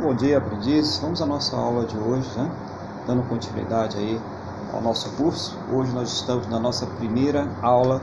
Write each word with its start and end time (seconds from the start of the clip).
Bom 0.00 0.14
dia, 0.14 0.38
aprendizes. 0.38 0.98
Vamos 0.98 1.20
à 1.20 1.26
nossa 1.26 1.54
aula 1.54 1.84
de 1.84 1.94
hoje, 1.94 2.26
né? 2.34 2.50
dando 3.06 3.22
continuidade 3.28 3.98
aí 3.98 4.18
ao 4.72 4.80
nosso 4.80 5.10
curso. 5.10 5.54
Hoje 5.70 5.92
nós 5.92 6.10
estamos 6.10 6.48
na 6.48 6.58
nossa 6.58 6.86
primeira 6.86 7.46
aula 7.60 8.00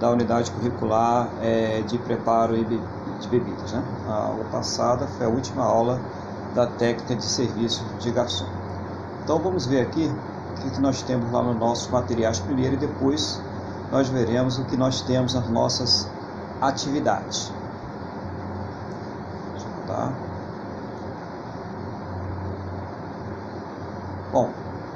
da 0.00 0.10
unidade 0.10 0.50
curricular 0.50 1.28
é, 1.42 1.82
de 1.82 1.98
preparo 1.98 2.56
de 2.56 3.28
bebidas. 3.28 3.70
Né? 3.70 3.84
A 4.08 4.12
aula 4.12 4.44
passada 4.50 5.06
foi 5.06 5.26
a 5.26 5.28
última 5.28 5.62
aula 5.62 6.00
da 6.54 6.66
técnica 6.66 7.14
de 7.14 7.24
serviço 7.26 7.84
de 7.98 8.10
garçom. 8.10 8.48
Então 9.22 9.38
vamos 9.38 9.66
ver 9.66 9.82
aqui 9.82 10.10
o 10.66 10.70
que 10.70 10.80
nós 10.80 11.02
temos 11.02 11.30
lá 11.30 11.42
nos 11.42 11.56
nossos 11.56 11.90
materiais 11.90 12.40
primeiro 12.40 12.76
e 12.76 12.78
depois 12.78 13.42
nós 13.92 14.08
veremos 14.08 14.58
o 14.58 14.64
que 14.64 14.76
nós 14.76 15.02
temos 15.02 15.34
nas 15.34 15.50
nossas 15.50 16.08
atividades. 16.62 17.52
Tá? 19.86 20.12
Bom, 20.18 20.25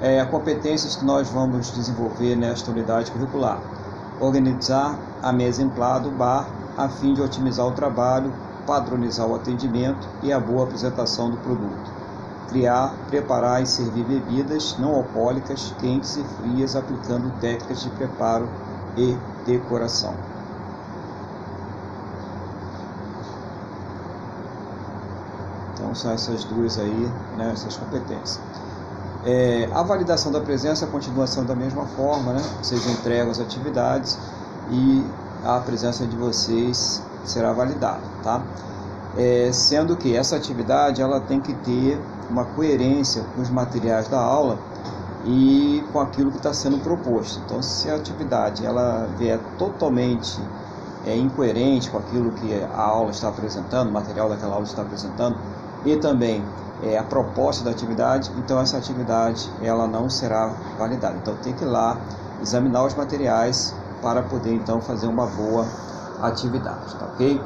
é, 0.01 0.25
competências 0.27 0.97
que 0.97 1.05
nós 1.05 1.31
vamos 1.31 1.73
desenvolver 1.73 2.35
nesta 2.37 2.71
unidade 2.71 3.13
curricular. 3.13 3.71
Organizar 4.19 5.07
a 5.21 5.33
mesa 5.33 5.63
exemplar 5.63 6.01
do 6.01 6.11
bar 6.13 6.59
a 6.77 6.89
fim 6.91 7.15
de 7.15 7.21
otimizar 7.23 7.67
o 7.67 7.75
trabalho, 7.75 8.43
padronizar 8.67 9.27
o 9.29 9.35
atendimento 9.35 10.09
e 10.23 10.33
a 10.33 10.41
boa 10.41 10.65
apresentação 10.65 11.31
do 11.31 11.41
produto. 11.41 11.95
Criar, 12.47 13.05
preparar 13.07 13.63
e 13.63 13.67
servir 13.67 14.05
bebidas 14.05 14.77
não 14.79 14.91
alcoólicas, 14.95 15.71
quentes 15.71 16.17
e 16.17 16.25
frias, 16.25 16.75
aplicando 16.75 17.33
técnicas 17.39 17.81
de 17.81 17.91
preparo 17.91 18.57
e 18.97 19.27
decoração. 19.45 20.27
Então 25.73 25.95
são 25.95 26.13
essas 26.13 26.45
duas 26.45 26.79
aí, 26.79 27.21
né, 27.33 27.53
essas 27.53 27.77
competências. 27.77 28.70
É, 29.25 29.69
a 29.73 29.83
validação 29.83 30.33
da 30.33 30.41
presença 30.41 30.87
continua 30.87 31.27
sendo 31.27 31.49
da 31.49 31.55
mesma 31.55 31.85
forma, 31.85 32.33
né? 32.33 32.43
Vocês 32.63 32.87
entregam 32.87 33.31
as 33.31 33.39
atividades 33.39 34.19
e 34.71 35.05
a 35.45 35.61
presença 35.61 36.07
de 36.07 36.17
vocês 36.17 37.03
será 37.25 37.53
validada, 37.53 38.01
tá? 38.23 38.43
É, 39.19 39.51
sendo 39.53 39.95
que 39.97 40.17
essa 40.17 40.37
atividade 40.37 41.03
ela 41.03 41.21
tem 41.21 41.41
que 41.41 41.53
ter 41.53 42.01
uma 42.31 42.45
coerência 42.45 43.23
com 43.35 43.43
os 43.43 43.51
materiais 43.51 44.09
da 44.09 44.19
aula 44.19 44.59
e 45.27 45.85
com 45.93 46.01
aquilo 46.01 46.31
que 46.31 46.39
está 46.39 46.55
sendo 46.55 46.79
proposto. 46.79 47.43
Então, 47.45 47.61
se 47.61 47.91
a 47.91 47.97
atividade 47.97 48.65
ela 48.65 49.07
vier 49.19 49.39
totalmente 49.59 50.41
é, 51.05 51.15
incoerente 51.15 51.91
com 51.91 51.99
aquilo 51.99 52.31
que 52.33 52.55
a 52.55 52.81
aula 52.81 53.11
está 53.11 53.29
apresentando, 53.29 53.91
o 53.91 53.93
material 53.93 54.31
daquela 54.31 54.55
aula 54.55 54.65
está 54.65 54.81
apresentando, 54.81 55.37
e 55.85 55.97
também 55.97 56.45
é, 56.83 56.97
a 56.99 57.03
proposta 57.03 57.65
da 57.65 57.71
atividade, 57.71 58.31
então 58.39 58.61
essa 58.61 58.77
atividade 58.77 59.51
ela 59.63 59.87
não 59.87 60.09
será 60.09 60.55
validada. 60.79 61.17
Então 61.17 61.35
tem 61.37 61.53
que 61.53 61.65
ir 61.65 61.69
lá 61.69 61.99
examinar 62.41 62.85
os 62.85 62.95
materiais 62.95 63.75
para 64.03 64.23
poder 64.23 64.55
então 64.55 64.81
fazer 64.81 65.07
uma 65.07 65.27
boa 65.27 65.67
atividade, 66.23 66.95
tá 66.97 67.07
ok? 67.07 67.41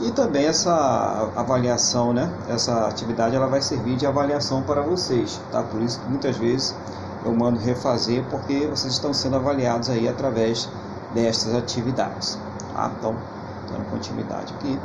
E 0.00 0.12
também 0.12 0.46
essa 0.46 1.32
avaliação, 1.34 2.12
né? 2.12 2.32
Essa 2.48 2.86
atividade 2.86 3.34
ela 3.34 3.48
vai 3.48 3.60
servir 3.60 3.96
de 3.96 4.06
avaliação 4.06 4.62
para 4.62 4.80
vocês, 4.80 5.40
tá? 5.50 5.62
Por 5.64 5.82
isso 5.82 6.00
que 6.00 6.08
muitas 6.08 6.36
vezes 6.36 6.74
eu 7.24 7.34
mando 7.34 7.58
refazer 7.58 8.24
porque 8.30 8.68
vocês 8.68 8.92
estão 8.92 9.12
sendo 9.12 9.36
avaliados 9.36 9.90
aí 9.90 10.08
através 10.08 10.68
destas 11.12 11.52
atividades, 11.54 12.38
tá? 12.72 12.92
Então, 12.96 13.16
dando 13.68 13.90
continuidade 13.90 14.54
aqui. 14.54 14.78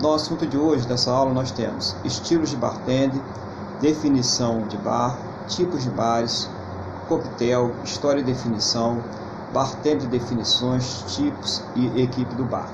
No 0.00 0.14
assunto 0.14 0.46
de 0.46 0.56
hoje 0.56 0.86
dessa 0.86 1.12
aula 1.12 1.34
nós 1.34 1.50
temos 1.50 1.94
estilos 2.02 2.48
de 2.48 2.56
bartender, 2.56 3.22
definição 3.82 4.66
de 4.66 4.78
bar, 4.78 5.18
tipos 5.46 5.82
de 5.82 5.90
bares, 5.90 6.48
coquetel, 7.06 7.74
história 7.84 8.20
e 8.20 8.24
definição, 8.24 9.02
bartender 9.52 10.08
definições, 10.08 11.02
tipos 11.14 11.62
e 11.76 12.00
equipe 12.00 12.34
do 12.34 12.46
bar. 12.46 12.70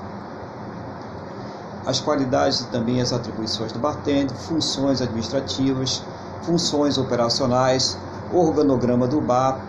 As 1.85 1.99
qualidades 1.99 2.61
e 2.61 2.67
também 2.67 3.01
as 3.01 3.11
atribuições 3.11 3.73
do 3.73 3.79
bartender, 3.79 4.33
funções 4.33 5.01
administrativas, 5.01 6.01
funções 6.43 6.97
operacionais, 6.97 7.97
organograma 8.31 9.05
do 9.05 9.19
bar, 9.19 9.59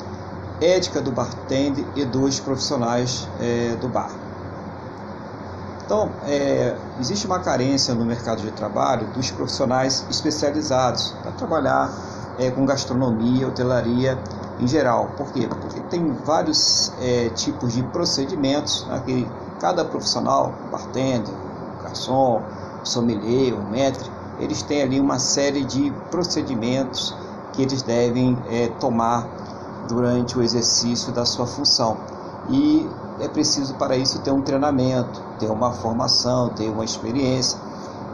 ética 0.61 1.01
do 1.01 1.11
bartender 1.11 1.85
e 1.97 2.05
dos 2.05 2.39
profissionais 2.39 3.27
é, 3.41 3.75
do 3.75 3.89
bar. 3.89 4.28
Então, 5.89 6.11
é, 6.27 6.77
existe 7.01 7.27
uma 7.27 7.39
carência 7.39 7.95
no 7.95 8.05
mercado 8.05 8.43
de 8.43 8.51
trabalho 8.51 9.07
dos 9.15 9.31
profissionais 9.31 10.05
especializados 10.11 11.13
para 11.23 11.33
trabalhar 11.33 11.91
é, 12.39 12.51
com 12.51 12.67
gastronomia, 12.67 13.49
hotelaria 13.49 14.19
em 14.61 14.69
geral. 14.69 15.15
Por 15.17 15.33
quê? 15.33 15.49
Porque 15.49 15.81
tem 15.89 16.13
vários 16.27 16.93
é, 17.01 17.31
tipos 17.31 17.73
de 17.73 17.83
procedimentos 17.85 18.87
né, 18.87 19.03
que 19.03 19.27
cada 19.59 19.83
profissional, 19.83 20.53
bartender, 20.71 21.35
garçom, 21.83 22.43
sommelier, 22.85 23.55
maître, 23.71 24.11
eles 24.41 24.61
têm 24.61 24.83
ali 24.83 25.01
uma 25.01 25.19
série 25.19 25.65
de 25.65 25.91
procedimentos 26.11 27.17
que 27.55 27.63
eles 27.63 27.81
devem 27.81 28.37
é, 28.51 28.69
tomar 28.79 29.27
durante 29.89 30.37
o 30.37 30.43
exercício 30.43 31.15
da 31.15 31.25
sua 31.25 31.47
função. 31.47 31.97
E 32.51 32.87
é 33.21 33.29
preciso 33.29 33.75
para 33.75 33.97
isso 33.97 34.21
ter 34.21 34.31
um 34.31 34.43
treinamento, 34.43 35.21
ter 35.39 35.51
uma 35.51 35.73
formação, 35.73 36.51
ter 36.51 36.69
uma 36.69 36.85
experiência. 36.85 37.59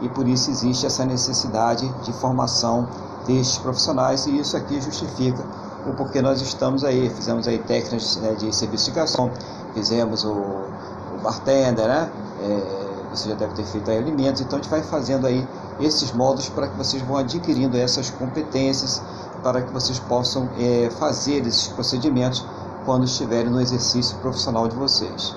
E 0.01 0.09
por 0.09 0.27
isso 0.27 0.51
existe 0.51 0.85
essa 0.85 1.05
necessidade 1.05 1.87
de 2.03 2.11
formação 2.13 2.87
destes 3.25 3.57
profissionais. 3.57 4.25
E 4.25 4.39
isso 4.39 4.57
aqui 4.57 4.79
justifica 4.81 5.43
o 5.85 5.93
porquê 5.93 6.21
nós 6.21 6.41
estamos 6.41 6.83
aí, 6.83 7.09
fizemos 7.09 7.47
aí 7.47 7.59
técnicas 7.59 8.17
né, 8.17 8.33
de 8.33 8.91
garçom, 8.91 9.31
fizemos 9.73 10.23
o, 10.23 10.31
o 10.31 11.21
bartender, 11.21 11.87
né? 11.87 12.09
É, 12.41 12.85
você 13.11 13.29
já 13.29 13.35
deve 13.35 13.53
ter 13.53 13.63
feito 13.63 13.89
aí 13.89 13.97
alimentos, 13.97 14.41
então 14.41 14.59
a 14.59 14.61
gente 14.61 14.69
vai 14.69 14.81
fazendo 14.81 15.25
aí 15.25 15.47
esses 15.79 16.11
modos 16.11 16.49
para 16.49 16.67
que 16.67 16.75
vocês 16.75 17.01
vão 17.01 17.17
adquirindo 17.17 17.77
essas 17.77 18.09
competências 18.09 19.01
para 19.41 19.61
que 19.61 19.71
vocês 19.71 19.99
possam 19.99 20.49
é, 20.57 20.89
fazer 20.99 21.45
esses 21.45 21.67
procedimentos 21.67 22.45
quando 22.85 23.05
estiverem 23.05 23.49
no 23.49 23.59
exercício 23.59 24.15
profissional 24.17 24.67
de 24.67 24.75
vocês. 24.75 25.35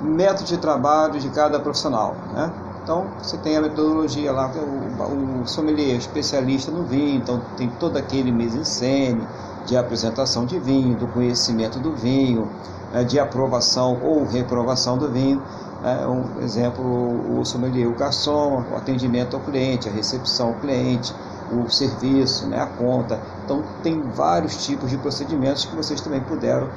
Método 0.00 0.44
de 0.44 0.56
trabalho 0.56 1.20
de 1.20 1.28
cada 1.28 1.60
profissional, 1.60 2.16
né? 2.32 2.50
Então, 2.82 3.06
você 3.22 3.36
tem 3.36 3.54
a 3.54 3.60
metodologia 3.60 4.32
lá, 4.32 4.50
o, 4.50 5.42
o 5.42 5.46
sommelier 5.46 5.96
especialista 5.96 6.70
no 6.70 6.84
vinho, 6.84 7.18
então 7.18 7.38
tem 7.54 7.68
todo 7.78 7.98
aquele 7.98 8.32
mise-en-scène 8.32 9.26
de 9.66 9.76
apresentação 9.76 10.46
de 10.46 10.58
vinho, 10.58 10.96
do 10.96 11.06
conhecimento 11.08 11.78
do 11.78 11.94
vinho, 11.94 12.48
né, 12.90 13.04
de 13.04 13.20
aprovação 13.20 13.98
ou 14.02 14.24
reprovação 14.24 14.96
do 14.96 15.06
vinho. 15.10 15.42
É, 15.84 16.06
um 16.06 16.42
exemplo, 16.42 17.38
o 17.38 17.44
sommelier, 17.44 17.86
o 17.86 17.94
garçom, 17.94 18.64
o 18.72 18.76
atendimento 18.76 19.36
ao 19.36 19.42
cliente, 19.42 19.88
a 19.88 19.92
recepção 19.92 20.48
ao 20.48 20.54
cliente, 20.54 21.14
o 21.52 21.70
serviço, 21.70 22.46
né, 22.46 22.60
a 22.60 22.66
conta. 22.66 23.20
Então, 23.44 23.62
tem 23.82 24.00
vários 24.00 24.64
tipos 24.66 24.90
de 24.90 24.98
procedimentos 24.98 25.64
que 25.64 25.74
vocês 25.74 26.00
também 26.00 26.20
puderam 26.20 26.68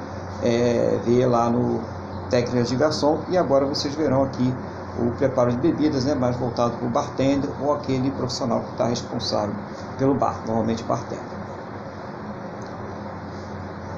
é, 0.42 0.98
ver 1.04 1.26
lá 1.26 1.50
no 1.50 1.80
Técnicas 2.30 2.68
de 2.68 2.76
Garçom. 2.76 3.20
E 3.28 3.36
agora 3.36 3.66
vocês 3.66 3.94
verão 3.94 4.22
aqui 4.22 4.54
o 4.98 5.10
preparo 5.12 5.50
de 5.50 5.58
bebidas, 5.58 6.04
né, 6.04 6.14
mais 6.14 6.36
voltado 6.36 6.76
para 6.76 6.86
o 6.86 6.90
bartender 6.90 7.50
ou 7.60 7.72
aquele 7.72 8.10
profissional 8.10 8.60
que 8.60 8.72
está 8.72 8.86
responsável 8.86 9.54
pelo 9.98 10.14
bar, 10.14 10.36
normalmente 10.46 10.82
bartender. 10.84 11.42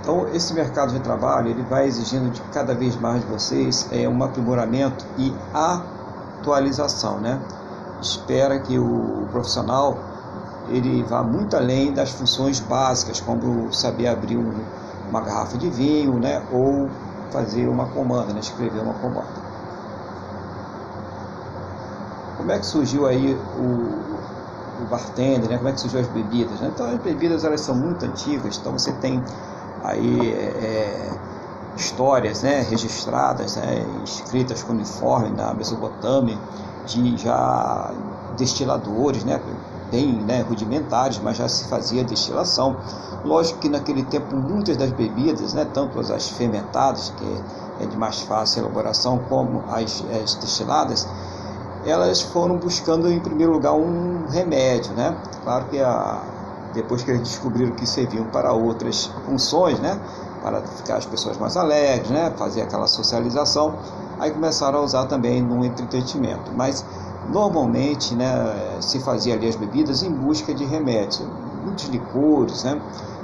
Então, 0.01 0.29
esse 0.35 0.53
mercado 0.53 0.93
de 0.93 1.01
trabalho 1.01 1.49
ele 1.49 1.63
vai 1.63 1.87
exigindo 1.87 2.31
de 2.31 2.41
cada 2.53 2.75
vez 2.75 2.95
mais 3.01 3.23
de 3.23 3.27
vocês 3.27 3.89
é, 3.91 4.07
um 4.07 4.23
aprimoramento 4.23 5.03
e 5.17 5.35
atualização, 5.55 7.19
né? 7.21 7.41
Espera 8.03 8.59
que 8.59 8.79
o 8.79 9.27
profissional 9.33 9.97
ele 10.67 11.05
vá 11.05 11.23
muito 11.23 11.57
além 11.57 11.93
das 11.93 12.13
funções 12.13 12.61
básicas, 12.61 13.21
como 13.21 13.73
saber 13.73 14.07
abrir 14.07 14.37
um, 14.39 14.67
uma 15.09 15.21
garrafa 15.23 15.59
de 15.59 15.71
vinho, 15.71 16.19
né, 16.19 16.47
ou 16.51 16.91
fazer 17.31 17.69
uma 17.69 17.91
comanda, 17.91 18.33
né, 18.33 18.41
escrever 18.41 18.81
uma 18.83 18.95
comanda. 18.99 19.43
Como 22.37 22.51
é 22.53 22.59
que 22.59 22.67
surgiu 22.67 23.07
aí 23.07 23.35
o, 23.53 24.21
o 24.77 24.87
bartender, 24.87 25.49
né? 25.49 25.57
Como 25.57 25.69
é 25.69 25.73
que 25.73 25.81
surgiu 25.81 26.01
as 26.01 26.09
bebidas? 26.09 26.61
Né? 26.61 26.69
Então 26.69 26.87
as 26.87 26.99
bebidas 27.01 27.45
elas 27.45 27.61
são 27.61 27.77
muito 27.77 28.05
antigas, 28.05 28.57
então 28.59 28.73
você 28.73 28.93
tem 28.99 29.25
aí 29.81 30.33
é, 30.33 31.21
histórias, 31.75 32.43
né, 32.43 32.61
registradas, 32.63 33.57
né, 33.57 33.87
escritas 34.03 34.63
uniforme 34.69 35.31
na 35.33 35.55
Mesopotâmia 35.55 36.41
de 36.85 37.17
já 37.17 37.95
destiladores, 38.29 39.25
né, 39.25 39.39
bem 39.95 40.25
né, 40.25 40.43
rudimentares, 40.43 41.21
mas 41.23 41.37
já 41.37 41.49
se 41.49 41.69
fazia 41.69 42.03
destilação. 42.03 42.77
Lógico 43.25 43.61
que 43.61 43.69
naquele 43.69 44.03
tempo 44.03 44.35
muitas 44.37 44.77
das 44.77 44.91
bebidas, 44.91 45.55
né, 45.55 45.65
tanto 45.65 46.01
as 46.01 46.29
fermentadas, 46.31 47.11
que 47.11 47.85
é 47.85 47.87
de 47.87 47.97
mais 47.97 48.21
fácil 48.23 48.65
elaboração, 48.65 49.19
como 49.29 49.63
as, 49.69 50.03
as 50.11 50.35
destiladas, 50.35 51.07
elas 51.87 52.23
foram 52.23 52.57
buscando 52.57 53.11
em 53.11 53.21
primeiro 53.21 53.53
lugar 53.53 53.75
um 53.75 54.27
remédio, 54.29 54.93
né? 54.95 55.17
Claro 55.45 55.67
que 55.67 55.79
a, 55.79 56.23
depois 56.73 57.03
que 57.03 57.11
eles 57.11 57.23
descobriram 57.29 57.73
que 57.73 57.87
serviam 57.87 58.25
para 58.27 58.53
outras 58.53 59.11
funções, 59.27 59.79
né? 59.79 60.01
Para 60.43 60.63
ficar 60.63 60.97
as 60.97 61.07
pessoas 61.07 61.37
mais 61.37 61.57
alegres, 61.57 62.11
né? 62.11 62.33
Fazer 62.37 62.63
aquela 62.63 62.87
socialização, 62.87 63.75
aí 64.19 64.31
começaram 64.31 64.79
a 64.79 64.83
usar 64.83 65.07
também 65.07 65.43
no 65.43 65.65
entretenimento. 65.65 66.51
Mas 66.57 66.83
normalmente, 67.27 68.15
né? 68.15 68.81
Se 68.81 69.01
fazia 69.01 69.35
ali 69.35 69.47
as 69.47 69.57
bebidas 69.57 70.03
em 70.03 70.13
busca 70.15 70.55
de 70.55 70.65
remédios, 70.65 71.29
muitos 71.31 71.85
licores, 71.87 72.63
né? 72.65 72.83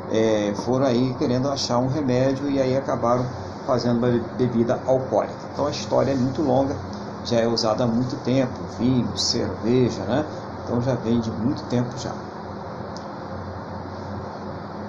É, 0.09 0.55
foram 0.57 0.87
aí 0.87 1.15
querendo 1.15 1.49
achar 1.49 1.79
um 1.79 1.87
remédio 1.87 2.51
e 2.51 2.59
aí 2.61 2.75
acabaram 2.77 3.31
fazendo 3.65 3.99
uma 3.99 4.11
bebida 4.33 4.83
alcoólica. 4.85 5.47
Então 5.53 5.67
a 5.67 5.71
história 5.71 6.13
é 6.13 6.15
muito 6.15 6.43
longa 6.43 6.81
já 7.23 7.39
é 7.39 7.47
usada 7.47 7.85
há 7.85 7.87
muito 7.87 8.17
tempo, 8.19 8.65
vinho, 8.67 9.17
cerveja, 9.17 10.07
né? 10.07 10.27
Então 10.63 10.81
já 10.81 10.95
vem 10.95 11.21
de 11.21 11.31
muito 11.31 11.67
tempo 11.67 11.97
já. 11.99 12.19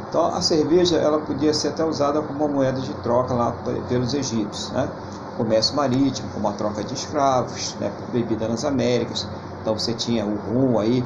Então 0.08 0.26
a 0.34 0.42
cerveja 0.42 0.98
ela 0.98 1.24
podia 1.24 1.54
ser 1.54 1.70
até 1.70 1.84
usada 1.86 2.22
como 2.22 2.44
uma 2.44 2.50
moeda 2.54 2.82
de 2.82 2.94
troca 2.96 3.34
lá 3.34 3.54
pelos 3.88 4.14
egípcios, 4.14 4.72
né? 4.72 4.94
Comércio 5.42 5.76
marítimo, 5.76 6.30
como 6.30 6.48
a 6.48 6.54
troca 6.54 6.84
de 6.84 6.94
escravos, 6.94 7.76
né? 7.80 7.90
Por 7.90 8.08
bebida 8.12 8.48
nas 8.48 8.64
Américas. 8.64 9.28
Então 9.60 9.74
você 9.76 9.92
tinha 9.96 10.24
o 10.24 10.36
rum 10.36 10.78
aí, 10.78 11.04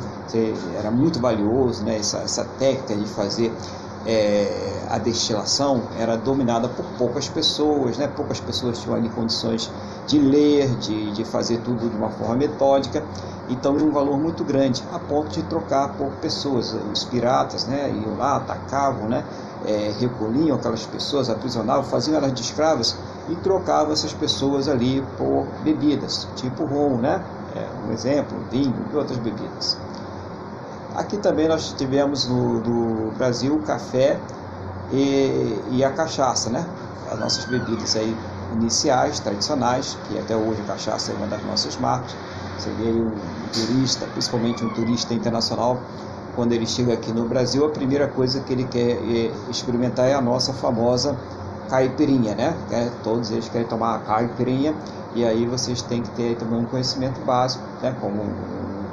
era 0.78 0.92
muito 0.92 1.22
valioso, 1.22 1.86
né? 1.86 1.98
Essa, 1.98 2.18
essa 2.20 2.44
técnica 2.44 2.98
de 2.98 3.06
fazer 3.14 3.58
é, 4.06 4.86
a 4.90 4.98
destilação 4.98 5.82
era 6.00 6.16
dominada 6.16 6.68
por 6.68 6.86
poucas 6.98 7.28
pessoas, 7.28 7.98
né? 7.98 8.08
poucas 8.08 8.40
pessoas 8.40 8.80
tinham 8.80 8.96
ali 8.96 9.10
condições 9.10 9.70
de 10.08 10.20
ler, 10.20 10.68
de, 10.76 11.12
de 11.12 11.26
fazer 11.26 11.58
tudo 11.62 11.90
de 11.90 11.96
uma 11.96 12.10
forma 12.12 12.36
metódica, 12.36 13.04
então 13.50 13.76
de 13.76 13.84
um 13.84 13.92
valor 13.92 14.20
muito 14.20 14.44
grande, 14.44 14.84
a 14.92 15.00
ponto 15.00 15.30
de 15.30 15.42
trocar 15.44 15.90
por 15.98 16.12
pessoas. 16.22 16.74
Os 16.74 17.04
piratas 17.06 17.66
né? 17.66 17.92
iam 17.92 18.16
lá, 18.18 18.38
atacavam, 18.38 19.08
né? 19.08 19.24
É, 19.66 19.92
recolhiam 20.00 20.56
aquelas 20.56 20.86
pessoas, 20.86 21.28
aprisionavam, 21.28 21.84
faziam 21.84 22.16
elas 22.16 22.32
de 22.34 22.42
escravas 22.42 22.96
e 23.28 23.36
trocavam 23.38 23.92
essas 23.94 24.14
pessoas 24.14 24.68
ali 24.68 25.02
por 25.18 25.48
bebidas, 25.64 26.28
tipo 26.36 26.66
rum, 26.66 27.00
né? 27.00 27.24
É, 27.56 27.68
um 27.88 27.92
exemplo, 27.92 28.38
vinho 28.52 28.86
e 28.92 28.96
outras 28.96 29.18
bebidas. 29.18 29.85
Aqui 30.96 31.18
também 31.18 31.48
nós 31.48 31.74
tivemos 31.78 32.28
no, 32.28 33.12
Brasil 33.18 33.56
o 33.56 33.60
café 33.60 34.18
e, 34.92 35.60
e, 35.72 35.84
a 35.84 35.92
cachaça, 35.92 36.50
né? 36.50 36.66
As 37.12 37.20
nossas 37.20 37.46
bebidas 37.46 37.96
aí 37.96 38.16
iniciais, 38.54 39.20
tradicionais, 39.20 39.98
que 40.08 40.18
até 40.18 40.36
hoje 40.36 40.62
a 40.62 40.64
cachaça 40.64 41.12
é 41.12 41.16
uma 41.16 41.28
das 41.28 41.44
nossas 41.44 41.76
marcas. 41.78 42.16
Seria 42.60 42.94
um 42.94 43.12
turista, 43.54 44.06
principalmente 44.08 44.64
um 44.64 44.70
turista 44.70 45.14
internacional, 45.14 45.82
quando 46.36 46.54
ele 46.54 46.66
chega 46.66 46.94
aqui 46.94 47.12
no 47.12 47.28
Brasil, 47.28 47.66
a 47.66 47.70
primeira 47.70 48.08
coisa 48.08 48.40
que 48.42 48.54
ele 48.54 48.66
quer 48.66 48.92
é 48.92 49.32
experimentar 49.50 50.08
é 50.08 50.14
a 50.14 50.22
nossa 50.22 50.54
famosa 50.54 51.16
caipirinha, 51.70 52.36
né? 52.36 52.56
É, 52.72 52.90
todos 53.04 53.32
eles 53.32 53.50
querem 53.50 53.68
tomar 53.68 53.96
a 53.96 54.00
caipirinha 54.00 54.74
e 55.14 55.26
aí 55.26 55.46
vocês 55.46 55.82
têm 55.82 56.02
que 56.02 56.10
ter 56.12 56.36
também 56.38 56.60
um 56.60 56.66
conhecimento 56.66 57.20
básico, 57.26 57.64
né? 57.82 57.96
Como 58.00 58.22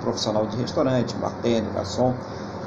profissional 0.02 0.46
de 0.46 0.56
restaurante, 0.56 1.14
bartender, 1.16 1.72
garçom, 1.72 2.14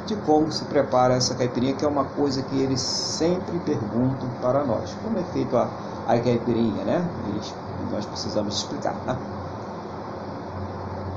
de 0.06 0.16
como 0.18 0.52
se 0.52 0.64
prepara 0.66 1.16
essa 1.16 1.36
caipirinha, 1.36 1.74
que 1.74 1.84
é 1.84 1.88
uma 1.88 2.06
coisa 2.06 2.42
que 2.42 2.60
eles 2.60 2.82
sempre 2.82 3.60
perguntam 3.60 4.30
para 4.42 4.64
nós. 4.64 4.96
Como 5.04 5.18
é 5.20 5.24
feito 5.34 5.56
a, 5.58 5.70
a 6.08 6.20
caipirinha, 6.20 6.84
né? 6.84 7.08
E 7.30 7.94
nós 7.94 8.06
precisamos 8.06 8.58
explicar, 8.58 8.96
né? 9.06 9.18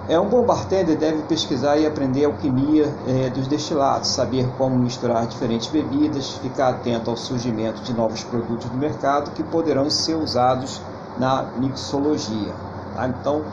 É 0.09 0.19
um 0.19 0.27
bom 0.27 0.43
bartender 0.43 0.97
deve 0.97 1.23
pesquisar 1.25 1.77
e 1.77 1.87
aprender 1.87 2.25
a 2.25 2.29
alquimia 2.29 2.91
é, 3.07 3.29
dos 3.29 3.47
destilados, 3.47 4.09
saber 4.09 4.49
como 4.57 4.79
misturar 4.79 5.27
diferentes 5.27 5.69
bebidas, 5.69 6.31
ficar 6.39 6.71
atento 6.71 7.11
ao 7.11 7.17
surgimento 7.17 7.83
de 7.83 7.93
novos 7.93 8.25
produtos 8.25 8.71
no 8.71 8.79
mercado 8.79 9.33
que 9.33 9.43
poderão 9.43 9.91
ser 9.91 10.15
usados 10.15 10.81
na 11.19 11.43
mixologia. 11.59 12.55
Tá? 12.95 13.07
Então, 13.07 13.45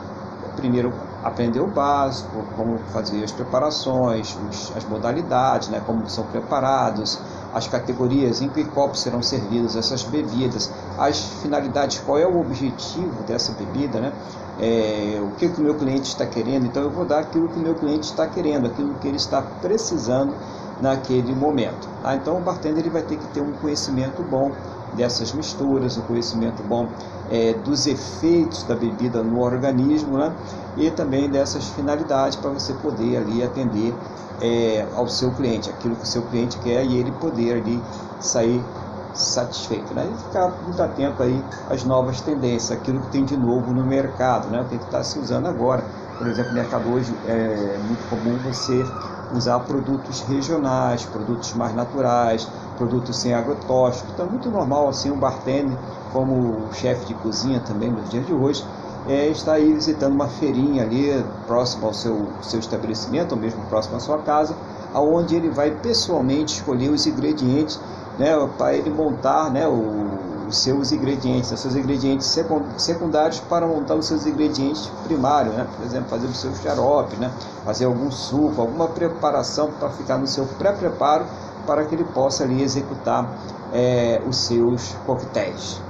primeiro 0.56 0.94
aprender 1.26 1.60
o 1.60 1.66
básico, 1.66 2.44
como 2.56 2.78
fazer 2.92 3.24
as 3.24 3.32
preparações, 3.32 4.36
os, 4.48 4.72
as 4.76 4.84
modalidades, 4.84 5.68
né, 5.68 5.82
como 5.84 6.08
são 6.08 6.24
preparados, 6.24 7.18
as 7.52 7.66
categorias 7.66 8.40
em 8.40 8.48
que 8.48 8.64
copos 8.64 9.00
serão 9.00 9.22
servidas 9.22 9.74
essas 9.74 10.04
bebidas, 10.04 10.70
as 10.98 11.20
finalidades, 11.42 11.98
qual 11.98 12.18
é 12.18 12.26
o 12.26 12.40
objetivo 12.40 13.24
dessa 13.26 13.52
bebida, 13.52 14.00
né? 14.00 14.12
É, 14.58 15.20
o 15.20 15.36
que, 15.36 15.48
que 15.48 15.60
o 15.60 15.64
meu 15.64 15.74
cliente 15.74 16.08
está 16.08 16.24
querendo, 16.24 16.64
então 16.64 16.82
eu 16.82 16.90
vou 16.90 17.04
dar 17.04 17.18
aquilo 17.18 17.48
que 17.48 17.58
o 17.58 17.62
meu 17.62 17.74
cliente 17.74 18.06
está 18.06 18.26
querendo, 18.26 18.66
aquilo 18.66 18.94
que 18.94 19.08
ele 19.08 19.18
está 19.18 19.42
precisando 19.42 20.32
naquele 20.80 21.34
momento. 21.34 21.88
Tá? 22.02 22.14
Então 22.14 22.38
o 22.38 22.40
bartender 22.40 22.80
ele 22.80 22.90
vai 22.90 23.02
ter 23.02 23.16
que 23.16 23.26
ter 23.28 23.40
um 23.40 23.52
conhecimento 23.52 24.22
bom 24.22 24.52
dessas 24.94 25.32
misturas, 25.32 25.96
um 25.96 26.02
conhecimento 26.02 26.62
bom 26.62 26.88
é, 27.30 27.54
dos 27.54 27.86
efeitos 27.86 28.62
da 28.64 28.74
bebida 28.74 29.22
no 29.22 29.40
organismo 29.40 30.16
né? 30.16 30.32
e 30.76 30.90
também 30.90 31.28
dessas 31.28 31.66
finalidades 31.68 32.36
para 32.36 32.50
você 32.50 32.72
poder 32.74 33.16
ali 33.16 33.42
atender 33.42 33.94
é, 34.40 34.86
ao 34.94 35.08
seu 35.08 35.32
cliente, 35.32 35.70
aquilo 35.70 35.96
que 35.96 36.02
o 36.02 36.06
seu 36.06 36.22
cliente 36.22 36.58
quer 36.58 36.84
e 36.84 36.98
ele 36.98 37.10
poder 37.12 37.56
ali 37.56 37.82
sair 38.20 38.62
satisfeito, 39.16 39.94
né? 39.94 40.06
E 40.12 40.18
ficar 40.24 40.48
muito 40.62 40.82
atento 40.82 41.22
aí 41.22 41.42
às 41.70 41.84
novas 41.84 42.20
tendências, 42.20 42.70
aquilo 42.70 43.00
que 43.00 43.08
tem 43.08 43.24
de 43.24 43.36
novo 43.36 43.72
no 43.72 43.84
mercado, 43.84 44.48
né? 44.48 44.60
O 44.60 44.64
que 44.66 44.76
está 44.76 45.02
se 45.02 45.18
usando 45.18 45.46
agora. 45.46 45.82
Por 46.18 46.26
exemplo, 46.26 46.50
no 46.50 46.56
mercado 46.56 46.90
hoje 46.90 47.14
é 47.24 47.78
muito 47.78 48.04
comum 48.08 48.36
você 48.38 48.84
usar 49.34 49.60
produtos 49.60 50.20
regionais, 50.22 51.04
produtos 51.04 51.52
mais 51.54 51.74
naturais, 51.74 52.46
produtos 52.76 53.16
sem 53.16 53.34
agrotóxico. 53.34 54.08
Então 54.12 54.26
é 54.26 54.30
muito 54.30 54.50
normal 54.50 54.88
assim 54.88 55.10
um 55.10 55.18
bartender, 55.18 55.76
como 56.12 56.72
chefe 56.72 57.06
de 57.06 57.14
cozinha 57.14 57.60
também 57.60 57.90
nos 57.90 58.08
dias 58.08 58.26
de 58.26 58.32
hoje, 58.32 58.64
é, 59.08 59.28
está 59.28 59.52
aí 59.52 59.72
visitando 59.72 60.14
uma 60.14 60.28
feirinha 60.28 60.82
ali 60.82 61.24
próximo 61.46 61.86
ao 61.86 61.94
seu, 61.94 62.26
seu 62.42 62.58
estabelecimento, 62.58 63.32
ou 63.32 63.38
mesmo 63.38 63.64
próximo 63.66 63.96
à 63.96 64.00
sua 64.00 64.18
casa, 64.18 64.54
aonde 64.92 65.36
ele 65.36 65.48
vai 65.50 65.70
pessoalmente 65.70 66.56
escolher 66.56 66.90
os 66.90 67.06
ingredientes 67.06 67.78
né, 68.18 68.32
para 68.56 68.74
ele 68.74 68.90
montar 68.90 69.50
né, 69.50 69.66
o, 69.68 70.46
os 70.48 70.58
seus 70.58 70.92
ingredientes, 70.92 71.50
os 71.50 71.60
seus 71.60 71.74
ingredientes 71.74 72.26
secundários 72.76 73.40
para 73.40 73.66
montar 73.66 73.94
os 73.94 74.06
seus 74.06 74.26
ingredientes 74.26 74.86
primários, 75.04 75.54
né? 75.54 75.66
por 75.76 75.84
exemplo, 75.84 76.08
fazer 76.08 76.26
o 76.26 76.34
seu 76.34 76.54
xarope, 76.54 77.16
né? 77.16 77.30
fazer 77.64 77.84
algum 77.84 78.10
suco, 78.10 78.60
alguma 78.60 78.88
preparação 78.88 79.70
para 79.78 79.90
ficar 79.90 80.18
no 80.18 80.26
seu 80.26 80.46
pré-preparo 80.58 81.26
para 81.66 81.84
que 81.84 81.94
ele 81.94 82.04
possa 82.04 82.44
ali 82.44 82.62
executar 82.62 83.36
é, 83.72 84.22
os 84.26 84.36
seus 84.46 84.94
coquetéis. 85.04 85.80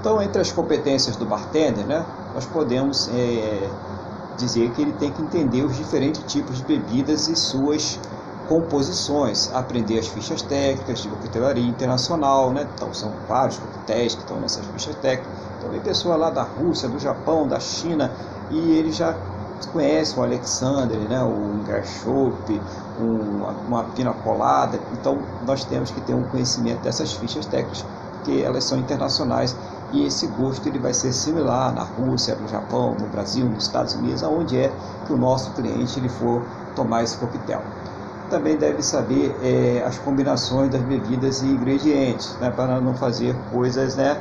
Então, 0.00 0.20
entre 0.20 0.40
as 0.40 0.52
competências 0.52 1.16
do 1.16 1.24
bartender, 1.24 1.86
né, 1.86 2.04
nós 2.34 2.44
podemos 2.46 3.08
é, 3.08 3.68
dizer 4.36 4.70
que 4.72 4.82
ele 4.82 4.92
tem 4.92 5.10
que 5.10 5.22
entender 5.22 5.62
os 5.64 5.76
diferentes 5.76 6.22
tipos 6.30 6.58
de 6.58 6.64
bebidas 6.64 7.28
e 7.28 7.34
suas 7.34 7.98
composições, 8.48 9.50
aprender 9.54 9.98
as 9.98 10.06
fichas 10.06 10.42
técnicas 10.42 11.00
de 11.00 11.08
coquetelaria 11.08 11.66
internacional, 11.66 12.52
né? 12.52 12.68
Então 12.74 12.92
são 12.92 13.12
vários 13.26 13.56
coquetéis 13.56 14.14
que 14.14 14.20
estão 14.20 14.38
nessas 14.38 14.66
fichas 14.66 14.94
técnicas. 14.96 15.32
Então 15.58 15.70
pessoa 15.80 16.16
lá 16.16 16.30
da 16.30 16.42
Rússia, 16.42 16.88
do 16.88 16.98
Japão, 16.98 17.46
da 17.46 17.60
China 17.60 18.12
e 18.50 18.72
ele 18.72 18.92
já 18.92 19.14
conhece 19.66 20.18
o 20.18 20.22
Alexander, 20.22 20.98
né? 21.08 21.22
O 21.22 21.64
Gershop, 21.66 22.60
um, 23.00 23.44
uma 23.66 23.84
pina 23.84 24.12
colada. 24.12 24.78
Então 24.92 25.18
nós 25.46 25.64
temos 25.64 25.90
que 25.90 26.00
ter 26.00 26.14
um 26.14 26.22
conhecimento 26.24 26.82
dessas 26.82 27.12
fichas 27.12 27.46
técnicas 27.46 27.84
porque 28.24 28.42
elas 28.42 28.64
são 28.64 28.78
internacionais 28.78 29.54
e 29.92 30.06
esse 30.06 30.26
gosto 30.28 30.66
ele 30.66 30.78
vai 30.78 30.94
ser 30.94 31.12
similar 31.12 31.72
na 31.74 31.82
Rússia, 31.82 32.34
no 32.34 32.48
Japão, 32.48 32.96
no 32.98 33.06
Brasil, 33.06 33.44
nos 33.46 33.66
Estados 33.66 33.94
Unidos, 33.94 34.24
aonde 34.24 34.56
é 34.58 34.72
que 35.06 35.12
o 35.12 35.16
nosso 35.16 35.50
cliente 35.52 36.00
ele 36.00 36.08
for 36.08 36.42
tomar 36.74 37.04
esse 37.04 37.16
coquetel. 37.18 37.60
Também 38.30 38.56
deve 38.56 38.82
saber 38.82 39.36
é, 39.42 39.84
as 39.86 39.98
combinações 39.98 40.70
das 40.70 40.80
bebidas 40.80 41.42
e 41.42 41.46
ingredientes, 41.46 42.34
né, 42.40 42.50
para 42.50 42.80
não 42.80 42.94
fazer 42.94 43.36
coisas 43.52 43.94
né, 43.94 44.16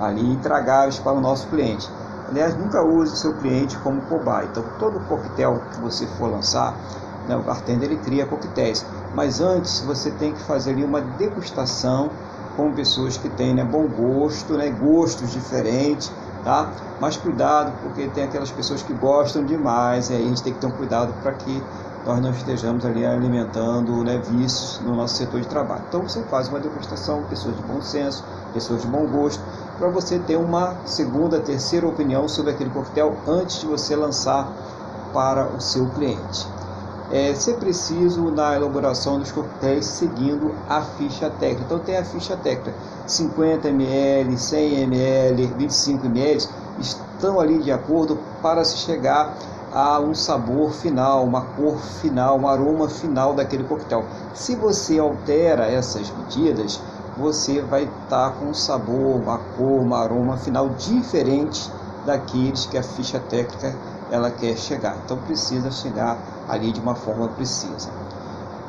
ali 0.00 0.22
intragáveis 0.32 0.98
para 0.98 1.12
o 1.12 1.20
nosso 1.20 1.48
cliente. 1.48 1.86
Aliás, 2.28 2.54
nunca 2.56 2.82
use 2.82 3.16
seu 3.16 3.32
cliente 3.34 3.76
como 3.78 4.02
cobaia. 4.02 4.48
Então, 4.50 4.62
todo 4.78 5.00
coquetel 5.00 5.60
que 5.72 5.80
você 5.80 6.06
for 6.06 6.30
lançar, 6.30 6.78
né, 7.26 7.36
o 7.36 7.42
bartender 7.42 7.90
ele 7.90 8.00
cria 8.00 8.26
coquetéis. 8.26 8.84
Mas 9.14 9.40
antes 9.40 9.80
você 9.80 10.10
tem 10.10 10.32
que 10.32 10.42
fazer 10.42 10.72
ali 10.72 10.84
uma 10.84 11.00
degustação 11.00 12.10
com 12.56 12.72
pessoas 12.72 13.16
que 13.16 13.28
têm 13.28 13.54
né, 13.54 13.64
bom 13.64 13.86
gosto, 13.86 14.54
né, 14.54 14.68
gostos 14.70 15.30
diferentes, 15.30 16.10
tá? 16.44 16.72
Mas 17.00 17.16
cuidado, 17.16 17.72
porque 17.82 18.08
tem 18.08 18.24
aquelas 18.24 18.50
pessoas 18.50 18.82
que 18.82 18.92
gostam 18.92 19.44
demais, 19.44 20.10
e 20.10 20.14
aí 20.14 20.24
a 20.24 20.28
gente 20.28 20.42
tem 20.42 20.52
que 20.52 20.58
ter 20.58 20.66
um 20.66 20.72
cuidado 20.72 21.12
para 21.22 21.32
que 21.32 21.62
nós 22.04 22.20
não 22.20 22.30
estejamos 22.30 22.84
ali 22.84 23.04
alimentando 23.04 24.02
né, 24.02 24.18
vícios 24.18 24.80
no 24.80 24.96
nosso 24.96 25.16
setor 25.16 25.40
de 25.40 25.46
trabalho. 25.46 25.82
Então 25.88 26.02
você 26.02 26.22
faz 26.24 26.48
uma 26.48 26.58
degustação, 26.58 27.22
pessoas 27.24 27.56
de 27.56 27.62
bom 27.62 27.80
senso, 27.80 28.24
pessoas 28.52 28.82
de 28.82 28.88
bom 28.88 29.06
gosto, 29.06 29.42
para 29.78 29.88
você 29.88 30.18
ter 30.18 30.36
uma 30.36 30.76
segunda, 30.84 31.40
terceira 31.40 31.86
opinião 31.86 32.28
sobre 32.28 32.50
aquele 32.50 32.70
coquetel 32.70 33.16
antes 33.26 33.60
de 33.60 33.66
você 33.66 33.94
lançar 33.94 34.52
para 35.12 35.46
o 35.48 35.60
seu 35.60 35.88
cliente. 35.90 36.46
É 37.10 37.34
ser 37.34 37.54
preciso 37.54 38.30
na 38.30 38.54
elaboração 38.54 39.18
dos 39.18 39.32
coquetéis 39.32 39.86
seguindo 39.86 40.54
a 40.68 40.82
ficha 40.82 41.30
técnica. 41.30 41.62
Então 41.64 41.78
tem 41.78 41.96
a 41.96 42.04
ficha 42.04 42.36
técnica, 42.36 42.74
50 43.06 43.68
ml, 43.68 44.36
100 44.36 44.82
ml, 44.82 45.46
25 45.56 46.06
ml, 46.06 46.46
estão 46.78 47.40
ali 47.40 47.60
de 47.60 47.72
acordo 47.72 48.18
para 48.42 48.62
se 48.64 48.76
chegar 48.78 49.34
a 49.72 50.00
um 50.00 50.14
sabor 50.14 50.72
final, 50.72 51.24
uma 51.24 51.42
cor 51.42 51.78
final, 51.78 52.38
um 52.38 52.48
aroma 52.48 52.88
final 52.88 53.34
daquele 53.34 53.64
coquetel. 53.64 54.04
Se 54.34 54.54
você 54.54 54.98
altera 54.98 55.66
essas 55.66 56.10
medidas, 56.10 56.80
você 57.18 57.60
vai 57.60 57.84
estar 57.84 58.30
tá 58.30 58.30
com 58.30 58.46
um 58.46 58.54
sabor, 58.54 59.20
uma 59.20 59.38
cor, 59.38 59.82
um 59.82 59.92
aroma 59.92 60.36
final 60.36 60.68
diferente 60.70 61.70
daqueles 62.06 62.64
que 62.66 62.78
a 62.78 62.82
ficha 62.82 63.18
técnica 63.18 63.76
ela 64.10 64.30
quer 64.30 64.56
chegar. 64.56 64.96
Então 65.04 65.18
precisa 65.18 65.70
chegar 65.70 66.18
ali 66.48 66.72
de 66.72 66.80
uma 66.80 66.94
forma 66.94 67.28
precisa. 67.28 67.90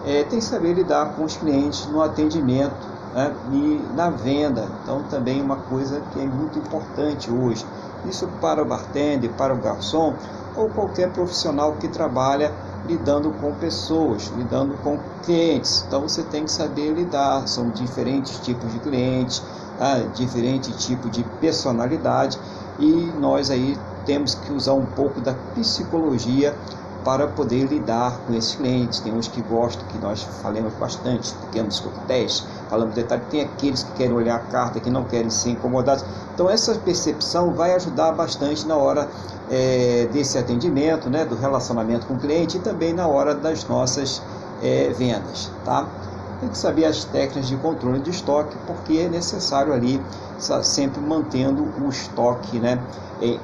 É, 0.06 0.24
tem 0.24 0.40
que 0.40 0.46
saber 0.46 0.74
lidar 0.74 1.14
com 1.16 1.24
os 1.24 1.38
clientes 1.38 1.86
no 1.88 2.02
atendimento 2.02 2.88
né, 3.14 3.34
e 3.52 3.86
na 3.96 4.10
venda. 4.10 4.68
Então 4.82 5.04
também 5.04 5.42
uma 5.42 5.58
coisa 5.58 6.02
que 6.12 6.20
é 6.20 6.26
muito 6.26 6.58
importante 6.58 7.32
hoje. 7.32 7.66
Isso 8.06 8.28
para 8.42 8.64
o 8.64 8.66
bartender, 8.66 9.30
para 9.32 9.54
o 9.54 9.58
garçom, 9.58 10.16
ou 10.56 10.70
qualquer 10.70 11.12
profissional 11.12 11.74
que 11.74 11.88
trabalha 11.88 12.52
lidando 12.84 13.34
com 13.36 13.56
pessoas, 13.58 14.24
lidando 14.32 14.78
com 14.78 15.06
clientes. 15.22 15.84
Então 15.86 16.02
você 16.04 16.24
tem 16.28 16.46
que 16.46 16.52
saber 16.52 16.94
lidar, 16.94 17.48
são 17.48 17.72
diferentes 17.72 18.40
tipos 18.40 18.72
de 18.72 18.80
clientes, 18.80 19.42
ah, 19.78 20.00
diferente 20.08 20.76
tipo 20.76 21.10
de 21.10 21.24
personalidade. 21.40 22.38
E 22.78 23.14
nós 23.14 23.50
aí 23.50 23.84
temos 24.04 24.34
que 24.36 24.52
usar 24.52 24.74
um 24.76 24.88
pouco 24.88 25.22
da 25.22 25.36
psicologia 25.54 26.58
para 27.04 27.28
poder 27.28 27.66
lidar 27.66 28.20
com 28.26 28.34
esses 28.34 28.56
clientes. 28.56 29.00
Tem 29.00 29.14
uns 29.14 29.28
que 29.28 29.42
gostam, 29.42 29.86
que 29.88 29.98
nós 29.98 30.24
falamos 30.42 30.74
bastante, 30.74 31.34
pequenos 31.46 31.80
coquetéis, 31.80 32.46
falamos 32.70 32.94
detalhe, 32.94 33.24
tem 33.30 33.42
aqueles 33.42 33.84
que 33.84 33.94
querem 33.94 34.14
olhar 34.14 34.36
a 34.36 34.40
carta, 34.40 34.80
que 34.80 34.90
não 34.90 35.04
querem 35.04 35.30
ser 35.30 35.52
incomodados. 35.52 36.04
Então 36.34 36.50
essa 36.50 36.76
percepção 36.76 37.54
vai 37.54 37.74
ajudar 37.76 38.12
bastante 38.12 38.66
na 38.68 38.76
hora 38.76 39.08
é, 39.50 40.08
desse 40.12 40.38
atendimento, 40.38 41.10
né, 41.10 41.26
do 41.26 41.36
relacionamento 41.36 42.06
com 42.06 42.14
o 42.14 42.20
cliente 42.20 42.58
e 42.58 42.60
também 42.60 42.94
na 42.94 43.08
hora 43.08 43.34
das 43.34 43.68
nossas 43.68 44.22
é, 44.62 44.90
vendas, 44.90 45.52
tá? 45.66 45.88
Tem 46.40 46.48
que 46.48 46.58
saber 46.58 46.86
as 46.86 47.04
técnicas 47.04 47.50
de 47.50 47.58
controle 47.58 48.00
de 48.00 48.12
estoque, 48.12 48.56
porque 48.66 49.00
é 49.00 49.10
necessário 49.10 49.74
ali 49.74 50.02
sempre 50.64 51.02
mantendo 51.02 51.64
o 51.82 51.90
estoque, 51.90 52.60
né, 52.60 52.80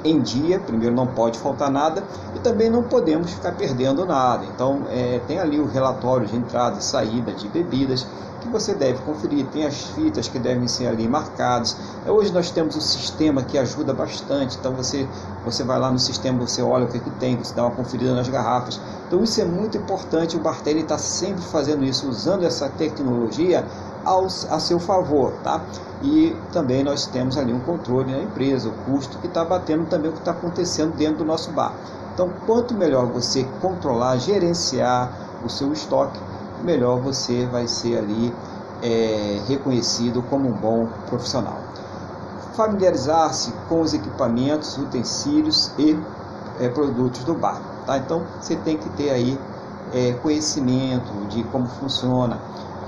em 0.04 0.22
dia. 0.22 0.60
Primeiro, 0.60 0.96
não 0.96 1.08
pode 1.08 1.38
faltar 1.40 1.70
nada 1.70 2.04
e 2.36 2.40
também 2.40 2.70
não 2.70 2.84
podemos 2.84 3.32
ficar 3.32 3.54
perdendo 3.54 4.06
nada. 4.06 4.46
Então, 4.46 4.84
é, 4.90 5.20
tem 5.28 5.40
ali 5.40 5.60
o 5.60 5.66
relatório 5.66 6.28
de 6.28 6.36
entrada 6.36 6.78
e 6.80 6.84
saída 6.84 7.32
de 7.32 7.48
bebidas 7.48 8.08
que 8.46 8.48
você 8.48 8.74
deve 8.74 9.00
conferir. 9.00 9.46
Tem 9.48 9.66
as 9.66 9.86
fitas 9.90 10.28
que 10.28 10.40
devem 10.40 10.68
ser 10.68 10.88
ali 10.88 11.08
marcadas. 11.08 11.76
É, 12.06 12.12
hoje 12.12 12.32
nós 12.32 12.52
temos 12.52 12.76
um 12.76 12.82
sistema 12.82 13.44
que 13.44 13.58
ajuda 13.58 13.94
bastante. 13.94 14.58
Então, 14.58 14.74
você, 14.74 15.08
você 15.44 15.64
vai 15.64 15.80
lá 15.80 15.92
no 15.92 16.00
sistema, 16.00 16.40
você 16.40 16.62
olha 16.62 16.86
o 16.86 16.88
que, 16.88 16.98
é 16.98 17.00
que 17.00 17.10
tem, 17.12 17.36
você 17.36 17.54
dá 17.54 17.64
uma 17.64 17.76
conferida 17.76 18.14
nas 18.14 18.30
garrafas. 18.30 18.80
Então, 19.08 19.24
isso 19.24 19.42
é 19.42 19.46
muito 19.46 19.78
importante. 19.78 20.38
O 20.38 20.40
bartender 20.40 20.84
está 20.84 20.98
sempre 20.98 21.44
fazendo 21.44 21.84
isso, 21.84 22.08
usando 22.08 22.44
essa 22.44 22.70
tecnologia 22.70 23.66
ao, 24.06 24.26
a 24.26 24.60
seu 24.60 24.80
favor, 24.80 25.34
tá? 25.44 25.62
E 26.02 26.36
também 26.54 26.84
nós 26.84 27.08
temos 27.08 27.38
ali 27.38 27.52
um 27.52 27.60
controle 27.60 28.12
na 28.12 28.20
empresa, 28.20 28.70
o 28.70 28.72
custo 28.92 29.18
que 29.18 29.28
está 29.28 29.44
batendo 29.44 29.86
também 29.86 30.10
o 30.10 30.14
que 30.14 30.20
está 30.20 30.32
acontecendo 30.32 30.96
dentro 30.96 31.20
do 31.20 31.26
nosso 31.26 31.52
bar. 31.52 31.74
Então, 32.14 32.30
quanto 32.46 32.74
melhor 32.74 33.08
você 33.08 33.44
controlar, 33.60 34.18
gerenciar 34.18 35.12
o 35.44 35.50
seu 35.50 35.74
estoque, 35.74 36.20
melhor 36.64 37.00
você 37.02 37.46
vai 37.48 37.68
ser 37.68 37.98
ali 37.98 38.34
é, 38.82 39.42
reconhecido 39.48 40.22
como 40.24 40.48
um 40.48 40.54
bom 40.54 40.88
profissional. 41.08 41.60
Familiarizar-se 42.54 43.52
com 43.68 43.82
os 43.82 43.94
equipamentos, 43.94 44.78
utensílios 44.78 45.72
e 45.78 46.00
é, 46.60 46.70
produtos 46.70 47.24
do 47.24 47.34
bar. 47.34 47.60
Tá? 47.86 47.98
Então, 47.98 48.24
você 48.40 48.56
tem 48.56 48.78
que 48.78 48.90
ter 48.92 49.10
aí 49.10 49.38
é, 49.94 50.14
conhecimento 50.14 51.12
de 51.28 51.44
como 51.46 51.68
funciona 51.68 52.40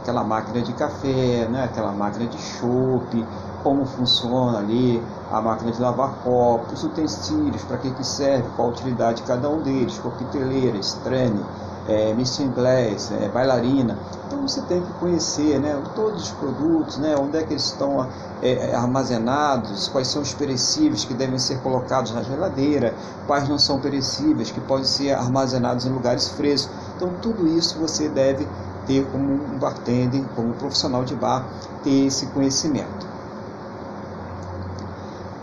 aquela 0.08 0.24
máquina 0.24 0.62
de 0.62 0.72
café, 0.72 1.50
né? 1.50 1.66
aquela 1.66 1.92
máquina 1.92 2.28
de 2.28 2.38
chope, 2.38 3.26
como 3.62 3.86
funciona 3.86 4.60
ali 4.60 5.04
a 5.30 5.42
máquina 5.42 5.70
de 5.70 5.82
lavar 5.82 6.14
copos, 6.24 6.82
utensílios, 6.82 7.62
para 7.64 7.76
que, 7.78 7.92
que 7.92 8.06
serve, 8.06 8.48
qual 8.56 8.70
a 8.70 8.72
utilidade 8.72 9.22
de 9.22 9.28
cada 9.28 9.50
um 9.50 9.62
deles, 9.62 10.00
coqueteleira, 10.00 10.78
estreme, 10.78 11.44
é, 11.90 12.14
Miss 12.14 12.40
é, 12.40 13.30
bailarina. 13.30 13.98
Então 14.26 14.42
você 14.48 14.62
tem 14.62 14.82
que 14.82 14.94
conhecer 14.94 15.60
né, 15.60 15.82
todos 15.94 16.24
os 16.24 16.32
produtos, 16.32 16.98
né, 16.98 17.14
onde 17.20 17.38
é 17.38 17.44
que 17.44 17.52
eles 17.52 17.66
estão 17.66 18.08
é, 18.42 18.74
armazenados, 18.76 19.90
quais 19.90 20.08
são 20.08 20.22
os 20.22 20.34
perecíveis 20.34 21.04
que 21.04 21.14
devem 21.14 21.40
ser 21.40 21.60
colocados 21.62 22.14
na 22.14 22.24
geladeira, 22.24 22.94
quais 23.26 23.50
não 23.50 23.60
são 23.60 23.80
perecíveis, 23.80 24.52
que 24.52 24.62
podem 24.62 24.86
ser 24.86 25.12
armazenados 25.12 25.86
em 25.86 25.90
lugares 25.90 26.30
frescos. 26.30 26.74
Então 26.96 27.10
tudo 27.22 27.46
isso 27.48 27.78
você 27.80 28.08
deve 28.08 28.48
ter 28.88 29.06
como 29.12 29.34
um 29.34 29.60
bartender, 29.60 30.24
como 30.36 30.50
um 30.50 30.54
profissional 30.54 31.04
de 31.04 31.14
bar, 31.16 31.46
ter 31.84 32.08
esse 32.08 32.26
conhecimento. 32.28 33.06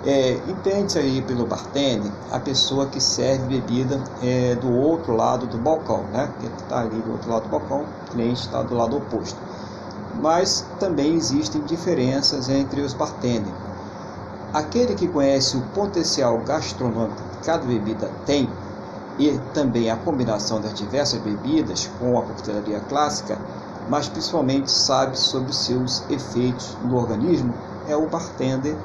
É, 0.06 0.32
Entende-se 0.50 0.98
aí 0.98 1.22
pelo 1.22 1.46
bartender 1.46 2.10
a 2.30 2.38
pessoa 2.38 2.86
que 2.86 3.00
serve 3.00 3.60
bebida 3.60 4.02
é, 4.22 4.54
do 4.54 4.70
outro 4.70 5.16
lado 5.16 5.46
do 5.46 5.56
balcão, 5.58 6.04
né? 6.12 6.28
Que 6.40 6.46
está 6.46 6.80
ali 6.80 7.00
do 7.00 7.12
outro 7.12 7.30
lado 7.30 7.44
do 7.44 7.48
balcão, 7.48 7.82
o 7.82 8.10
cliente 8.10 8.40
está 8.40 8.62
do 8.62 8.74
lado 8.74 8.96
oposto. 8.96 9.36
Mas 10.20 10.62
também 10.78 11.14
existem 11.14 11.62
diferenças 11.62 12.48
entre 12.50 12.82
os 12.82 12.92
bartenders. 12.92 13.54
Aquele 14.52 14.94
que 14.94 15.08
conhece 15.08 15.56
o 15.56 15.62
potencial 15.74 16.38
gastronômico 16.44 17.22
que 17.32 17.46
cada 17.46 17.64
bebida 17.64 18.08
tem 18.26 18.48
e 19.18 19.38
também 19.52 19.90
a 19.90 19.96
combinação 19.96 20.60
das 20.60 20.74
diversas 20.74 21.20
bebidas 21.20 21.88
com 21.98 22.18
a 22.18 22.22
coquetelaria 22.22 22.80
clássica, 22.80 23.38
mas 23.88 24.08
principalmente 24.08 24.70
sabe 24.70 25.18
sobre 25.18 25.52
seus 25.52 26.02
efeitos 26.10 26.76
no 26.84 26.96
organismo, 26.96 27.52
é 27.86 27.96
o 27.96 28.06
bartender 28.08 28.76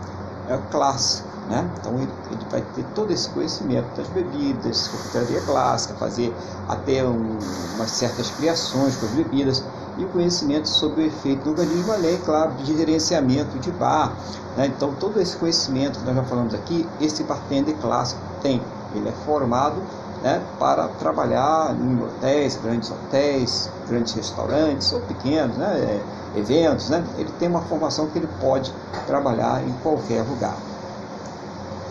é 0.48 0.57
clássico. 0.71 1.29
Né? 1.48 1.67
Então 1.79 1.95
ele, 1.95 2.12
ele, 2.31 2.45
vai 2.51 2.62
ter 2.75 2.83
todo 2.93 3.12
esse 3.12 3.27
conhecimento 3.29 3.88
das 3.95 4.07
bebidas, 4.09 4.88
coquetelaria 4.88 5.41
clássica, 5.41 5.95
fazer 5.95 6.33
até 6.67 7.03
um, 7.03 7.39
umas 7.75 7.89
certas 7.89 8.29
criações 8.31 8.95
com 8.98 9.07
as 9.07 9.12
bebidas 9.13 9.63
e 9.98 10.05
o 10.05 10.07
conhecimento 10.09 10.67
sobre 10.67 11.03
o 11.03 11.05
efeito 11.07 11.43
do 11.43 11.50
organismo, 11.51 11.91
além, 11.91 12.17
claro, 12.19 12.53
de 12.53 12.65
gerenciamento 12.65 13.57
de 13.57 13.71
bar. 13.71 14.15
Né? 14.55 14.67
Então 14.67 14.93
todo 14.93 15.19
esse 15.19 15.36
conhecimento 15.38 16.00
que 16.00 16.05
nós 16.05 16.15
já 16.15 16.24
falamos 16.24 16.53
aqui, 16.53 16.88
esse 17.01 17.24
bartender 17.24 17.75
clássico 17.77 18.21
tem. 18.43 18.62
Ele 18.93 19.09
é 19.09 19.13
formado 19.25 19.81
né, 20.21 20.41
para 20.59 20.88
trabalhar 20.88 21.75
em 21.79 22.01
hotéis, 22.01 22.57
grandes 22.57 22.91
hotéis, 22.91 23.69
grandes 23.88 24.13
restaurantes 24.13 24.91
ou 24.91 25.01
pequenos, 25.01 25.55
né, 25.57 25.79
é, 26.35 26.39
eventos. 26.39 26.89
Né, 26.89 27.03
ele 27.17 27.31
tem 27.39 27.47
uma 27.47 27.61
formação 27.61 28.07
que 28.07 28.17
ele 28.17 28.29
pode 28.39 28.73
trabalhar 29.07 29.63
em 29.65 29.71
qualquer 29.81 30.23
lugar. 30.23 30.57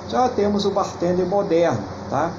Já 0.09 0.29
temos 0.29 0.65
o 0.65 0.71
bartender 0.71 1.27
moderno, 1.27 1.83
tá? 2.09 2.33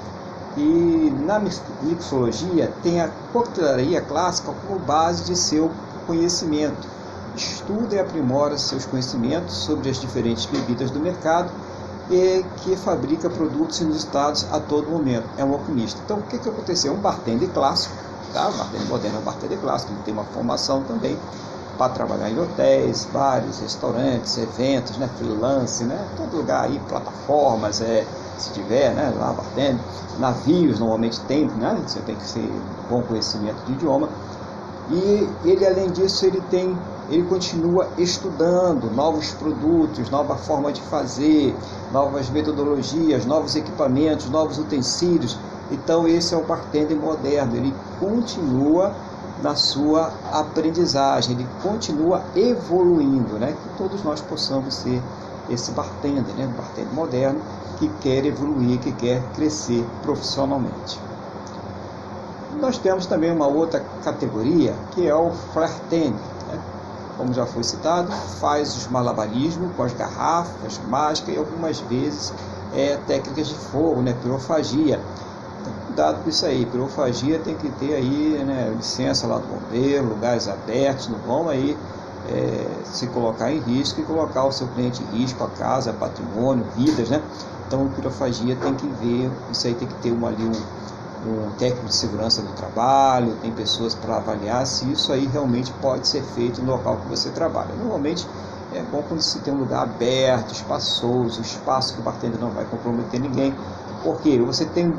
E 0.58 1.15
na 1.19 1.39
mixologia 1.39 2.74
tem 2.81 3.00
a 3.00 3.10
coquetelaria 3.31 4.01
clássica 4.01 4.51
como 4.67 4.79
base 4.79 5.24
de 5.24 5.36
seu 5.36 5.72
conhecimento. 6.08 6.88
Estuda 7.36 7.96
e 7.96 8.00
aprimora 8.00 8.58
seus 8.58 8.86
conhecimentos 8.86 9.53
sobre 9.53 9.88
as 9.88 9.98
diferentes 9.98 10.48
bebidas 10.48 10.89
do 10.89 11.00
mercado 11.00 11.51
que 12.63 12.75
fabrica 12.75 13.30
produtos 13.30 13.80
inusitados 13.80 14.46
a 14.51 14.60
todo 14.60 14.89
momento. 14.89 15.25
É 15.38 15.46
um 15.46 15.54
alquimista. 15.54 16.01
Então, 16.04 16.18
o 16.18 16.24
que, 16.24 16.39
que 16.39 16.50
aconteceu? 16.50 16.94
Um 16.94 16.98
bartender 16.98 17.50
clássico, 17.50 17.94
tá? 18.34 18.50
bartender 18.50 18.88
moderno 18.88 19.18
é 19.18 19.20
um 19.22 19.24
bartender 19.24 19.60
clássico, 19.60 19.94
ele 19.94 20.01
tem 20.04 20.13
uma 20.13 20.24
formação 20.25 20.84
também 20.84 21.16
para 21.78 21.94
trabalhar 21.94 22.30
em 22.30 22.38
hotéis, 22.38 23.06
bares, 23.06 23.60
restaurantes, 23.60 24.38
eventos, 24.38 24.98
né? 24.98 25.08
freelance, 25.18 25.84
né? 25.86 26.06
todo 26.18 26.36
lugar 26.38 26.66
aí, 26.66 26.80
plataformas, 26.89 27.80
é, 27.80 28.06
se 28.38 28.51
tiver, 28.51 28.94
né? 28.96 29.13
lá 29.18 29.32
bartender, 29.32 29.80
navios 30.18 30.80
normalmente 30.80 31.22
tem, 31.22 31.48
né? 31.48 31.82
você 31.86 32.00
tem 32.00 32.16
que 32.16 32.34
ter 32.34 32.51
bom 32.89 33.01
conhecimento 33.04 33.63
de 33.66 33.74
idioma. 33.74 34.10
E 34.89 35.30
ele, 35.46 35.66
além 35.66 35.92
disso, 35.92 36.25
ele 36.25 36.42
tem, 36.42 36.75
ele 37.10 37.24
continua 37.24 37.88
estudando 37.98 38.89
novos 38.92 39.32
produtos, 39.32 40.10
nova 40.10 40.36
forma 40.36 40.72
de 40.72 40.82
fazer, 40.82 41.56
novas 41.92 42.30
metodologias, 42.30 43.25
novos 43.25 43.56
equipamentos, 43.56 44.30
novos 44.30 44.60
utensílios. 44.60 45.38
Então 45.72 46.08
esse 46.08 46.34
é 46.34 46.38
o 46.38 46.44
bartender 46.44 46.98
moderno, 46.98 47.56
ele 47.56 47.74
continua 48.00 48.94
na 49.42 49.56
sua 49.56 50.12
aprendizagem, 50.32 51.36
ele 51.36 51.48
continua 51.63 52.24
evoluindo, 52.36 53.39
né? 53.39 53.54
Que 53.54 53.78
todos 53.78 54.04
nós 54.04 54.22
possamos 54.22 54.75
ser 54.75 55.01
esse 55.50 55.72
bartender, 55.72 56.36
né? 56.36 56.51
bartender 56.56 56.94
moderno 56.94 57.42
que 57.78 57.88
quer 58.01 58.25
evoluir, 58.25 58.80
que 58.80 58.92
quer 58.92 59.24
crescer 59.34 59.86
profissionalmente. 60.04 61.00
Nós 62.60 62.78
temos 62.78 63.06
também 63.06 63.32
uma 63.32 63.48
outra 63.48 63.80
categoria 64.04 64.75
que 64.92 65.08
é 65.08 65.16
o 65.16 65.32
flirtende, 65.32 66.12
né? 66.12 66.38
Como 67.20 67.34
já 67.34 67.46
foi 67.46 67.66
citado, 67.66 68.10
faz 68.40 68.74
os 68.78 68.88
malabarismos 68.88 69.76
com 69.76 69.84
as 69.84 69.92
garrafas, 69.92 70.80
máscara 70.88 71.34
e 71.34 71.38
algumas 71.38 71.82
vezes 71.82 72.32
é, 72.74 72.96
técnicas 72.96 73.50
de 73.50 73.56
fogo, 73.56 74.02
né? 74.02 74.16
pirofagia. 74.22 75.02
Então, 75.60 75.74
cuidado 75.86 76.24
com 76.24 76.30
isso 76.30 76.46
aí, 76.46 76.66
pirofagia 76.66 77.38
tem 77.40 77.56
que 77.56 77.70
ter 77.72 77.94
aí 77.94 78.42
né, 78.46 78.74
licença 78.74 79.28
lá 79.28 79.38
do 79.38 79.48
bombeiro, 79.48 80.08
lugares 80.08 80.48
abertos, 80.48 81.10
não 81.10 81.20
vão 81.20 81.50
aí 81.50 81.78
é, 82.30 82.66
se 82.86 83.08
colocar 83.08 83.52
em 83.52 83.60
risco 83.60 84.00
e 84.00 84.04
colocar 84.06 84.46
o 84.46 84.52
seu 84.54 84.70
cliente 84.70 85.04
em 85.04 85.18
risco, 85.18 85.44
a 85.44 85.50
casa, 85.50 85.92
patrimônio, 85.92 86.66
vidas, 86.74 87.10
né? 87.10 87.22
Então, 87.68 87.90
pirofagia 87.90 88.56
tem 88.56 88.74
que 88.76 88.88
ver, 88.88 89.30
isso 89.52 89.68
aí 89.68 89.76
tem 89.76 89.88
que 89.88 89.96
ter 89.96 90.12
uma, 90.12 90.30
ali 90.30 90.46
um, 90.46 90.52
um 91.26 91.52
técnico 91.58 91.88
de 91.88 91.96
segurança 91.96 92.42
do 92.42 92.54
trabalho, 92.54 93.36
tem 93.42 93.52
pessoas 93.52 93.94
para 93.94 94.18
avaliar 94.18 94.66
se 94.66 94.90
isso 94.92 95.12
aí 95.12 95.26
realmente 95.28 95.72
pode 95.74 96.08
ser 96.08 96.24
feito 96.24 96.62
no 96.62 96.72
local 96.72 96.98
que 96.98 97.10
você 97.10 97.30
trabalha. 97.32 97.76
Normalmente 97.76 98.28
é 98.74 98.82
bom 98.84 99.04
quando 99.08 99.22
se 99.22 99.40
tem 99.40 99.54
um 99.54 99.60
lugar 99.60 99.84
aberto, 99.84 100.54
espaçoso, 100.54 101.42
espaço 101.42 101.96
que 101.96 102.02
o 102.02 102.04
bartender 102.04 102.40
não 102.40 102.52
vai 102.52 102.66
comprometer 102.66 103.20
ninguém, 103.20 103.54
porque 104.04 104.40
você 104.40 104.66
tem 104.66 104.94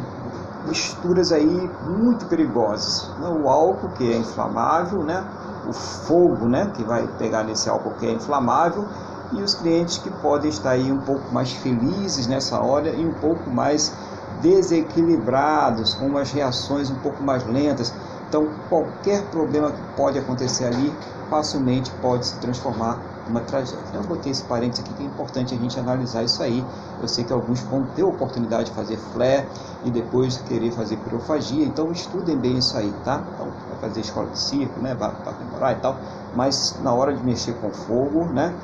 misturas 0.66 1.32
aí 1.32 1.70
muito 1.86 2.26
perigosas. 2.26 3.08
O 3.18 3.48
álcool, 3.48 3.90
que 3.90 4.12
é 4.12 4.16
inflamável, 4.16 5.02
né? 5.02 5.24
o 5.66 5.72
fogo 5.72 6.48
né? 6.48 6.70
que 6.74 6.82
vai 6.82 7.06
pegar 7.18 7.44
nesse 7.44 7.68
álcool 7.68 7.92
que 7.98 8.06
é 8.06 8.12
inflamável, 8.12 8.86
e 9.32 9.42
os 9.42 9.54
clientes 9.54 9.98
que 9.98 10.10
podem 10.10 10.50
estar 10.50 10.70
aí 10.70 10.90
um 10.90 11.00
pouco 11.00 11.32
mais 11.32 11.52
felizes 11.52 12.26
nessa 12.26 12.60
hora 12.60 12.90
e 12.90 13.06
um 13.06 13.12
pouco 13.14 13.48
mais 13.48 13.92
desequilibrados, 14.40 15.94
com 15.94 16.06
umas 16.06 16.30
reações 16.30 16.90
um 16.90 16.96
pouco 16.96 17.22
mais 17.22 17.46
lentas. 17.46 17.92
Então, 18.28 18.48
qualquer 18.68 19.22
problema 19.24 19.72
que 19.72 19.82
pode 19.96 20.18
acontecer 20.18 20.64
ali 20.64 20.92
facilmente 21.28 21.90
pode 22.02 22.26
se 22.26 22.36
transformar 22.40 22.98
numa 23.26 23.40
tragédia. 23.40 23.78
Eu 23.94 24.02
botei 24.02 24.32
esse 24.32 24.42
parênteses 24.44 24.84
aqui 24.84 24.94
que 24.94 25.02
é 25.02 25.06
importante 25.06 25.54
a 25.54 25.56
gente 25.56 25.78
analisar 25.78 26.24
isso 26.24 26.42
aí. 26.42 26.64
Eu 27.00 27.08
sei 27.08 27.24
que 27.24 27.32
alguns 27.32 27.60
vão 27.60 27.84
ter 27.94 28.02
oportunidade 28.02 28.70
de 28.70 28.72
fazer 28.72 28.96
flare 29.12 29.46
e 29.84 29.90
depois 29.90 30.36
querer 30.38 30.70
fazer 30.72 30.96
pirofagia, 30.98 31.64
então 31.64 31.90
estudem 31.90 32.36
bem 32.36 32.58
isso 32.58 32.76
aí, 32.76 32.92
tá? 33.04 33.22
Então, 33.34 33.48
vai 33.68 33.78
fazer 33.80 34.00
escola 34.00 34.28
de 34.28 34.38
circo, 34.38 34.80
né? 34.80 34.94
Vai, 34.94 35.12
demorar 35.38 35.72
e 35.72 35.76
tal, 35.76 35.98
mas 36.34 36.76
na 36.82 36.92
hora 36.92 37.14
de 37.14 37.24
mexer 37.24 37.54
com 37.54 37.70
fogo, 37.70 38.24
né? 38.26 38.54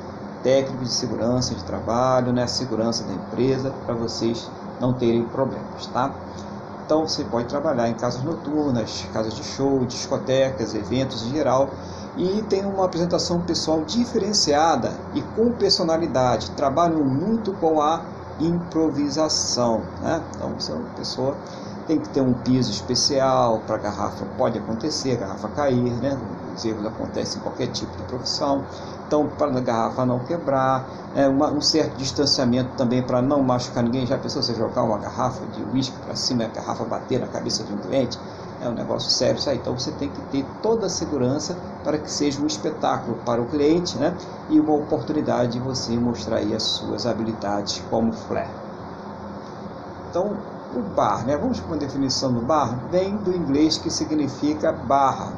técnico 0.43 0.83
de 0.83 0.91
segurança 0.91 1.53
de 1.53 1.63
trabalho, 1.63 2.31
né, 2.31 2.47
segurança 2.47 3.03
da 3.03 3.13
empresa, 3.13 3.73
para 3.85 3.95
vocês 3.95 4.49
não 4.79 4.93
terem 4.93 5.25
problemas, 5.27 5.87
tá? 5.87 6.13
Então 6.85 7.05
você 7.05 7.23
pode 7.25 7.47
trabalhar 7.47 7.89
em 7.89 7.93
casas 7.95 8.23
noturnas, 8.23 9.05
casas 9.13 9.33
de 9.35 9.43
show, 9.43 9.85
discotecas, 9.85 10.73
eventos 10.73 11.21
em 11.23 11.31
geral 11.31 11.69
e 12.15 12.41
tem 12.43 12.65
uma 12.65 12.85
apresentação 12.85 13.41
pessoal 13.41 13.83
diferenciada 13.83 14.93
e 15.13 15.21
com 15.21 15.51
personalidade. 15.51 16.49
Trabalham 16.51 17.03
muito 17.03 17.51
com 17.53 17.81
a 17.81 18.05
improvisação, 18.39 19.83
né? 20.01 20.23
Então 20.35 20.51
você 20.51 20.71
é 20.71 20.75
uma 20.75 20.85
pessoa 20.95 21.35
tem 21.87 21.99
que 21.99 22.09
ter 22.09 22.21
um 22.21 22.33
piso 22.33 22.69
especial 22.69 23.61
para 23.65 23.75
a 23.75 23.79
garrafa, 23.79 24.25
pode 24.37 24.59
acontecer, 24.59 25.13
a 25.13 25.15
garrafa 25.15 25.47
cair, 25.47 25.93
né? 26.01 26.19
Os 26.53 26.65
erros 26.65 26.85
acontecem 26.85 27.39
em 27.39 27.41
qualquer 27.41 27.67
tipo 27.67 27.95
de 27.95 28.03
profissão. 28.03 28.65
Então, 29.07 29.25
para 29.27 29.57
a 29.57 29.61
garrafa 29.61 30.05
não 30.05 30.19
quebrar, 30.19 30.85
é, 31.15 31.27
uma, 31.27 31.49
um 31.49 31.61
certo 31.61 31.95
distanciamento 31.95 32.71
também 32.75 33.01
para 33.01 33.21
não 33.21 33.41
machucar 33.41 33.83
ninguém. 33.83 34.05
Já 34.05 34.17
pensou 34.17 34.43
você 34.43 34.53
jogar 34.53 34.83
uma 34.83 34.97
garrafa 34.97 35.45
de 35.45 35.63
uísque 35.63 35.95
para 36.03 36.13
cima 36.15 36.43
a 36.43 36.47
garrafa 36.47 36.83
bater 36.83 37.21
na 37.21 37.27
cabeça 37.27 37.63
de 37.63 37.71
um 37.71 37.77
cliente? 37.77 38.19
É 38.61 38.67
um 38.67 38.73
negócio 38.73 39.09
sério 39.09 39.37
isso 39.37 39.49
aí. 39.49 39.57
Então, 39.57 39.77
você 39.77 39.91
tem 39.91 40.09
que 40.09 40.21
ter 40.23 40.45
toda 40.61 40.87
a 40.87 40.89
segurança 40.89 41.55
para 41.85 41.97
que 41.97 42.11
seja 42.11 42.41
um 42.41 42.47
espetáculo 42.47 43.17
para 43.25 43.41
o 43.41 43.45
cliente 43.45 43.97
né? 43.97 44.13
e 44.49 44.59
uma 44.59 44.73
oportunidade 44.73 45.53
de 45.53 45.59
você 45.59 45.95
mostrar 45.95 46.39
as 46.39 46.63
suas 46.63 47.05
habilidades 47.05 47.81
como 47.89 48.11
flare. 48.11 48.49
Então, 50.09 50.35
o 50.75 50.81
bar, 50.81 51.25
né? 51.25 51.37
vamos 51.37 51.59
para 51.59 51.67
uma 51.67 51.77
definição 51.77 52.33
do 52.33 52.41
bar, 52.41 52.77
vem 52.89 53.15
do 53.17 53.35
inglês 53.35 53.77
que 53.77 53.89
significa 53.89 54.71
barra. 54.71 55.31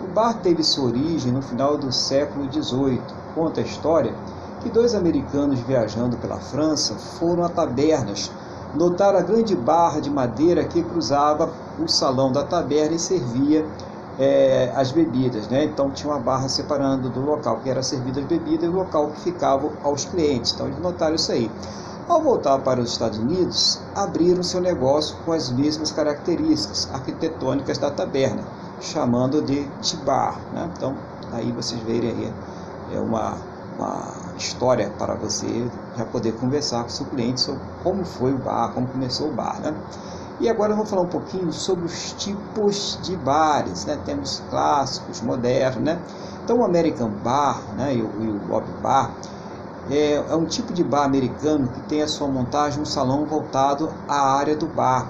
O 0.00 0.06
bar 0.06 0.34
teve 0.42 0.62
sua 0.62 0.86
origem 0.86 1.32
no 1.32 1.42
final 1.42 1.78
do 1.78 1.90
século 1.92 2.50
XVIII. 2.52 3.00
Conta 3.34 3.60
a 3.60 3.64
história 3.64 4.14
que 4.60 4.68
dois 4.68 4.94
americanos 4.94 5.60
viajando 5.60 6.16
pela 6.16 6.38
França 6.38 6.94
foram 6.94 7.44
a 7.44 7.48
tabernas 7.48 8.30
notar 8.74 9.14
a 9.14 9.20
grande 9.20 9.54
barra 9.54 10.00
de 10.00 10.10
madeira 10.10 10.64
que 10.64 10.82
cruzava 10.82 11.52
o 11.78 11.88
salão 11.88 12.32
da 12.32 12.42
taberna 12.42 12.96
e 12.96 12.98
servia 12.98 13.64
é, 14.18 14.72
as 14.74 14.90
bebidas. 14.90 15.48
Né? 15.48 15.64
Então 15.64 15.90
tinha 15.90 16.12
uma 16.12 16.20
barra 16.20 16.48
separando 16.48 17.08
do 17.08 17.20
local 17.20 17.60
que 17.62 17.70
era 17.70 17.82
servida 17.82 18.20
as 18.20 18.26
bebidas 18.26 18.64
e 18.64 18.68
o 18.68 18.72
local 18.72 19.10
que 19.10 19.20
ficava 19.20 19.70
aos 19.82 20.04
clientes. 20.04 20.52
Então 20.52 20.66
eles 20.66 20.78
notaram 20.80 21.14
isso 21.14 21.32
aí. 21.32 21.50
Ao 22.06 22.20
voltar 22.20 22.58
para 22.58 22.82
os 22.82 22.92
Estados 22.92 23.18
Unidos, 23.18 23.80
abriram 23.94 24.42
seu 24.42 24.60
negócio 24.60 25.16
com 25.24 25.32
as 25.32 25.50
mesmas 25.50 25.90
características 25.90 26.86
arquitetônicas 26.92 27.78
da 27.78 27.90
taberna, 27.90 28.44
chamando 28.78 29.40
de 29.40 29.66
Tibar. 29.80 30.38
Né? 30.52 30.70
Então, 30.76 30.94
aí 31.32 31.50
vocês 31.50 31.80
verem 31.80 32.10
aí, 32.10 32.32
é 32.92 33.00
uma, 33.00 33.38
uma 33.78 34.12
história 34.36 34.92
para 34.98 35.14
você 35.14 35.66
já 35.96 36.04
poder 36.04 36.32
conversar 36.32 36.82
com 36.82 36.88
o 36.88 36.92
seu 36.92 37.06
cliente 37.06 37.40
sobre 37.40 37.62
como 37.82 38.04
foi 38.04 38.34
o 38.34 38.38
bar, 38.38 38.72
como 38.74 38.86
começou 38.86 39.30
o 39.30 39.32
bar. 39.32 39.58
Né? 39.62 39.74
E 40.40 40.50
agora 40.50 40.74
vamos 40.74 40.90
falar 40.90 41.02
um 41.02 41.08
pouquinho 41.08 41.50
sobre 41.54 41.86
os 41.86 42.12
tipos 42.18 42.98
de 43.02 43.16
bares. 43.16 43.86
Né? 43.86 43.98
Temos 44.04 44.42
clássicos, 44.50 45.22
modernos. 45.22 45.82
Né? 45.82 45.98
Então, 46.44 46.58
o 46.58 46.64
American 46.64 47.08
Bar 47.08 47.62
né? 47.78 47.94
e, 47.94 48.02
o, 48.02 48.10
e 48.20 48.28
o 48.28 48.62
Bar 48.82 49.10
é, 49.90 50.14
é 50.14 50.36
um 50.36 50.46
tipo 50.46 50.72
de 50.72 50.82
bar 50.82 51.04
americano 51.04 51.68
que 51.68 51.80
tem 51.82 52.02
a 52.02 52.08
sua 52.08 52.28
montagem 52.28 52.80
um 52.80 52.86
salão 52.86 53.24
voltado 53.26 53.92
à 54.08 54.36
área 54.36 54.56
do 54.56 54.66
bar, 54.66 55.08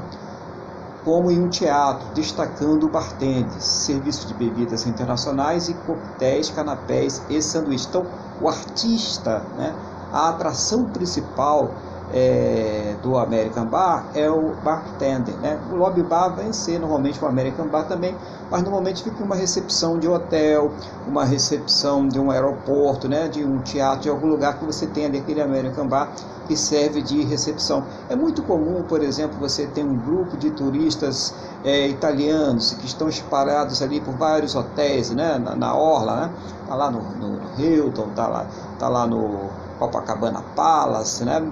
como 1.05 1.31
em 1.31 1.41
um 1.41 1.49
teatro, 1.49 2.09
destacando 2.15 2.89
bartenders, 2.89 3.63
serviço 3.63 4.27
de 4.27 4.35
bebidas 4.35 4.87
internacionais 4.87 5.69
e 5.69 5.75
coquetéis, 5.75 6.51
canapés 6.51 7.23
e 7.29 7.41
sanduíches. 7.43 7.87
Então, 7.87 8.07
o 8.41 8.49
artista, 8.49 9.41
né, 9.57 9.75
a 10.11 10.31
atração 10.31 10.85
principal 10.87 11.75
é, 12.15 12.95
do 13.03 13.19
American 13.19 13.67
Bar 13.67 14.07
é 14.15 14.31
o 14.31 14.55
bartender. 14.63 15.35
Né? 15.39 15.59
O 15.73 15.75
lobby 15.75 16.03
bar 16.03 16.29
vai 16.29 16.53
ser 16.53 16.79
normalmente 16.79 17.23
o 17.23 17.27
American 17.27 17.67
Bar 17.67 17.89
também, 17.89 18.15
mas 18.49 18.63
normalmente 18.63 19.03
fica 19.03 19.23
uma 19.25 19.35
recepção 19.35 19.99
de 19.99 20.07
hotel, 20.07 20.71
uma 21.09 21.25
recepção 21.25 22.07
de 22.07 22.21
um 22.21 22.31
aeroporto, 22.31 23.09
né? 23.09 23.27
de 23.27 23.45
um 23.45 23.59
teatro, 23.59 24.03
de 24.03 24.09
algum 24.09 24.29
lugar 24.29 24.61
que 24.61 24.65
você 24.65 24.87
tem 24.87 25.07
ali 25.07 25.19
aquele 25.19 25.43
American 25.43 25.89
Bar 25.89 26.13
que 26.47 26.57
serve 26.57 27.03
de 27.03 27.25
recepção. 27.25 27.85
É 28.09 28.15
muito 28.15 28.43
comum, 28.43 28.85
por 28.85 29.03
exemplo, 29.03 29.37
você 29.39 29.67
ter 29.67 29.83
um 29.83 29.97
grupo 29.97 30.37
de 30.37 30.51
turistas 30.51 31.35
é, 31.65 31.89
italianos 31.89 32.75
que 32.75 32.87
estão 32.87 33.09
espalhados 33.09 33.83
ali 33.83 34.01
por 34.01 34.15
vários 34.15 34.55
hotéis, 34.55 35.11
né? 35.11 35.37
na, 35.39 35.57
na 35.57 35.75
orla, 35.75 36.17
né? 36.17 36.31
tá 36.69 36.77
lá 36.77 36.91
no, 36.91 37.01
no 37.01 37.41
Hilton, 37.59 38.09
tá 38.15 38.29
lá, 38.29 38.47
tá 38.79 38.89
lá 38.89 39.05
no 39.05 39.64
Copacabana 39.79 40.43
Palace, 40.55 41.25
né? 41.25 41.43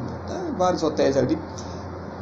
vários 0.56 0.82
hotéis 0.82 1.16
ali. 1.16 1.38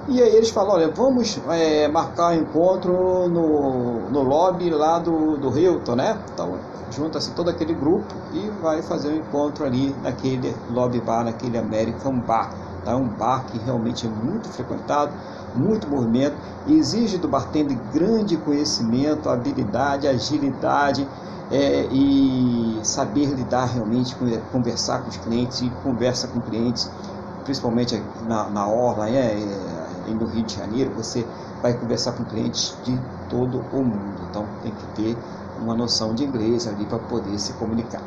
E 0.09 0.21
aí 0.23 0.35
eles 0.35 0.51
falam, 0.51 0.75
olha, 0.75 0.91
vamos 0.91 1.39
é, 1.51 1.87
marcar 1.87 2.33
um 2.33 2.41
encontro 2.41 3.29
no, 3.29 4.11
no 4.11 4.23
lobby 4.23 4.71
lá 4.71 4.99
do, 4.99 5.37
do 5.37 5.57
Hilton, 5.57 5.95
né? 5.95 6.19
Então 6.33 6.59
junta-se 6.91 7.31
todo 7.31 7.49
aquele 7.51 7.75
grupo 7.75 8.13
e 8.33 8.49
vai 8.61 8.83
fazer 8.83 9.09
um 9.09 9.17
encontro 9.17 9.65
ali 9.65 9.95
naquele 10.03 10.55
lobby 10.69 11.01
bar, 11.01 11.25
naquele 11.25 11.57
American 11.57 12.19
Bar. 12.21 12.53
Tá? 12.85 12.97
Um 12.97 13.09
bar 13.09 13.47
que 13.47 13.59
realmente 13.59 14.07
é 14.07 14.09
muito 14.09 14.49
frequentado, 14.49 15.13
muito 15.55 15.89
movimento, 15.89 16.37
exige 16.67 17.19
do 17.19 17.29
bartender 17.29 17.79
grande 17.93 18.37
conhecimento, 18.39 19.29
habilidade, 19.29 20.09
agilidade, 20.09 21.07
é, 21.51 21.87
e 21.91 22.81
saber 22.85 23.27
lidar 23.27 23.67
realmente, 23.67 24.17
conversar 24.53 25.03
com 25.03 25.09
os 25.09 25.17
clientes 25.17 25.61
e 25.61 25.71
conversa 25.83 26.29
com 26.29 26.41
clientes, 26.41 26.89
principalmente 27.45 28.01
na, 28.27 28.49
na 28.49 28.69
Orla, 28.69 29.09
é, 29.09 29.35
é, 29.35 30.13
no 30.13 30.27
Rio 30.27 30.45
de 30.45 30.55
Janeiro, 30.55 30.91
você 30.97 31.27
vai 31.63 31.75
conversar 31.75 32.13
com 32.13 32.25
clientes 32.25 32.75
de 32.85 32.99
todo 33.29 33.63
o 33.73 33.85
mundo. 33.85 34.23
Então 34.31 34.47
tem 34.63 34.73
que 34.73 35.03
ter 35.03 35.17
uma 35.61 35.75
noção 35.75 36.15
de 36.15 36.25
inglês 36.25 36.67
ali 36.67 36.85
para 36.87 36.99
poder 36.99 37.39
se 37.39 37.53
comunicar. 37.55 38.01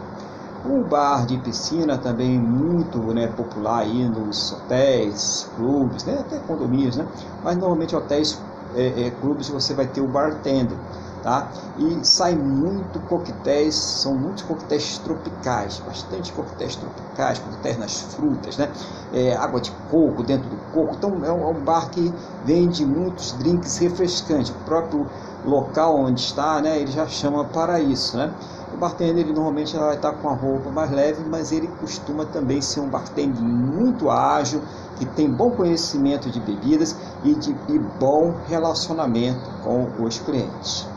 O 0.66 0.82
bar 0.82 1.26
de 1.26 1.38
piscina 1.38 1.98
também 1.98 2.40
muito 2.40 2.98
né, 3.14 3.28
popular 3.28 3.80
aí 3.80 4.08
nos 4.08 4.54
hotéis, 4.54 5.46
clubes, 5.58 6.06
né, 6.06 6.20
até 6.20 6.38
condomínios, 6.48 6.96
né? 6.96 7.06
Mas 7.44 7.58
normalmente 7.58 7.94
hotéis, 7.94 8.40
é, 8.74 9.08
é, 9.08 9.12
clubes 9.20 9.50
você 9.50 9.74
vai 9.74 9.86
ter 9.86 10.00
o 10.00 10.08
bartender, 10.08 10.78
tá? 11.24 11.52
E 11.78 12.06
sai 12.06 12.36
muito 12.36 13.00
coquetéis, 13.00 13.76
são 13.76 14.14
muitos 14.14 14.44
coquetéis 14.44 14.98
tropicais, 14.98 15.82
bastante 15.84 16.32
coquetéis 16.34 16.76
tropicais, 16.76 17.40
coquetéis 17.40 17.78
nas 17.78 18.02
frutas, 18.02 18.58
né? 18.58 18.70
É, 19.12 19.36
água 19.36 19.62
de 19.62 19.72
coco 19.90 20.22
dentro 20.22 20.50
do 20.50 20.58
coco. 20.72 20.96
Então 20.96 21.24
é 21.24 21.32
um, 21.32 21.50
é 21.50 21.54
bar 21.54 21.90
que 21.90 22.14
vende 22.44 22.86
muitos 22.86 23.32
drinks 23.32 23.78
refrescantes. 23.78 24.52
O 24.52 24.66
próprio 24.66 25.08
local 25.46 25.98
onde 25.98 26.20
está, 26.20 26.62
né? 26.62 26.80
Ele 26.80 26.92
já 26.92 27.08
chama 27.08 27.46
para 27.46 27.80
isso, 27.80 28.18
né? 28.18 28.34
O 28.74 28.78
bartender 28.78 29.20
ele 29.20 29.34
normalmente 29.34 29.78
vai 29.78 29.96
estar 29.96 30.14
com 30.14 30.30
a 30.30 30.34
roupa 30.34 30.70
mais 30.72 30.92
leve, 30.92 31.24
mas 31.24 31.52
ele 31.52 31.68
costuma 31.80 32.26
também 32.26 32.60
ser 32.60 32.80
um 32.80 32.90
bartender 32.90 33.42
muito 33.42 34.10
ágil, 34.10 34.62
que 34.98 35.06
tem 35.06 35.30
bom 35.30 35.52
conhecimento 35.52 36.30
de 36.30 36.40
bebidas 36.40 36.96
e, 37.24 37.36
de, 37.36 37.52
e 37.70 37.80
bom 38.00 38.34
relacionamento 38.48 39.42
com 39.64 39.88
os 40.04 40.18
clientes. 40.20 40.93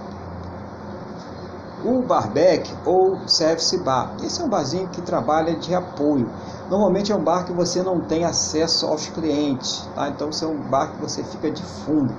O 1.85 2.03
barback 2.03 2.73
ou 2.85 3.19
service 3.29 3.77
bar, 3.79 4.17
esse 4.25 4.41
é 4.41 4.45
um 4.45 4.49
barzinho 4.49 4.89
que 4.89 5.03
trabalha 5.03 5.55
de 5.55 5.75
apoio. 5.75 6.29
Normalmente 6.71 7.13
é 7.13 7.17
um 7.17 7.23
bar 7.23 7.45
que 7.45 7.53
você 7.53 7.83
não 7.83 8.01
tem 8.01 8.25
acesso 8.25 8.87
aos 8.87 9.07
clientes, 9.09 9.89
tá? 9.95 10.09
então 10.09 10.31
é 10.43 10.47
um 10.47 10.57
bar 10.57 10.93
que 10.93 11.01
você 11.01 11.23
fica 11.23 11.51
de 11.51 11.63
fundo 11.63 12.13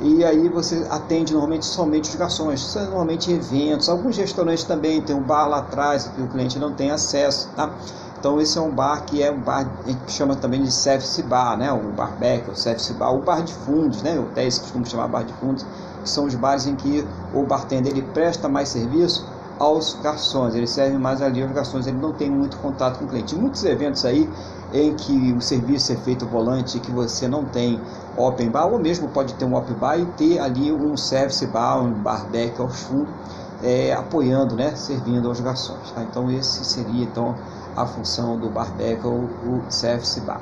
e 0.00 0.24
aí 0.24 0.48
você 0.48 0.86
atende 0.90 1.32
normalmente 1.32 1.66
somente 1.66 2.10
os 2.10 2.16
garçons, 2.16 2.76
é 2.76 2.82
normalmente 2.82 3.30
eventos, 3.30 3.88
alguns 3.88 4.16
restaurantes 4.16 4.64
também 4.64 5.00
tem 5.00 5.14
um 5.14 5.22
bar 5.22 5.46
lá 5.46 5.58
atrás 5.58 6.08
que 6.08 6.20
o 6.20 6.28
cliente 6.28 6.58
não 6.58 6.72
tem 6.72 6.90
acesso, 6.90 7.48
tá? 7.54 7.70
Então 8.18 8.40
esse 8.40 8.56
é 8.58 8.60
um 8.60 8.70
bar 8.70 9.04
que 9.04 9.22
é 9.22 9.30
um 9.30 9.40
bar 9.40 9.68
que 9.84 10.12
chama 10.12 10.34
também 10.34 10.62
de 10.62 10.72
service 10.72 11.22
bar, 11.22 11.56
né? 11.56 11.70
O 11.72 11.92
barback, 11.92 12.50
o 12.50 12.56
service 12.56 12.92
bar, 12.94 13.12
o 13.12 13.20
bar 13.20 13.42
de 13.42 13.52
fundos, 13.52 14.02
né? 14.02 14.18
Hotéis 14.18 14.58
costumam 14.58 14.84
chamar 14.84 15.08
bar 15.08 15.24
de 15.24 15.32
fundos, 15.34 15.64
são 16.10 16.26
os 16.26 16.34
bares 16.34 16.66
em 16.66 16.74
que 16.74 17.06
o 17.32 17.44
bartender 17.44 17.92
ele 17.92 18.02
presta 18.02 18.48
mais 18.48 18.68
serviço 18.68 19.26
aos 19.58 19.94
garçons, 20.02 20.54
ele 20.54 20.66
serve 20.66 20.98
mais 20.98 21.22
ali 21.22 21.42
aos 21.42 21.52
garçons, 21.52 21.86
ele 21.86 21.98
não 21.98 22.12
tem 22.12 22.30
muito 22.30 22.56
contato 22.58 22.98
com 22.98 23.04
o 23.04 23.08
cliente. 23.08 23.34
Muitos 23.36 23.64
eventos 23.64 24.04
aí 24.04 24.28
em 24.72 24.92
que 24.94 25.32
o 25.32 25.40
serviço 25.40 25.92
é 25.92 25.96
feito 25.96 26.26
volante 26.26 26.80
que 26.80 26.90
você 26.90 27.28
não 27.28 27.44
tem 27.44 27.80
open 28.16 28.50
bar, 28.50 28.66
ou 28.66 28.78
mesmo 28.78 29.08
pode 29.08 29.34
ter 29.34 29.44
um 29.44 29.54
open 29.54 29.76
bar 29.76 29.98
e 29.98 30.06
ter 30.06 30.38
ali 30.40 30.72
um 30.72 30.96
service 30.96 31.46
bar, 31.46 31.80
um 31.80 31.92
bar 31.92 32.26
back 32.30 32.60
aos 32.60 32.80
fundos, 32.80 33.14
é, 33.62 33.92
apoiando, 33.92 34.56
né, 34.56 34.74
servindo 34.74 35.28
aos 35.28 35.40
garçons. 35.40 35.92
Tá? 35.92 36.02
Então 36.02 36.30
esse 36.30 36.64
seria 36.64 37.04
então 37.04 37.34
a 37.76 37.86
função 37.86 38.36
do 38.38 38.48
bar 38.48 38.68
ou 39.04 39.28
o 39.46 39.64
service 39.68 40.20
bar. 40.20 40.40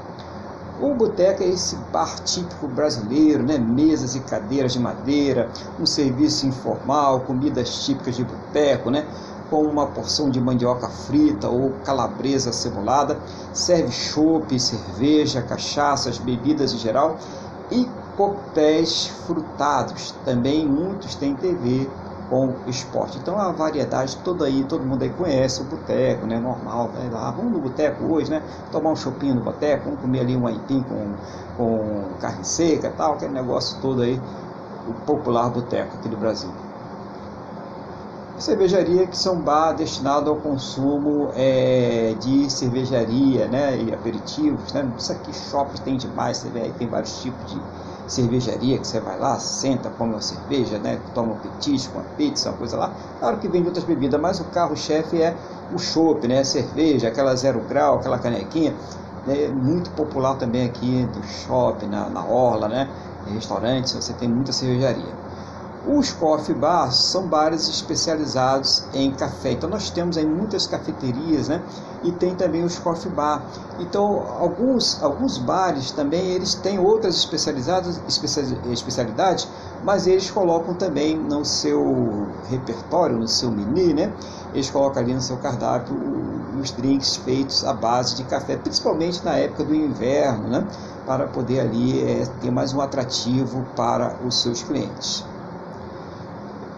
O 0.83 0.95
boteco 0.95 1.45
é 1.45 1.47
esse 1.47 1.77
bar 1.93 2.19
típico 2.25 2.67
brasileiro, 2.67 3.45
né? 3.45 3.57
mesas 3.57 4.17
e 4.17 4.21
cadeiras 4.21 4.73
de 4.73 4.81
madeira, 4.81 5.49
um 5.79 5.87
serviço 5.87 6.45
informal, 6.45 7.21
comidas 7.21 7.85
típicas 7.85 8.17
de 8.17 8.25
boteco, 8.25 8.91
né? 8.91 9.07
com 9.49 9.63
uma 9.63 9.87
porção 9.87 10.29
de 10.29 10.41
mandioca 10.41 10.89
frita 10.89 11.49
ou 11.49 11.71
calabresa 11.85 12.53
cebolada, 12.53 13.17
serve 13.53 13.93
chopp, 13.93 14.59
cerveja, 14.59 15.41
cachaças, 15.41 16.19
bebidas 16.19 16.75
em 16.75 16.79
geral 16.79 17.17
e 17.71 17.89
coquetéis 18.17 19.07
frutados. 19.25 20.13
Também 20.25 20.67
muitos 20.67 21.15
têm 21.15 21.37
TV 21.37 21.89
com 22.33 22.55
esporte. 22.67 23.19
Então 23.19 23.39
a 23.39 23.53
variedade 23.53 24.17
toda 24.25 24.47
aí, 24.47 24.65
todo 24.65 24.83
mundo 24.83 25.03
aí 25.03 25.11
conhece 25.11 25.61
o 25.61 25.65
boteco, 25.65 26.27
né? 26.27 26.41
Normal, 26.41 26.89
vai 26.89 27.11
lá, 27.11 27.31
vamos 27.31 27.53
no 27.53 27.61
boteco 27.61 28.05
hoje, 28.05 28.31
né? 28.31 28.43
Tomar 28.71 28.93
um 28.93 28.97
chopinho 28.97 29.35
no 29.35 29.43
boteco, 29.43 29.85
vamos 29.85 30.01
comer 30.01 30.21
ali 30.21 30.35
um 30.35 30.47
aipim 30.47 30.83
com, 30.83 31.13
com 31.59 32.05
carne 32.21 32.43
seca 32.43 32.91
tal, 32.97 33.15
aquele 33.15 33.35
negócio 33.35 33.79
todo 33.83 34.01
aí, 34.01 34.19
o 34.89 34.95
popular 35.05 35.51
boteco 35.51 35.95
aqui 35.99 36.09
do 36.09 36.17
Brasil 36.17 36.51
cervejaria 38.39 39.07
que 39.07 39.17
são 39.17 39.41
bar 39.41 39.73
destinado 39.73 40.29
ao 40.29 40.37
consumo 40.37 41.31
é, 41.37 42.17
de 42.19 42.51
cervejaria 42.51 43.47
né, 43.47 43.81
e 43.81 43.95
aperitivos. 43.95 44.73
Né? 44.73 44.91
Isso 44.99 45.13
aqui 45.13 45.33
shopping 45.33 45.81
tem 45.83 45.97
demais, 45.97 46.39
você 46.39 46.49
vê 46.49 46.63
aí, 46.63 46.73
tem 46.73 46.89
vários 46.89 47.23
tipos 47.23 47.53
de 47.53 47.61
cervejaria 48.07 48.79
que 48.79 48.87
você 48.87 49.01
vai 49.01 49.19
lá, 49.19 49.39
senta, 49.39 49.91
come 49.91 50.13
uma 50.13 50.21
cerveja, 50.21 50.79
né, 50.79 51.01
toma 51.15 51.33
um 51.33 51.39
petisco, 51.39 51.99
uma 51.99 52.05
pizza, 52.17 52.51
uma 52.51 52.59
coisa 52.59 52.77
lá. 52.77 52.95
Claro 53.19 53.39
que 53.39 53.49
vende 53.49 53.69
outras 53.69 53.85
bebidas, 53.85 54.21
mas 54.21 54.41
o 54.41 54.45
carro-chefe 54.45 55.21
é 55.21 55.35
o 55.73 55.79
chopp, 55.79 56.27
né, 56.27 56.41
a 56.41 56.45
cerveja, 56.45 57.09
aquela 57.09 57.35
zero 57.35 57.61
grau, 57.69 57.97
aquela 57.97 58.19
canequinha. 58.19 58.75
É 59.27 59.49
muito 59.49 59.91
popular 59.93 60.35
também 60.35 60.67
aqui 60.67 61.07
do 61.15 61.23
shopping, 61.23 61.87
na, 61.87 62.09
na 62.11 62.25
orla, 62.25 62.69
né, 62.69 62.89
em 63.29 63.35
restaurantes, 63.35 63.93
você 63.93 64.13
tem 64.13 64.29
muita 64.29 64.53
cervejaria. 64.53 65.22
Os 65.85 66.13
coffee 66.13 66.55
bars 66.55 67.11
são 67.11 67.27
bares 67.27 67.69
especializados 67.69 68.85
em 68.95 69.11
café. 69.11 69.51
Então 69.51 69.69
nós 69.69 69.91
temos 69.91 70.17
aí 70.17 70.25
muitas 70.25 70.65
cafeterias, 70.65 71.49
né? 71.49 71.61
E 72.05 72.13
tem 72.13 72.37
também 72.37 72.63
os 72.63 72.79
coffee 72.79 73.11
bar. 73.11 73.45
Então 73.81 74.25
alguns 74.39 75.03
alguns 75.03 75.39
bares 75.39 75.91
também 75.91 76.31
eles 76.31 76.55
têm 76.55 76.79
outras 76.79 77.17
especializadas 77.17 78.01
especialidades, 78.71 79.49
mas 79.83 80.07
eles 80.07 80.31
colocam 80.31 80.73
também 80.75 81.19
no 81.19 81.45
seu 81.45 82.29
repertório, 82.49 83.19
no 83.19 83.27
seu 83.27 83.51
menu, 83.51 83.93
né? 83.93 84.13
Eles 84.55 84.71
colocam 84.71 85.03
ali 85.03 85.15
no 85.15 85.21
seu 85.21 85.37
cardápio 85.39 85.97
os 86.61 86.71
drinks 86.71 87.17
feitos 87.17 87.65
à 87.65 87.73
base 87.73 88.15
de 88.15 88.23
café, 88.25 88.57
principalmente 88.57 89.25
na 89.25 89.33
época 89.33 89.65
do 89.65 89.75
inverno, 89.75 90.49
né? 90.49 90.65
Para 91.05 91.27
poder 91.27 91.59
ali 91.59 92.01
é, 92.03 92.25
ter 92.41 92.53
mais 92.53 92.73
um 92.73 92.81
atrativo 92.81 93.67
para 93.75 94.17
os 94.25 94.43
seus 94.43 94.63
clientes. 94.63 95.25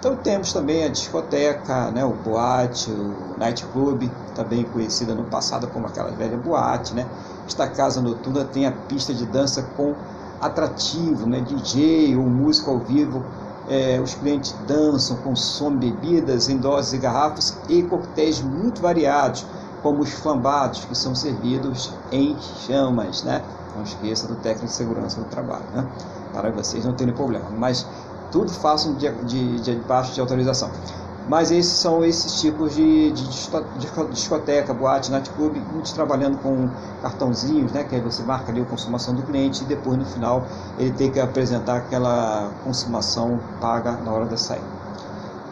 Então 0.05 0.17
temos 0.17 0.53
também 0.53 0.85
a 0.85 0.89
discoteca, 0.89 1.91
né, 1.91 2.05
o 2.05 2.11
boate, 2.11 2.91
o 2.91 3.39
nightclub, 3.39 4.13
também 4.35 4.63
conhecida 4.65 5.15
no 5.15 5.25
passado 5.25 5.67
como 5.69 5.87
aquela 5.87 6.11
velha 6.11 6.37
boate, 6.37 6.93
né? 6.93 7.07
Esta 7.47 7.67
casa 7.67 8.03
noturna 8.03 8.45
tem 8.45 8.67
a 8.67 8.71
pista 8.71 9.15
de 9.15 9.25
dança 9.25 9.63
com 9.79 9.95
atrativo, 10.43 11.27
né, 11.27 11.41
DJ 11.41 12.15
ou 12.17 12.25
música 12.25 12.71
ao 12.71 12.81
vivo. 12.81 13.25
É, 13.67 13.99
os 13.99 14.13
clientes 14.13 14.55
dançam, 14.69 15.17
consomem 15.17 15.79
bebidas 15.79 16.51
em 16.51 16.59
doses 16.59 16.93
e 16.93 16.99
garrafas 16.99 17.57
e 17.71 17.83
coquetéis 17.85 18.43
muito 18.43 18.83
variados, 18.83 19.47
como 19.83 20.03
os 20.03 20.13
flambados, 20.13 20.85
que 20.85 20.95
são 20.95 21.15
servidos 21.15 21.91
em 22.13 22.37
chamas, 22.67 23.23
né? 23.23 23.41
Não 23.75 23.83
esqueça 23.83 24.27
do 24.27 24.35
técnico 24.35 24.67
de 24.67 24.73
segurança 24.73 25.19
do 25.19 25.27
trabalho, 25.31 25.65
né? 25.73 25.89
Para 26.31 26.51
vocês 26.51 26.85
não 26.85 26.93
terem 26.93 27.15
problema. 27.15 27.47
Mas 27.57 27.87
tudo 28.35 28.51
façam 28.51 28.95
de, 28.95 29.09
de, 29.23 29.61
de 29.61 29.77
baixo 29.87 30.13
de 30.13 30.21
autorização. 30.21 30.69
Mas 31.29 31.53
esses 31.53 31.73
são 31.75 32.05
esses 32.05 32.41
tipos 32.41 32.75
de, 32.75 33.13
de, 33.13 33.29
discoteca, 34.11 34.75
boate, 34.75 35.11
nightclub, 35.13 35.57
muitos 35.73 35.93
trabalhando 35.93 36.37
com 36.39 36.69
cartãozinhos, 37.01 37.71
né, 37.71 37.85
que 37.85 37.95
aí 37.95 38.01
você 38.01 38.25
marca 38.25 38.51
ali 38.51 38.61
a 38.61 38.65
consumação 38.65 39.15
do 39.15 39.23
cliente 39.23 39.63
e 39.63 39.67
depois 39.67 39.97
no 39.97 40.05
final 40.05 40.45
ele 40.77 40.91
tem 40.91 41.13
que 41.13 41.21
apresentar 41.21 41.77
aquela 41.77 42.51
consumação 42.65 43.39
paga 43.61 43.93
na 43.93 44.11
hora 44.11 44.27
da 44.27 44.37
saída. 44.37 44.75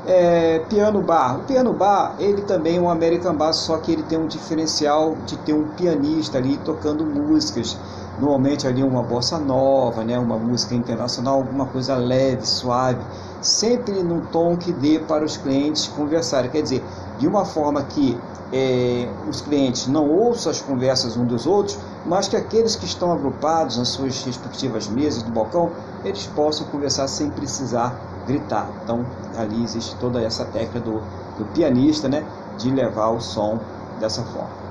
É, 0.05 0.59
piano 0.69 1.01
bar. 1.01 1.39
O 1.39 1.45
piano 1.45 1.73
bar, 1.73 2.17
ele 2.19 2.43
também 2.43 2.79
é 2.79 2.81
um 2.81 2.91
American 2.91 3.37
bar, 3.37 3.53
só 3.53 3.79
que 3.79 3.93
ele 3.93 4.03
tem 4.03 4.19
um 4.19 4.27
diferencial 4.27 5.17
de 5.25 5.37
ter 5.39 5.53
um 5.53 5.69
pianista 5.69 6.39
ali 6.39 6.57
tocando 6.59 7.07
músicas 7.07 7.79
normalmente 8.19 8.67
ali 8.67 8.83
uma 8.83 9.03
bossa 9.03 9.39
nova, 9.39 10.05
né, 10.05 10.19
uma 10.19 10.37
música 10.39 10.75
internacional, 10.75 11.37
alguma 11.37 11.67
coisa 11.67 11.97
leve, 11.97 12.47
suave, 12.47 13.01
sempre 13.41 14.03
num 14.03 14.21
tom 14.21 14.57
que 14.57 14.73
dê 14.73 14.99
para 14.99 15.25
os 15.25 15.37
clientes 15.37 15.89
conversarem. 15.89 16.51
Quer 16.51 16.63
dizer, 16.63 16.85
de 17.19 17.27
uma 17.27 17.45
forma 17.45 17.83
que 17.83 18.19
é, 18.53 19.09
os 19.29 19.41
clientes 19.41 19.87
não 19.87 20.07
ouçam 20.09 20.53
as 20.53 20.61
conversas 20.61 21.17
uns 21.17 21.27
dos 21.27 21.47
outros, 21.47 21.79
mas 22.05 22.29
que 22.29 22.37
aqueles 22.37 22.77
que 22.77 22.85
estão 22.85 23.11
agrupados 23.13 23.79
nas 23.79 23.89
suas 23.89 24.23
respectivas 24.25 24.89
mesas 24.89 25.23
do 25.23 25.31
balcão, 25.31 25.71
eles 26.05 26.27
possam 26.27 26.67
conversar 26.67 27.09
sem 27.09 27.31
precisar 27.31 27.99
gritar. 28.27 28.69
Então, 28.85 29.05
ali 29.37 29.63
existe 29.63 29.97
toda 29.97 30.21
essa 30.21 30.45
técnica 30.45 30.81
do, 30.81 31.01
do 31.39 31.45
pianista, 31.55 32.09
né, 32.09 32.25
de 32.59 32.71
levar 32.71 33.11
o 33.11 33.21
som 33.21 33.59
dessa 33.99 34.23
forma. 34.23 34.62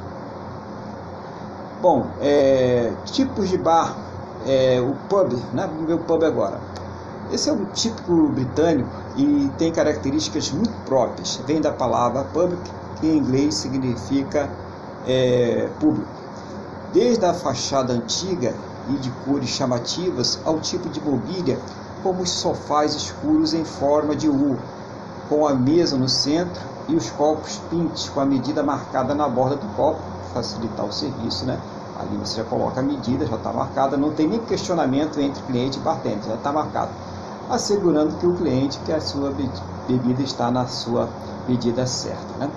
Bom, 1.82 2.12
é, 2.22 2.94
tipos 3.06 3.50
de 3.50 3.58
bar, 3.58 3.98
é, 4.46 4.80
o 4.80 4.94
pub, 5.10 5.34
né? 5.52 5.65
vamos 5.65 5.88
ver 5.88 5.96
o 5.96 5.98
pub 5.98 6.24
agora. 6.24 6.62
Esse 7.32 7.50
é 7.50 7.54
um 7.54 7.65
típico 7.65 8.28
britânico 8.28 8.88
e 9.17 9.50
tem 9.58 9.72
características 9.72 10.52
muito 10.52 10.74
próprias. 10.86 11.41
Vem 11.48 11.60
da 11.60 11.72
palavra 11.72 12.24
public, 12.26 12.62
que 13.00 13.08
em 13.08 13.17
inglês 13.17 13.56
significa 13.56 14.48
é, 15.08 15.72
público. 15.80 16.12
Desde 16.94 17.26
a 17.26 17.34
fachada 17.34 17.94
antiga 17.94 18.54
e 18.88 18.98
de 18.98 19.10
cores 19.26 19.50
chamativas 19.50 20.39
ao 20.46 20.60
tipo 20.60 20.88
de 20.88 21.02
mobília, 21.02 21.58
como 22.04 22.22
os 22.22 22.30
sofás 22.30 22.94
escuros 22.94 23.56
em 23.56 23.65
forma 23.65 24.15
de 24.15 24.30
U, 24.30 24.56
com 25.28 25.48
a 25.48 25.56
mesa 25.56 25.98
no 25.98 26.08
centro 26.08 26.62
e 26.88 26.96
os 26.96 27.10
copos 27.10 27.60
pintes 27.72 28.08
com 28.08 28.20
a 28.20 28.26
medida 28.26 28.62
marcada 28.62 29.15
na 29.15 29.28
borda 29.28 29.56
do 29.56 29.67
copo, 29.76 30.11
facilitar 30.34 30.86
o 30.86 30.91
serviço, 30.91 31.46
né? 31.46 31.60
Ali 32.00 32.17
você 32.17 32.38
já 32.38 32.44
coloca 32.44 32.80
a 32.80 32.84
medida, 32.84 33.26
já 33.26 33.36
está 33.36 33.54
marcada, 33.54 33.96
não 33.96 34.12
tem 34.12 34.28
nem 34.28 34.39
questionamento 34.39 35.20
entre 35.20 35.41
cliente 35.44 35.78
e 35.78 35.82
bartender, 35.82 36.24
já 36.28 36.36
está 36.36 36.52
marcado. 36.52 36.89
Assegurando 37.50 38.15
que 38.15 38.26
o 38.26 38.34
cliente 38.34 38.80
que 38.80 38.91
a 38.91 39.00
sua 39.00 39.32
bebida 39.88 40.22
está 40.22 40.50
na 40.50 40.65
sua 40.67 41.08
medida 41.48 41.86
certa. 41.86 42.38
Né? 42.39 42.50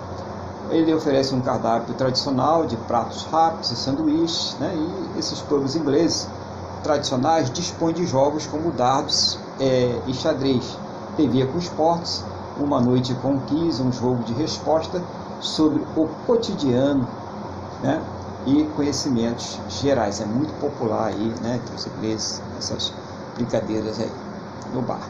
Ele 0.71 0.93
oferece 0.93 1.35
um 1.35 1.41
cardápio 1.41 1.93
tradicional 1.93 2.65
de 2.65 2.75
pratos 2.75 3.23
rápidos 3.25 3.71
e 3.71 3.75
sanduíches, 3.75 4.55
né? 4.59 4.73
e 4.75 5.19
esses 5.19 5.41
pubs 5.41 5.75
ingleses 5.75 6.27
tradicionais 6.81 7.51
dispõem 7.51 7.93
de 7.93 8.05
jogos 8.05 8.47
como 8.47 8.71
dardos 8.71 9.39
é, 9.59 9.99
e 10.07 10.13
xadrez, 10.13 10.77
TV 11.17 11.45
com 11.45 11.57
esportes, 11.57 12.23
uma 12.59 12.79
noite 12.79 13.13
com 13.15 13.39
quiz, 13.41 13.79
um 13.79 13.91
jogo 13.91 14.23
de 14.23 14.33
resposta 14.33 15.01
sobre 15.39 15.83
o 15.95 16.07
cotidiano, 16.25 17.07
né? 17.81 18.01
e 18.45 18.65
conhecimentos 18.75 19.59
gerais. 19.67 20.19
É 20.19 20.25
muito 20.25 20.53
popular 20.55 21.07
aí, 21.07 21.33
né, 21.41 21.57
entre 21.57 21.75
os 21.75 21.85
ingleses, 21.87 22.41
essas 22.57 22.93
brincadeiras 23.35 23.99
aí 23.99 24.11
no 24.71 24.81
bar. 24.81 25.09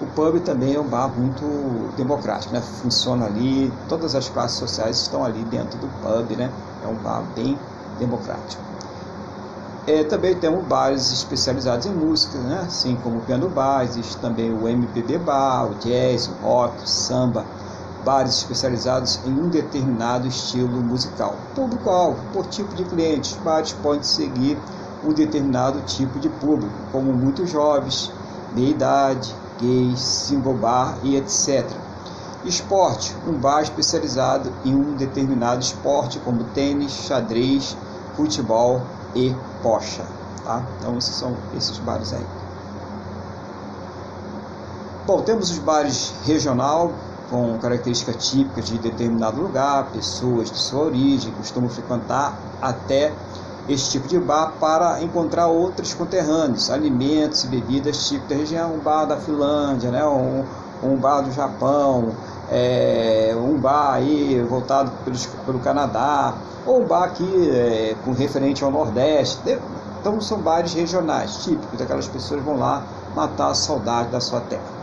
O 0.00 0.06
pub 0.06 0.40
também 0.40 0.74
é 0.74 0.80
um 0.80 0.88
bar 0.88 1.08
muito 1.14 1.92
democrático, 1.94 2.54
né? 2.54 2.62
Funciona 2.62 3.26
ali, 3.26 3.70
todas 3.86 4.14
as 4.14 4.28
classes 4.30 4.58
sociais 4.58 4.96
estão 4.96 5.22
ali 5.24 5.44
dentro 5.44 5.78
do 5.78 5.88
pub, 5.88 6.36
né? 6.36 6.50
É 6.82 6.88
um 6.88 6.96
bar 6.96 7.22
bem 7.34 7.58
democrático. 7.98 8.62
É, 9.86 10.04
também 10.04 10.38
temos 10.38 10.66
bares 10.66 11.10
especializados 11.10 11.86
em 11.86 11.92
música, 11.94 12.38
né? 12.42 12.60
assim 12.60 12.96
como 12.96 13.18
o 13.18 13.24
piano 13.24 13.48
bar, 13.50 13.82
existe 13.84 14.20
também 14.20 14.50
o 14.52 14.68
MPB 14.68 15.18
bar, 15.18 15.70
o 15.70 15.78
jazz, 15.78 16.28
o 16.28 16.34
rock, 16.34 16.82
o 16.82 16.86
samba, 16.86 17.44
bares 18.04 18.34
especializados 18.36 19.20
em 19.24 19.30
um 19.30 19.48
determinado 19.48 20.26
estilo 20.26 20.82
musical. 20.82 21.36
Público-alvo, 21.54 22.18
por 22.32 22.46
tipo 22.46 22.74
de 22.74 22.84
cliente, 22.84 23.36
bares 23.44 23.72
podem 23.72 24.02
seguir 24.02 24.58
um 25.04 25.12
determinado 25.12 25.80
tipo 25.82 26.18
de 26.18 26.28
público, 26.28 26.72
como 26.92 27.12
muitos 27.12 27.50
jovens, 27.50 28.10
meia-idade, 28.54 29.34
gays, 29.60 30.00
single 30.00 30.54
bar 30.54 30.98
e 31.02 31.16
etc. 31.16 31.66
Esporte, 32.44 33.14
um 33.26 33.32
bar 33.32 33.62
especializado 33.62 34.50
em 34.64 34.74
um 34.74 34.94
determinado 34.94 35.60
esporte, 35.60 36.18
como 36.20 36.44
tênis, 36.44 36.92
xadrez, 36.92 37.76
futebol 38.16 38.82
e 39.14 39.34
pocha. 39.62 40.04
Tá? 40.44 40.62
Então 40.78 40.96
esses 40.96 41.14
são 41.14 41.36
esses 41.56 41.78
bares 41.78 42.12
aí. 42.12 42.26
Bom, 45.06 45.22
temos 45.22 45.50
os 45.50 45.58
bares 45.58 46.14
regional, 46.24 46.92
com 47.30 47.56
características 47.58 48.28
típicas 48.28 48.66
de 48.66 48.78
determinado 48.78 49.40
lugar, 49.40 49.86
pessoas 49.92 50.50
de 50.50 50.58
sua 50.58 50.82
origem 50.82 51.32
costumam 51.32 51.70
frequentar 51.70 52.36
até 52.60 53.12
este 53.68 53.92
tipo 53.92 54.08
de 54.08 54.18
bar 54.18 54.54
para 54.58 55.00
encontrar 55.00 55.46
outros 55.46 55.94
conterrâneos, 55.94 56.70
alimentos 56.70 57.44
e 57.44 57.46
bebidas 57.46 58.08
típicas 58.08 58.28
da 58.28 58.36
região, 58.36 58.74
um 58.74 58.78
bar 58.80 59.04
da 59.04 59.16
Finlândia, 59.16 59.90
né, 59.92 60.04
um, 60.04 60.44
um 60.82 60.96
bar 60.96 61.20
do 61.20 61.30
Japão, 61.30 62.12
é, 62.50 63.32
um 63.36 63.58
bar 63.60 63.94
aí 63.94 64.44
voltado 64.48 64.90
pelos, 65.04 65.26
pelo 65.46 65.60
Canadá, 65.60 66.34
ou 66.66 66.82
um 66.82 66.86
bar 66.86 67.04
aqui 67.04 67.50
é, 67.50 67.94
com 68.04 68.12
referente 68.12 68.64
ao 68.64 68.72
Nordeste. 68.72 69.56
Então 70.00 70.20
são 70.20 70.38
bares 70.38 70.72
regionais, 70.72 71.44
típicos, 71.44 71.78
daquelas 71.78 72.08
pessoas 72.08 72.42
vão 72.42 72.58
lá 72.58 72.82
matar 73.14 73.50
a 73.50 73.54
saudade 73.54 74.08
da 74.08 74.20
sua 74.20 74.40
terra. 74.40 74.79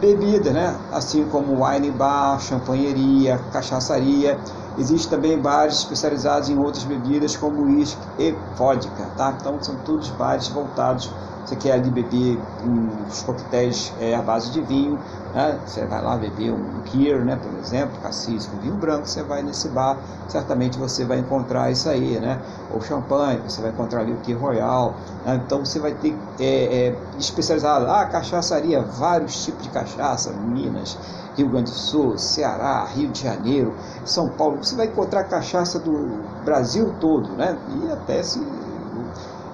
Bebida, 0.00 0.50
né? 0.50 0.74
assim 0.92 1.28
como 1.28 1.62
wine 1.62 1.90
bar, 1.90 2.40
champanheria, 2.40 3.38
cachaçaria. 3.52 4.38
Existem 4.78 5.10
também 5.10 5.38
bares 5.38 5.78
especializados 5.78 6.48
em 6.48 6.56
outras 6.56 6.84
bebidas 6.84 7.36
como 7.36 7.64
uísque 7.64 8.00
e 8.18 8.32
vodka. 8.56 9.10
Tá? 9.16 9.36
Então 9.38 9.62
são 9.62 9.76
todos 9.76 10.08
bares 10.10 10.48
voltados 10.48 11.10
você 11.50 11.56
quer 11.56 11.72
ali 11.72 11.90
beber 11.90 12.38
uns 12.64 13.22
coquetéis 13.22 13.92
é, 14.00 14.14
à 14.14 14.22
base 14.22 14.52
de 14.52 14.60
vinho, 14.60 14.98
né? 15.34 15.58
você 15.66 15.84
vai 15.84 16.02
lá 16.02 16.16
beber 16.16 16.52
um 16.52 16.80
Kier, 16.82 17.24
né, 17.24 17.36
por 17.36 17.52
exemplo, 17.58 17.98
cassis 18.00 18.46
com 18.46 18.58
vinho 18.58 18.74
branco, 18.74 19.08
você 19.08 19.22
vai 19.22 19.42
nesse 19.42 19.68
bar, 19.68 19.98
certamente 20.28 20.78
você 20.78 21.04
vai 21.04 21.18
encontrar 21.18 21.70
isso 21.70 21.88
aí, 21.88 22.20
né? 22.20 22.40
Ou 22.72 22.80
champanhe, 22.80 23.38
você 23.38 23.60
vai 23.60 23.70
encontrar 23.70 24.00
ali 24.00 24.12
o 24.12 24.16
Kier 24.18 24.38
Royal, 24.38 24.94
né? 25.24 25.40
então 25.44 25.64
você 25.64 25.78
vai 25.78 25.92
ter 25.92 26.16
é, 26.38 26.88
é, 26.88 26.96
especializado, 27.18 27.86
ah, 27.86 28.04
cachaçaria, 28.06 28.82
vários 28.82 29.44
tipos 29.44 29.62
de 29.64 29.70
cachaça, 29.70 30.32
Minas, 30.32 30.96
Rio 31.40 31.48
Grande 31.48 31.70
do 31.70 31.76
Sul, 31.76 32.18
Ceará, 32.18 32.84
Rio 32.84 33.08
de 33.08 33.22
Janeiro, 33.22 33.74
São 34.04 34.28
Paulo, 34.28 34.58
você 34.58 34.76
vai 34.76 34.86
encontrar 34.86 35.24
cachaça 35.24 35.78
do 35.78 36.22
Brasil 36.44 36.94
todo, 37.00 37.30
né? 37.30 37.56
E 37.82 37.90
até 37.90 38.22
se 38.22 38.38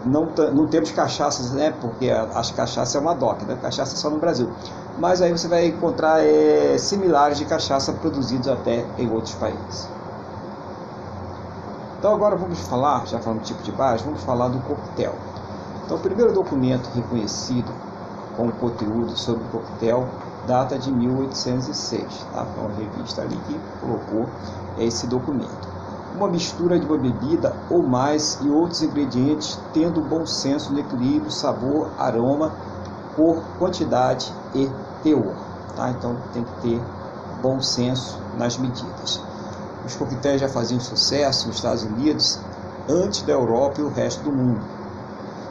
não, 0.05 0.27
não 0.53 0.67
temos 0.67 0.91
cachaças, 0.91 1.53
né? 1.53 1.73
Porque 1.81 2.11
as 2.11 2.51
cachaças 2.51 2.95
é 2.95 2.99
uma 2.99 3.15
DOC, 3.15 3.45
né? 3.45 3.59
Cachaça 3.61 3.97
só 3.97 4.11
no 4.11 4.19
Brasil. 4.19 4.51
Mas 4.99 5.23
aí 5.23 5.31
você 5.31 5.47
vai 5.47 5.67
encontrar 5.67 6.25
é, 6.25 6.77
similares 6.79 7.39
de 7.39 7.45
cachaça 7.45 7.93
produzidos 7.93 8.49
até 8.49 8.85
em 8.99 9.11
outros 9.11 9.35
países. 9.35 9.89
Então 11.99 12.15
agora 12.15 12.37
vamos 12.37 12.59
falar, 12.61 13.07
já 13.07 13.19
falando 13.19 13.41
do 13.41 13.45
tipo 13.45 13.63
de 13.63 13.73
base, 13.73 14.05
vamos 14.05 14.23
falar 14.23 14.49
do 14.49 14.59
coquetel. 14.61 15.15
Então 15.85 15.97
o 15.97 16.01
primeiro 16.01 16.33
documento 16.33 16.89
reconhecido 16.95 17.73
com 18.37 18.51
conteúdo 18.51 19.17
sobre 19.17 19.45
o 19.45 19.49
coquetel 19.49 20.07
data 20.47 20.79
de 20.79 20.91
1806, 20.91 22.27
tá? 22.33 22.47
Uma 22.57 22.71
revista 22.75 23.23
ali 23.23 23.37
que 23.47 23.61
colocou 23.81 24.29
esse 24.79 25.07
documento 25.07 25.77
uma 26.17 26.29
mistura 26.29 26.81
de 26.81 26.87
uma 26.87 26.97
bebida 26.97 27.55
ou 27.69 27.83
mais 27.83 28.39
e 28.43 28.49
outros 28.49 28.83
ingredientes, 28.83 29.59
tendo 29.73 30.01
bom 30.01 30.25
senso 30.25 30.73
no 30.73 30.81
equilíbrio, 30.81 31.31
sabor, 31.31 31.91
aroma, 31.99 32.53
cor, 33.15 33.43
quantidade 33.59 34.33
e 34.55 34.69
teor. 35.03 35.35
Tá? 35.77 35.91
Então 35.91 36.17
tem 36.33 36.43
que 36.43 36.61
ter 36.63 36.83
bom 37.43 37.61
senso 37.61 38.19
nas 38.37 38.57
medidas. 38.57 39.21
Os 39.85 39.95
coquetéis 39.95 40.41
já 40.41 40.49
faziam 40.49 40.81
sucesso 40.81 41.47
nos 41.47 41.57
Estados 41.57 41.85
Unidos 41.85 42.41
antes 42.89 43.23
da 43.23 43.33
Europa 43.33 43.81
e 43.81 43.85
o 43.85 43.89
resto 43.89 44.23
do 44.25 44.33
mundo. 44.33 44.76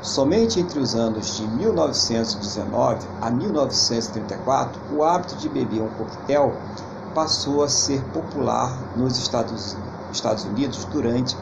Somente 0.06 0.60
entre 0.60 0.78
os 0.78 0.94
anos 0.94 1.36
de 1.36 1.48
1919 1.48 3.08
a 3.20 3.32
1934, 3.32 4.80
o 4.96 5.04
hábito 5.04 5.36
de 5.36 5.50
beber 5.50 5.82
um 5.82 5.90
coquetel 5.90 6.56
passou 7.16 7.64
a 7.64 7.68
ser 7.68 8.04
popular 8.14 8.78
nos 8.96 9.18
Estados 9.18 9.74
Unidos 9.74 9.96
Estados 10.12 10.46
Unidos 10.46 10.86
durante 10.86 11.36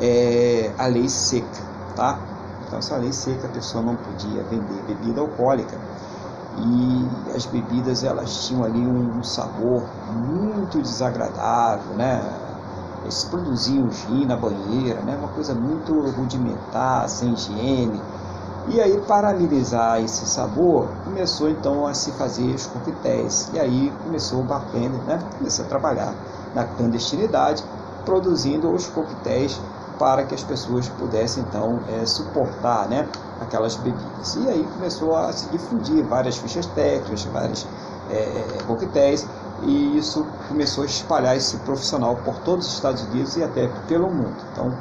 é, 0.00 0.72
a 0.78 0.86
lei 0.86 1.08
seca, 1.08 1.60
tá? 1.94 2.18
Então, 2.66 2.78
essa 2.78 2.96
lei 2.96 3.12
seca, 3.12 3.46
a 3.46 3.50
pessoa 3.50 3.82
não 3.82 3.94
podia 3.96 4.42
vender 4.44 4.82
bebida 4.86 5.20
alcoólica 5.20 5.76
e 6.58 7.06
as 7.34 7.44
bebidas 7.44 8.04
elas 8.04 8.46
tinham 8.46 8.64
ali 8.64 8.86
um 8.86 9.22
sabor 9.22 9.82
muito 10.10 10.80
desagradável, 10.80 11.94
né? 11.94 12.45
Eles 13.06 13.22
produziam 13.22 13.88
gin 13.90 14.26
na 14.26 14.34
banheira, 14.34 15.00
né? 15.02 15.16
Uma 15.16 15.28
coisa 15.28 15.54
muito 15.54 15.92
rudimentar, 16.10 17.08
sem 17.08 17.32
higiene. 17.32 18.00
E 18.68 18.80
aí, 18.80 19.00
para 19.06 19.30
amenizar 19.30 20.02
esse 20.02 20.26
sabor, 20.26 20.88
começou 21.04 21.48
então 21.48 21.86
a 21.86 21.94
se 21.94 22.10
fazer 22.12 22.52
os 22.52 22.66
coquetéis. 22.66 23.48
E 23.52 23.60
aí 23.60 23.92
começou 24.02 24.40
o 24.40 24.42
bartender, 24.42 25.00
né? 25.04 25.20
Começou 25.38 25.64
a 25.64 25.68
trabalhar 25.68 26.12
na 26.52 26.64
clandestinidade 26.64 27.62
produzindo 28.04 28.72
os 28.72 28.88
coquetéis 28.88 29.60
para 30.00 30.24
que 30.24 30.34
as 30.34 30.42
pessoas 30.42 30.88
pudessem 30.88 31.44
então 31.44 31.78
é, 31.88 32.04
suportar 32.04 32.88
né, 32.88 33.08
aquelas 33.40 33.76
bebidas. 33.76 34.34
E 34.36 34.48
aí 34.48 34.68
começou 34.74 35.16
a 35.16 35.32
se 35.32 35.48
difundir 35.50 36.04
várias 36.04 36.36
fichas 36.36 36.66
técnicas, 36.66 37.24
vários 37.24 37.66
é, 38.10 38.14
é, 38.14 38.62
coquetéis, 38.66 39.26
e 39.62 39.96
isso 39.96 40.26
começou 40.48 40.84
a 40.84 40.86
espalhar 40.86 41.36
esse 41.36 41.56
profissional 41.58 42.16
por 42.16 42.36
todos 42.38 42.66
os 42.66 42.74
Estados 42.74 43.02
Unidos 43.04 43.36
e 43.36 43.42
até 43.42 43.68
pelo 43.88 44.10
mundo. 44.10 44.36
Então 44.52 44.72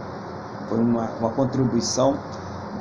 foi 0.68 0.80
uma, 0.80 1.10
uma 1.20 1.30
contribuição 1.30 2.18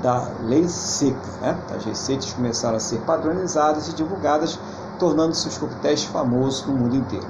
da 0.03 0.29
lei 0.43 0.69
seca. 0.69 1.19
Né? 1.41 1.59
As 1.75 1.85
receitas 1.85 2.33
começaram 2.33 2.77
a 2.77 2.81
ser 2.81 3.01
padronizadas 3.01 3.89
e 3.89 3.95
divulgadas, 3.95 4.59
tornando-se 4.99 5.49
os 5.49 5.59
coquetéis 5.59 6.05
famosos 6.05 6.67
no 6.67 6.75
mundo 6.75 6.97
inteiro. 6.97 7.27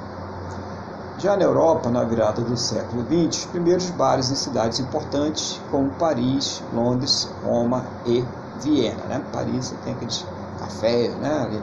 Já 1.18 1.36
na 1.36 1.44
Europa, 1.44 1.88
na 1.90 2.02
virada 2.04 2.42
do 2.42 2.56
século 2.56 3.04
XX, 3.04 3.38
os 3.38 3.46
primeiros 3.46 3.88
bares 3.90 4.30
em 4.30 4.34
cidades 4.34 4.80
importantes 4.80 5.60
como 5.70 5.90
Paris, 5.92 6.62
Londres, 6.72 7.28
Roma 7.44 7.84
e 8.04 8.24
Viena. 8.60 9.04
Né? 9.04 9.24
Paris 9.32 9.72
tem 9.84 9.94
aqueles 9.94 10.26
cafés 10.58 11.14
né? 11.16 11.42
ali 11.42 11.62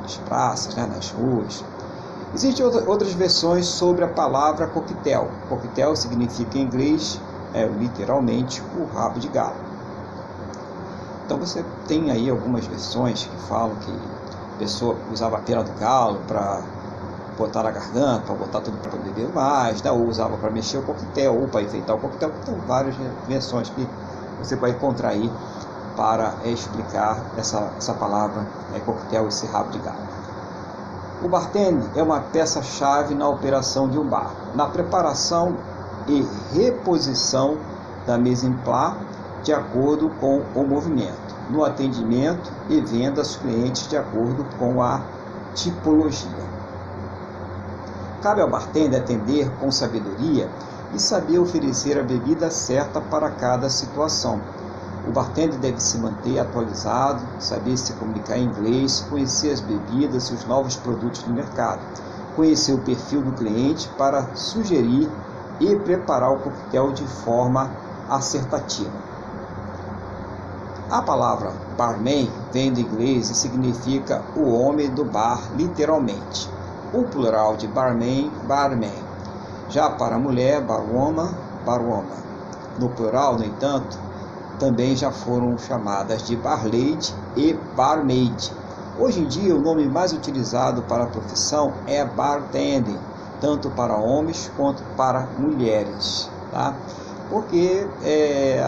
nas 0.00 0.16
praças, 0.18 0.74
né? 0.76 0.86
nas 0.86 1.10
ruas. 1.10 1.64
Existem 2.34 2.64
outras 2.64 3.12
versões 3.12 3.66
sobre 3.66 4.04
a 4.04 4.08
palavra 4.08 4.66
coquetel. 4.66 5.28
Coquetel 5.48 5.96
significa 5.96 6.58
em 6.58 6.62
inglês, 6.62 7.20
é, 7.54 7.66
literalmente, 7.66 8.62
o 8.76 8.84
rabo 8.84 9.18
de 9.18 9.28
galo. 9.28 9.56
Então 11.24 11.38
você 11.38 11.64
tem 11.86 12.10
aí 12.10 12.28
algumas 12.28 12.66
versões 12.66 13.24
que 13.24 13.48
falam 13.48 13.76
que 13.76 13.92
pessoa 14.58 14.96
usava 15.10 15.36
a 15.36 15.40
pena 15.40 15.62
do 15.62 15.72
galo 15.78 16.20
para 16.26 16.60
botar 17.38 17.62
na 17.62 17.70
garganta, 17.70 18.24
para 18.26 18.34
botar 18.34 18.60
tudo 18.60 18.76
para 18.78 18.98
beber 18.98 19.32
mais, 19.32 19.80
né? 19.80 19.90
ou 19.90 20.06
usava 20.06 20.36
para 20.36 20.50
mexer 20.50 20.78
o 20.78 20.82
coquetel, 20.82 21.40
ou 21.40 21.46
para 21.46 21.62
enfeitar 21.62 21.96
o 21.96 22.00
coquetel. 22.00 22.32
Então, 22.42 22.54
várias 22.66 22.96
invenções 23.26 23.70
que 23.70 23.88
você 24.42 24.56
vai 24.56 24.72
encontrar 24.72 25.10
aí 25.10 25.30
para 25.96 26.34
explicar 26.44 27.22
essa, 27.36 27.70
essa 27.78 27.94
palavra 27.94 28.44
é, 28.74 28.80
coquetel, 28.80 29.28
esse 29.28 29.46
rabo 29.46 29.70
de 29.70 29.78
galo. 29.78 30.07
O 31.20 31.28
bartender 31.28 31.88
é 31.96 32.02
uma 32.02 32.20
peça-chave 32.20 33.12
na 33.12 33.28
operação 33.28 33.88
de 33.88 33.98
um 33.98 34.04
bar, 34.04 34.30
na 34.54 34.66
preparação 34.66 35.56
e 36.06 36.24
reposição 36.52 37.58
da 38.06 38.16
mesa 38.16 38.46
em 38.46 38.52
plá 38.52 38.96
de 39.42 39.52
acordo 39.52 40.10
com 40.20 40.42
o 40.54 40.64
movimento, 40.64 41.34
no 41.50 41.64
atendimento 41.64 42.52
e 42.68 42.80
venda 42.80 43.20
aos 43.20 43.34
clientes 43.34 43.88
de 43.88 43.96
acordo 43.96 44.46
com 44.58 44.80
a 44.80 45.02
tipologia. 45.54 46.46
Cabe 48.22 48.40
ao 48.40 48.48
bartender 48.48 49.00
atender 49.00 49.50
com 49.58 49.72
sabedoria 49.72 50.48
e 50.94 51.00
saber 51.00 51.40
oferecer 51.40 51.98
a 51.98 52.02
bebida 52.02 52.48
certa 52.48 53.00
para 53.00 53.30
cada 53.30 53.68
situação. 53.68 54.40
O 55.08 55.10
bartender 55.10 55.58
deve 55.58 55.80
se 55.80 55.96
manter 55.96 56.38
atualizado, 56.38 57.22
saber 57.40 57.78
se 57.78 57.94
comunicar 57.94 58.36
em 58.36 58.44
inglês, 58.44 59.00
conhecer 59.08 59.50
as 59.50 59.58
bebidas 59.58 60.28
e 60.28 60.34
os 60.34 60.44
novos 60.44 60.76
produtos 60.76 61.22
do 61.22 61.32
mercado, 61.32 61.80
conhecer 62.36 62.74
o 62.74 62.82
perfil 62.82 63.22
do 63.22 63.32
cliente 63.32 63.88
para 63.96 64.34
sugerir 64.34 65.10
e 65.58 65.74
preparar 65.76 66.30
o 66.30 66.40
coquetel 66.40 66.92
de 66.92 67.06
forma 67.06 67.70
acertativa. 68.10 68.92
A 70.90 71.00
palavra 71.00 71.52
barman 71.78 72.28
vem 72.52 72.70
do 72.70 72.80
inglês 72.80 73.30
e 73.30 73.34
significa 73.34 74.22
o 74.36 74.52
homem 74.52 74.90
do 74.90 75.06
bar, 75.06 75.40
literalmente. 75.56 76.50
O 76.92 77.04
plural 77.04 77.56
de 77.56 77.66
barman, 77.66 78.30
barman. 78.46 78.92
Já 79.70 79.88
para 79.88 80.18
mulher, 80.18 80.60
barwoman, 80.60 81.30
barwoman. 81.64 82.28
No 82.78 82.90
plural, 82.90 83.38
no 83.38 83.44
entanto, 83.44 84.07
também 84.58 84.96
já 84.96 85.10
foram 85.10 85.56
chamadas 85.56 86.22
de 86.22 86.36
barlady 86.36 87.14
e 87.36 87.54
barmaid. 87.76 88.52
Hoje 88.98 89.20
em 89.20 89.26
dia, 89.26 89.56
o 89.56 89.60
nome 89.60 89.88
mais 89.88 90.12
utilizado 90.12 90.82
para 90.82 91.04
a 91.04 91.06
profissão 91.06 91.72
é 91.86 92.04
bartender, 92.04 92.98
tanto 93.40 93.70
para 93.70 93.96
homens 93.96 94.50
quanto 94.56 94.82
para 94.96 95.28
mulheres, 95.38 96.28
tá? 96.50 96.74
Porque 97.30 97.86
é, 98.02 98.60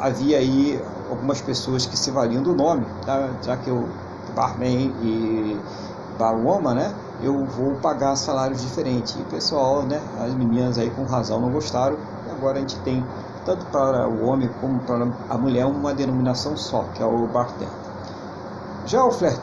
havia 0.00 0.38
aí 0.38 0.82
algumas 1.08 1.40
pessoas 1.40 1.86
que 1.86 1.96
se 1.96 2.10
valiam 2.10 2.42
do 2.42 2.54
nome, 2.54 2.86
tá? 3.04 3.30
já 3.42 3.56
que 3.56 3.70
o 3.70 3.88
barman 4.34 4.92
e 5.02 5.60
barwoman, 6.18 6.74
né? 6.74 6.94
Eu 7.22 7.44
vou 7.44 7.74
pagar 7.76 8.14
salários 8.16 8.60
diferentes. 8.60 9.16
E 9.16 9.22
o 9.22 9.24
pessoal, 9.24 9.82
né? 9.82 10.00
As 10.20 10.32
meninas 10.34 10.78
aí 10.78 10.90
com 10.90 11.04
razão 11.04 11.40
não 11.40 11.50
gostaram. 11.50 11.96
E 12.26 12.30
agora 12.30 12.58
a 12.58 12.60
gente 12.60 12.76
tem 12.80 13.04
tanto 13.48 13.64
para 13.66 14.06
o 14.06 14.28
homem 14.28 14.50
como 14.60 14.78
para 14.80 15.08
a 15.30 15.38
mulher 15.38 15.64
uma 15.64 15.94
denominação 15.94 16.54
só, 16.54 16.84
que 16.94 17.02
é 17.02 17.06
o 17.06 17.26
bartender. 17.28 17.68
Já 18.84 19.02
o 19.02 19.10
flair 19.10 19.34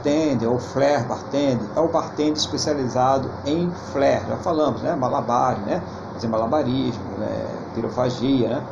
ou 0.47 0.59
flair 0.59 1.07
bartender, 1.07 1.67
é 1.75 1.79
o 1.79 1.87
bartender 1.87 2.33
especializado 2.33 3.27
em 3.47 3.71
flair, 3.91 4.23
já 4.27 4.37
falamos, 4.37 4.83
né? 4.83 4.95
Malabar, 4.95 5.59
né? 5.61 5.81
Fazer 6.13 6.27
malabarismo, 6.27 7.03
né? 7.17 7.47
pirofagia, 7.73 8.47
né? 8.47 8.63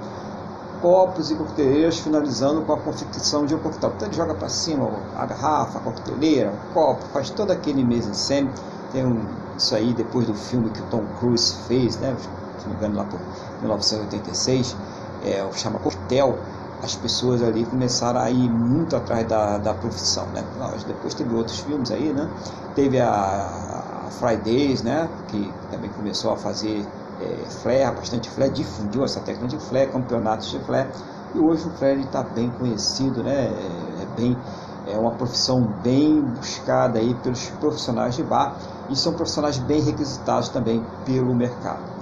copos 0.81 1.31
e 1.31 1.35
coqueteleiras, 1.35 1.97
finalizando 1.97 2.61
com 2.61 2.73
a 2.73 2.77
confecção 2.77 3.45
de 3.45 3.55
um 3.55 3.59
coquetel. 3.59 3.91
Então 3.95 4.07
ele 4.07 4.15
joga 4.15 4.35
para 4.35 4.49
cima 4.49 4.91
a 5.15 5.25
garrafa, 5.25 5.79
a 5.79 5.81
coqueteleira, 5.81 6.51
o 6.51 6.73
copo, 6.73 7.03
faz 7.11 7.31
todo 7.31 7.51
aquele 7.51 7.83
mês 7.83 8.05
em 8.05 8.13
scène. 8.13 8.51
Tem 8.91 9.03
um, 9.03 9.25
isso 9.57 9.73
aí 9.73 9.93
depois 9.93 10.27
do 10.27 10.35
filme 10.35 10.69
que 10.69 10.81
o 10.81 10.85
Tom 10.85 11.03
Cruise 11.19 11.55
fez, 11.67 11.97
né? 11.97 12.15
se 12.63 12.65
não 12.65 12.71
me 12.71 12.75
engano, 12.75 12.97
lá 12.97 13.03
por 13.05 13.19
1986, 13.61 14.75
é, 15.23 15.49
chama 15.53 15.79
Coquetel. 15.79 16.37
As 16.81 16.95
pessoas 16.95 17.41
ali 17.41 17.65
começaram 17.65 18.19
a 18.19 18.29
ir 18.29 18.49
muito 18.49 18.95
atrás 18.95 19.25
da, 19.25 19.57
da 19.57 19.73
profissão, 19.73 20.27
né? 20.27 20.43
Depois 20.85 21.13
teve 21.13 21.33
outros 21.33 21.59
filmes 21.59 21.89
aí, 21.91 22.11
né? 22.11 22.29
Teve 22.75 22.99
a, 22.99 23.09
a 23.09 24.09
Fridays, 24.11 24.81
né? 24.83 25.07
Que 25.29 25.49
também 25.71 25.89
começou 25.91 26.31
a 26.31 26.37
fazer 26.37 26.85
é, 27.21 27.49
flare, 27.61 27.95
bastante 27.95 28.29
flare, 28.29 28.51
difundiu 28.51 29.03
essa 29.05 29.21
técnica 29.21 29.47
de 29.57 29.59
flare, 29.65 29.91
campeonatos 29.91 30.49
de 30.49 30.59
flare, 30.59 30.89
e 31.33 31.39
hoje 31.39 31.65
o 31.67 31.71
flare 31.71 32.01
está 32.01 32.21
bem 32.23 32.51
conhecido, 32.51 33.23
né? 33.23 33.45
É, 33.45 34.03
é, 34.03 34.05
bem, 34.05 34.37
é 34.85 34.97
uma 34.97 35.15
profissão 35.15 35.63
bem 35.81 36.21
buscada 36.21 36.99
aí 36.99 37.13
pelos 37.15 37.49
profissionais 37.51 38.15
de 38.15 38.23
bar 38.23 38.57
e 38.89 38.95
são 38.95 39.13
profissionais 39.15 39.57
bem 39.57 39.81
requisitados 39.81 40.49
também 40.49 40.83
pelo 41.05 41.33
mercado. 41.33 41.92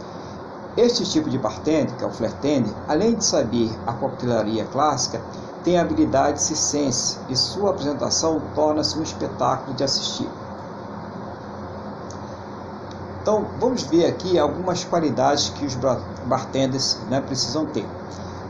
Este 0.78 1.04
tipo 1.04 1.30
de 1.30 1.38
bartender, 1.38 1.94
que 1.98 2.04
é 2.04 2.08
o 2.08 2.12
flare 2.12 2.34
tender, 2.42 2.74
além 2.88 3.16
de 3.16 3.26
saber 3.26 3.78
a 3.86 3.92
coquetelaria 3.92 4.66
clássica, 4.66 5.22
tem 5.64 5.78
habilidade 5.78 6.42
circense 6.42 7.18
e 7.30 7.36
sua 7.36 7.72
apresentação 7.72 8.42
torna-se 8.56 8.98
um 8.98 9.04
espetáculo 9.04 9.76
de 9.76 9.84
assistir. 9.84 10.30
Então, 13.22 13.46
vamos 13.60 13.84
ver 13.84 14.06
aqui 14.06 14.40
algumas 14.40 14.84
qualidades 14.84 15.50
que 15.50 15.66
os 15.66 15.76
bartenders 16.26 16.98
né, 17.10 17.22
precisam 17.22 17.66
ter. 17.66 17.86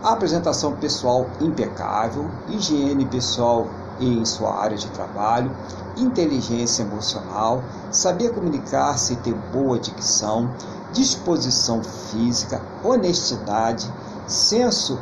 A 0.04 0.14
apresentação 0.14 0.74
pessoal 0.74 1.28
impecável, 1.42 2.30
higiene 2.48 3.06
pessoal 3.06 3.68
em 4.00 4.24
sua 4.26 4.56
área 4.56 4.78
de 4.78 4.88
trabalho, 4.88 5.52
inteligência 5.98 6.84
emocional, 6.84 7.62
saber 7.92 8.34
comunicar-se 8.34 9.14
e 9.14 9.16
ter 9.18 9.34
boa 9.52 9.78
dicção, 9.78 10.50
disposição 10.94 11.82
física, 11.84 12.62
honestidade, 12.84 13.92
senso 14.28 15.00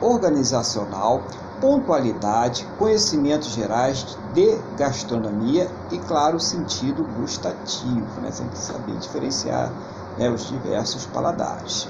organizacional, 0.00 1.22
pontualidade, 1.60 2.66
conhecimentos 2.78 3.48
gerais 3.48 4.16
de 4.32 4.58
gastronomia 4.76 5.70
e, 5.90 5.98
claro, 5.98 6.38
sentido 6.38 7.04
gustativo. 7.18 8.20
Né? 8.20 8.30
Tem 8.36 8.48
que 8.48 8.58
saber 8.58 8.96
diferenciar 8.96 9.72
né, 10.16 10.30
os 10.30 10.46
diversos 10.46 11.06
paladares. 11.06 11.88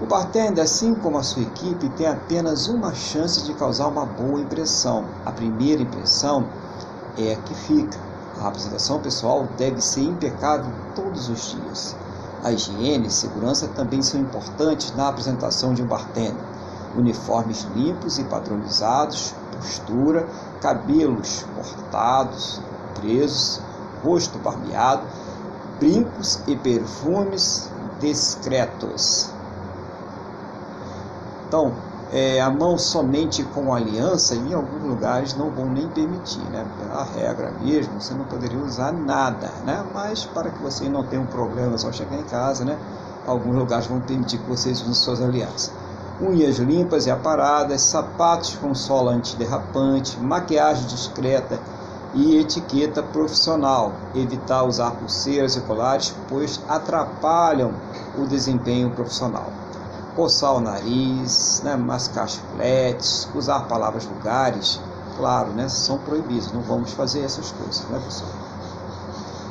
O 0.00 0.06
bartender, 0.06 0.62
assim 0.62 0.94
como 0.94 1.18
a 1.18 1.22
sua 1.22 1.42
equipe, 1.42 1.88
tem 1.90 2.06
apenas 2.06 2.68
uma 2.68 2.94
chance 2.94 3.42
de 3.44 3.52
causar 3.54 3.88
uma 3.88 4.06
boa 4.06 4.40
impressão. 4.40 5.04
A 5.26 5.32
primeira 5.32 5.82
impressão 5.82 6.48
é 7.16 7.32
a 7.32 7.36
que 7.36 7.54
fica. 7.54 8.07
A 8.40 8.48
apresentação 8.48 9.00
pessoal 9.00 9.48
deve 9.56 9.80
ser 9.80 10.02
impecável 10.02 10.72
todos 10.94 11.28
os 11.28 11.50
dias. 11.50 11.96
A 12.44 12.52
higiene 12.52 13.08
e 13.08 13.10
segurança 13.10 13.66
também 13.68 14.02
são 14.02 14.20
importantes 14.20 14.94
na 14.94 15.08
apresentação 15.08 15.74
de 15.74 15.82
um 15.82 15.86
bartender 15.86 16.58
uniformes 16.96 17.66
limpos 17.74 18.18
e 18.18 18.24
padronizados, 18.24 19.34
postura, 19.52 20.28
cabelos 20.60 21.44
cortados, 21.54 22.60
presos, 22.94 23.60
rosto 24.02 24.38
barbeado, 24.38 25.06
brincos 25.78 26.40
e 26.46 26.56
perfumes 26.56 27.70
discretos. 28.00 29.30
Então, 31.46 31.74
é, 32.10 32.40
a 32.40 32.50
mão 32.50 32.78
somente 32.78 33.42
com 33.44 33.72
aliança, 33.72 34.34
em 34.34 34.52
alguns 34.52 34.82
lugares 34.82 35.34
não 35.34 35.50
vão 35.50 35.70
nem 35.70 35.88
permitir, 35.88 36.48
né? 36.50 36.66
Pela 36.78 37.04
regra 37.04 37.52
mesmo, 37.60 38.00
você 38.00 38.14
não 38.14 38.24
poderia 38.24 38.58
usar 38.58 38.92
nada, 38.92 39.52
né? 39.64 39.84
Mas 39.92 40.24
para 40.24 40.50
que 40.50 40.62
você 40.62 40.88
não 40.88 41.04
tenha 41.04 41.20
um 41.20 41.26
problema 41.26 41.76
só 41.76 41.92
chegar 41.92 42.16
em 42.16 42.24
casa, 42.24 42.64
né? 42.64 42.78
Alguns 43.26 43.56
lugares 43.56 43.86
vão 43.86 44.00
permitir 44.00 44.38
que 44.38 44.48
vocês 44.48 44.80
usem 44.80 44.94
suas 44.94 45.20
alianças 45.20 45.70
unhas 46.20 46.56
limpas 46.56 47.06
e 47.06 47.10
aparadas, 47.10 47.82
sapatos 47.82 48.56
com 48.56 48.74
sola 48.74 49.12
antiderrapante, 49.12 50.18
maquiagem 50.20 50.86
discreta 50.86 51.60
e 52.14 52.36
etiqueta 52.36 53.02
profissional. 53.02 53.92
Evitar 54.14 54.64
usar 54.64 54.90
pulseiras 54.92 55.56
e 55.56 55.60
colares, 55.60 56.14
pois 56.28 56.60
atrapalham 56.68 57.72
o 58.16 58.26
desempenho 58.26 58.90
profissional. 58.90 59.52
Coçar 60.18 60.52
o 60.52 60.60
nariz, 60.60 61.62
né, 61.62 61.76
mascar 61.76 62.28
chicletes, 62.28 63.28
usar 63.36 63.60
palavras 63.68 64.04
vulgares, 64.04 64.80
claro, 65.16 65.52
né, 65.52 65.68
são 65.68 65.96
proibidos, 65.98 66.50
não 66.50 66.60
vamos 66.60 66.90
fazer 66.90 67.20
essas 67.20 67.52
coisas, 67.52 67.88
né, 67.88 68.00
pessoal? 68.04 68.32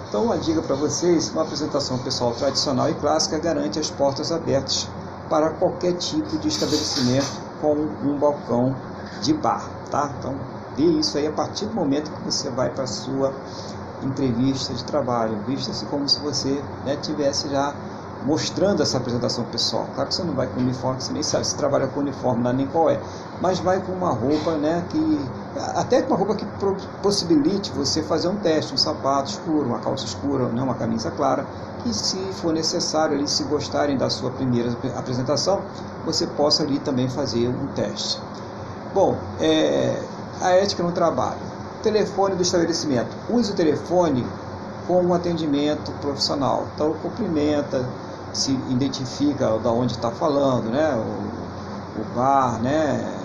Então, 0.09 0.25
uma 0.25 0.37
dica 0.37 0.61
para 0.61 0.75
vocês: 0.75 1.29
uma 1.29 1.43
apresentação 1.43 1.97
pessoal 1.99 2.33
tradicional 2.33 2.89
e 2.89 2.95
clássica 2.95 3.39
garante 3.39 3.79
as 3.79 3.89
portas 3.89 4.29
abertas 4.29 4.89
para 5.29 5.51
qualquer 5.51 5.93
tipo 5.93 6.37
de 6.37 6.49
estabelecimento 6.49 7.31
com 7.61 7.73
um 7.73 8.19
balcão 8.19 8.75
de 9.21 9.33
bar, 9.35 9.69
tá? 9.89 10.11
Então, 10.19 10.35
vê 10.75 10.83
isso 10.83 11.17
aí 11.17 11.27
a 11.27 11.31
partir 11.31 11.67
do 11.67 11.75
momento 11.75 12.11
que 12.11 12.25
você 12.25 12.49
vai 12.49 12.69
para 12.71 12.83
a 12.83 12.87
sua 12.87 13.33
entrevista 14.03 14.73
de 14.73 14.83
trabalho, 14.83 15.41
vista-se 15.47 15.85
como 15.85 16.09
se 16.09 16.19
você 16.19 16.61
né, 16.83 16.97
tivesse 16.97 17.47
já 17.47 17.73
mostrando 18.28 18.84
essa 18.84 18.97
apresentação 18.97 19.45
pessoal. 19.45 19.88
Claro 19.95 20.09
que 20.09 20.15
você 20.15 20.23
não 20.23 20.34
vai 20.34 20.47
com 20.47 20.59
uniforme, 20.59 21.01
você 21.01 21.13
nem 21.13 21.23
sabe 21.23 21.47
se 21.47 21.55
trabalha 21.55 21.88
com 21.88 22.01
uniforme, 22.01 22.43
não, 22.43 22.51
nem 22.51 22.67
qual 22.67 22.89
é, 22.89 22.99
mas 23.39 23.59
vai 23.59 23.80
com 23.80 23.93
uma 23.93 24.09
roupa, 24.09 24.57
né, 24.57 24.84
que 24.89 25.25
até 25.75 26.05
uma 26.05 26.17
roupa 26.17 26.36
que 26.36 26.45
possibilite 27.01 27.71
você 27.71 28.03
fazer 28.03 28.28
um 28.28 28.36
teste, 28.36 28.73
um 28.73 28.78
sapato 28.78 29.32
escuro, 29.32 29.67
uma 29.67 29.80
calça 29.80 30.05
escura, 30.05 30.49
né, 30.49 30.61
uma 30.61 30.75
camisa 30.75 31.09
clara, 31.09 31.45
que 31.82 31.93
se 31.93 32.17
for 32.34 32.53
necessário 32.53 33.15
ali, 33.15 33.28
se 33.30 33.43
gostarem 33.43 33.97
da 33.97 34.09
sua 34.09 34.30
primeira 34.30 34.75
apresentação, 34.97 35.61
você 36.05 36.28
possa 36.28 36.63
ali 36.63 36.80
também 36.80 37.07
fazer 37.07 37.47
um 37.47 37.67
teste. 37.67 38.19
Bom, 38.93 39.15
é, 39.39 40.03
a 40.41 40.49
ética 40.51 40.84
no 40.84 40.91
trabalho. 40.91 41.39
Telefone 41.82 42.36
do 42.36 42.41
estabelecimento. 42.41 43.09
Use 43.30 43.51
o 43.51 43.55
telefone 43.55 44.25
com 44.88 45.01
um 45.03 45.13
atendimento 45.13 45.91
profissional. 46.01 46.65
Então, 46.73 46.93
cumprimenta, 46.93 47.86
se 48.34 48.51
identifica 48.69 49.57
da 49.59 49.71
onde 49.71 49.93
está 49.93 50.11
falando, 50.11 50.69
né? 50.69 50.93
O, 50.95 52.01
o, 52.01 52.05
bar, 52.15 52.59
né? 52.61 53.19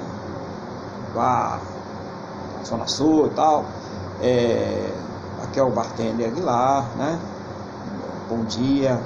Bar, 1.15 1.61
Zona 2.65 2.87
Sul 2.87 3.27
e 3.27 3.31
tal. 3.31 3.65
É, 4.21 4.91
aqui 5.43 5.59
é 5.59 5.63
o 5.63 5.71
bartender 5.71 6.29
Aguilar, 6.29 6.87
né? 6.97 7.19
Bom 8.29 8.45
dia. 8.45 9.01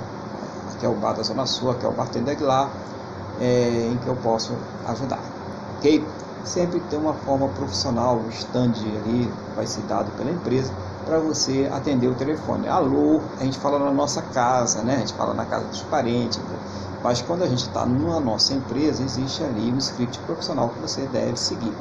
Aqui 0.75 0.87
é 0.87 0.89
o 0.89 0.95
bar 0.95 1.15
da 1.15 1.23
Zona 1.23 1.47
Sul, 1.47 1.71
aqui 1.71 1.87
é 1.87 1.89
o 1.89 1.93
bartender 1.93 2.37
Aguilar, 2.37 2.71
é, 3.41 3.91
em 3.93 3.97
que 3.97 4.07
eu 4.07 4.17
posso 4.17 4.53
ajudar. 4.89 5.21
Ok? 5.79 6.07
Sempre 6.45 6.81
tem 6.81 6.99
uma 6.99 7.15
forma 7.15 7.49
profissional, 7.49 8.19
o 8.19 8.29
stand 8.29 8.75
ali 9.05 9.33
vai 9.57 9.67
ser 9.67 9.83
dado 9.83 10.11
pela 10.17 10.31
empresa 10.31 10.73
para 11.07 11.21
você 11.21 11.71
atender 11.73 12.09
o 12.09 12.15
telefone. 12.15 12.69
Alô, 12.69 13.21
a 13.41 13.45
gente 13.45 13.59
fala 13.59 13.79
na 13.79 13.93
nossa 13.93 14.21
casa, 14.21 14.83
né? 14.83 14.97
A 14.97 14.99
gente 14.99 15.15
fala 15.15 15.33
na 15.33 15.45
casa 15.45 15.65
dos 15.67 15.83
parentes. 15.83 16.39
Né? 16.39 16.59
Mas 17.03 17.23
quando 17.23 17.45
a 17.45 17.47
gente 17.47 17.61
está 17.61 17.87
na 17.87 18.19
nossa 18.19 18.53
empresa, 18.53 19.05
existe 19.05 19.43
ali 19.45 19.73
um 19.73 19.79
script 19.79 20.19
profissional 20.21 20.69
que 20.71 20.81
você 20.81 21.03
deve 21.07 21.37
seguir. 21.37 21.73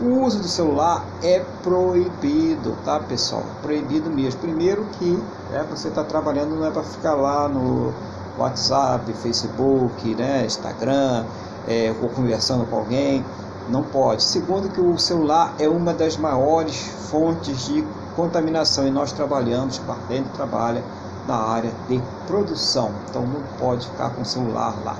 O 0.00 0.22
uso 0.24 0.38
do 0.38 0.48
celular 0.48 1.04
é 1.22 1.44
proibido, 1.62 2.76
tá 2.84 3.00
pessoal? 3.00 3.42
Proibido 3.60 4.08
mesmo. 4.10 4.40
Primeiro 4.40 4.84
que 4.98 5.20
é, 5.52 5.62
você 5.64 5.88
está 5.88 6.04
trabalhando 6.04 6.54
não 6.54 6.66
é 6.66 6.70
para 6.70 6.84
ficar 6.84 7.14
lá 7.14 7.48
no 7.48 7.92
WhatsApp, 8.38 9.12
Facebook, 9.14 10.14
né, 10.14 10.44
Instagram, 10.46 11.24
é, 11.66 11.94
ou 12.00 12.08
conversando 12.08 12.64
com 12.66 12.76
alguém. 12.76 13.24
Não 13.68 13.82
pode. 13.82 14.22
Segundo 14.22 14.68
que 14.68 14.80
o 14.80 14.98
celular 14.98 15.54
é 15.58 15.68
uma 15.68 15.94
das 15.94 16.16
maiores 16.16 16.76
fontes 17.10 17.66
de 17.66 17.84
contaminação 18.16 18.86
e 18.86 18.90
nós 18.90 19.12
trabalhamos, 19.12 19.78
Bartender 19.78 20.30
trabalha 20.32 20.82
na 21.26 21.36
área 21.36 21.72
de 21.88 22.02
produção, 22.26 22.92
então 23.08 23.22
não 23.22 23.42
pode 23.58 23.86
ficar 23.88 24.10
com 24.10 24.22
o 24.22 24.24
celular 24.24 24.74
lá. 24.84 24.96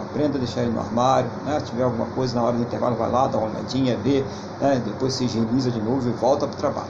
Aprenda 0.00 0.36
a 0.36 0.40
deixar 0.40 0.62
ele 0.62 0.72
no 0.72 0.80
armário, 0.80 1.30
né? 1.44 1.60
Tiver 1.60 1.84
alguma 1.84 2.06
coisa 2.06 2.34
na 2.34 2.42
hora 2.42 2.56
do 2.56 2.62
intervalo, 2.62 2.96
vai 2.96 3.10
lá, 3.10 3.28
dá 3.28 3.38
uma 3.38 3.48
olhadinha, 3.48 3.96
vê, 3.98 4.24
né? 4.60 4.82
depois 4.84 5.14
se 5.14 5.24
higieniza 5.24 5.70
de 5.70 5.80
novo 5.80 6.08
e 6.08 6.12
volta 6.12 6.46
para 6.46 6.54
o 6.54 6.58
trabalho. 6.58 6.88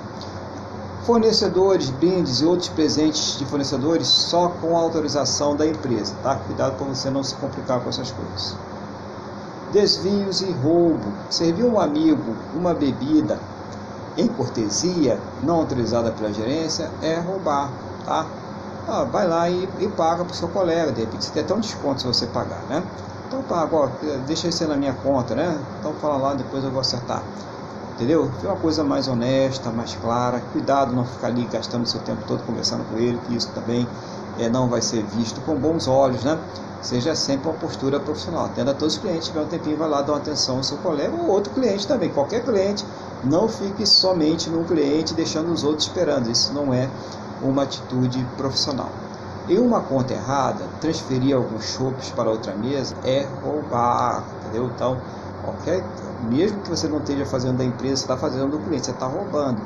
Fornecedores, 1.02 1.90
brindes 1.90 2.40
e 2.40 2.44
outros 2.44 2.68
presentes 2.68 3.38
de 3.38 3.44
fornecedores 3.44 4.06
só 4.06 4.48
com 4.48 4.76
autorização 4.76 5.56
da 5.56 5.66
empresa, 5.66 6.14
tá? 6.22 6.36
Cuidado 6.36 6.76
para 6.76 6.86
você 6.86 7.10
não 7.10 7.22
se 7.22 7.34
complicar 7.34 7.80
com 7.80 7.88
essas 7.88 8.10
coisas. 8.10 8.56
Desvios 9.72 10.40
e 10.40 10.50
roubo. 10.52 11.12
Serviu 11.28 11.66
um 11.66 11.80
amigo 11.80 12.34
uma 12.54 12.74
bebida 12.74 13.38
em 14.20 14.28
cortesia, 14.28 15.18
não 15.42 15.56
autorizada 15.56 16.10
pela 16.12 16.32
gerência, 16.32 16.90
é 17.02 17.18
roubar, 17.18 17.70
tá? 18.04 18.26
Ah, 18.88 19.04
vai 19.04 19.26
lá 19.26 19.48
e, 19.48 19.68
e 19.78 19.88
paga 19.88 20.24
para 20.24 20.32
o 20.32 20.36
seu 20.36 20.48
colega, 20.48 20.92
de 20.92 21.00
repente 21.02 21.24
você 21.24 21.30
tem 21.32 21.42
até 21.42 21.54
um 21.54 21.60
desconto 21.60 22.00
se 22.00 22.06
você 22.06 22.26
pagar, 22.26 22.62
né? 22.68 22.82
Então 23.26 23.42
paga, 23.42 23.88
deixa 24.26 24.48
isso 24.48 24.66
na 24.66 24.76
minha 24.76 24.92
conta, 24.92 25.34
né? 25.34 25.58
Então 25.78 25.94
fala 25.94 26.16
lá, 26.16 26.34
depois 26.34 26.64
eu 26.64 26.70
vou 26.70 26.80
acertar. 26.80 27.22
Entendeu? 27.94 28.30
Foi 28.40 28.48
uma 28.48 28.58
coisa 28.58 28.82
mais 28.82 29.08
honesta, 29.08 29.70
mais 29.70 29.94
clara. 29.94 30.40
Cuidado 30.52 30.90
não 30.90 31.04
ficar 31.04 31.26
ali 31.26 31.44
gastando 31.52 31.86
seu 31.86 32.00
tempo 32.00 32.22
todo 32.26 32.42
conversando 32.44 32.82
com 32.88 32.96
ele, 32.96 33.20
que 33.26 33.36
isso 33.36 33.50
também 33.54 33.86
é, 34.38 34.48
não 34.48 34.68
vai 34.68 34.80
ser 34.80 35.02
visto 35.02 35.38
com 35.42 35.54
bons 35.54 35.86
olhos, 35.86 36.24
né? 36.24 36.38
Seja 36.80 37.14
sempre 37.14 37.48
uma 37.50 37.58
postura 37.58 38.00
profissional. 38.00 38.46
Atenda 38.46 38.72
todos 38.72 38.94
os 38.94 39.00
clientes, 39.00 39.28
tiver 39.28 39.42
um 39.42 39.46
tempinho, 39.46 39.76
vai 39.76 39.86
lá 39.86 40.00
dar 40.00 40.12
uma 40.12 40.18
atenção 40.18 40.56
ao 40.56 40.62
seu 40.62 40.78
colega 40.78 41.14
ou 41.14 41.28
outro 41.28 41.52
cliente 41.52 41.86
também. 41.86 42.08
Qualquer 42.08 42.42
cliente 42.42 42.86
não 43.24 43.48
fique 43.48 43.86
somente 43.86 44.48
no 44.48 44.64
cliente 44.64 45.14
deixando 45.14 45.52
os 45.52 45.64
outros 45.64 45.86
esperando. 45.86 46.30
Isso 46.30 46.52
não 46.52 46.72
é 46.72 46.88
uma 47.42 47.62
atitude 47.62 48.24
profissional. 48.36 48.90
Em 49.48 49.58
uma 49.58 49.80
conta 49.80 50.12
errada, 50.12 50.64
transferir 50.80 51.34
alguns 51.34 51.64
chopes 51.64 52.10
para 52.10 52.30
outra 52.30 52.54
mesa 52.54 52.94
é 53.04 53.26
roubar, 53.42 54.24
entendeu? 54.38 54.70
Então, 54.74 54.98
qualquer, 55.42 55.84
mesmo 56.28 56.60
que 56.60 56.70
você 56.70 56.88
não 56.88 56.98
esteja 56.98 57.26
fazendo 57.26 57.58
da 57.58 57.64
empresa, 57.64 57.96
você 57.96 58.02
está 58.02 58.16
fazendo 58.16 58.50
do 58.50 58.58
cliente, 58.60 58.86
você 58.86 58.92
está 58.92 59.06
roubando. 59.06 59.60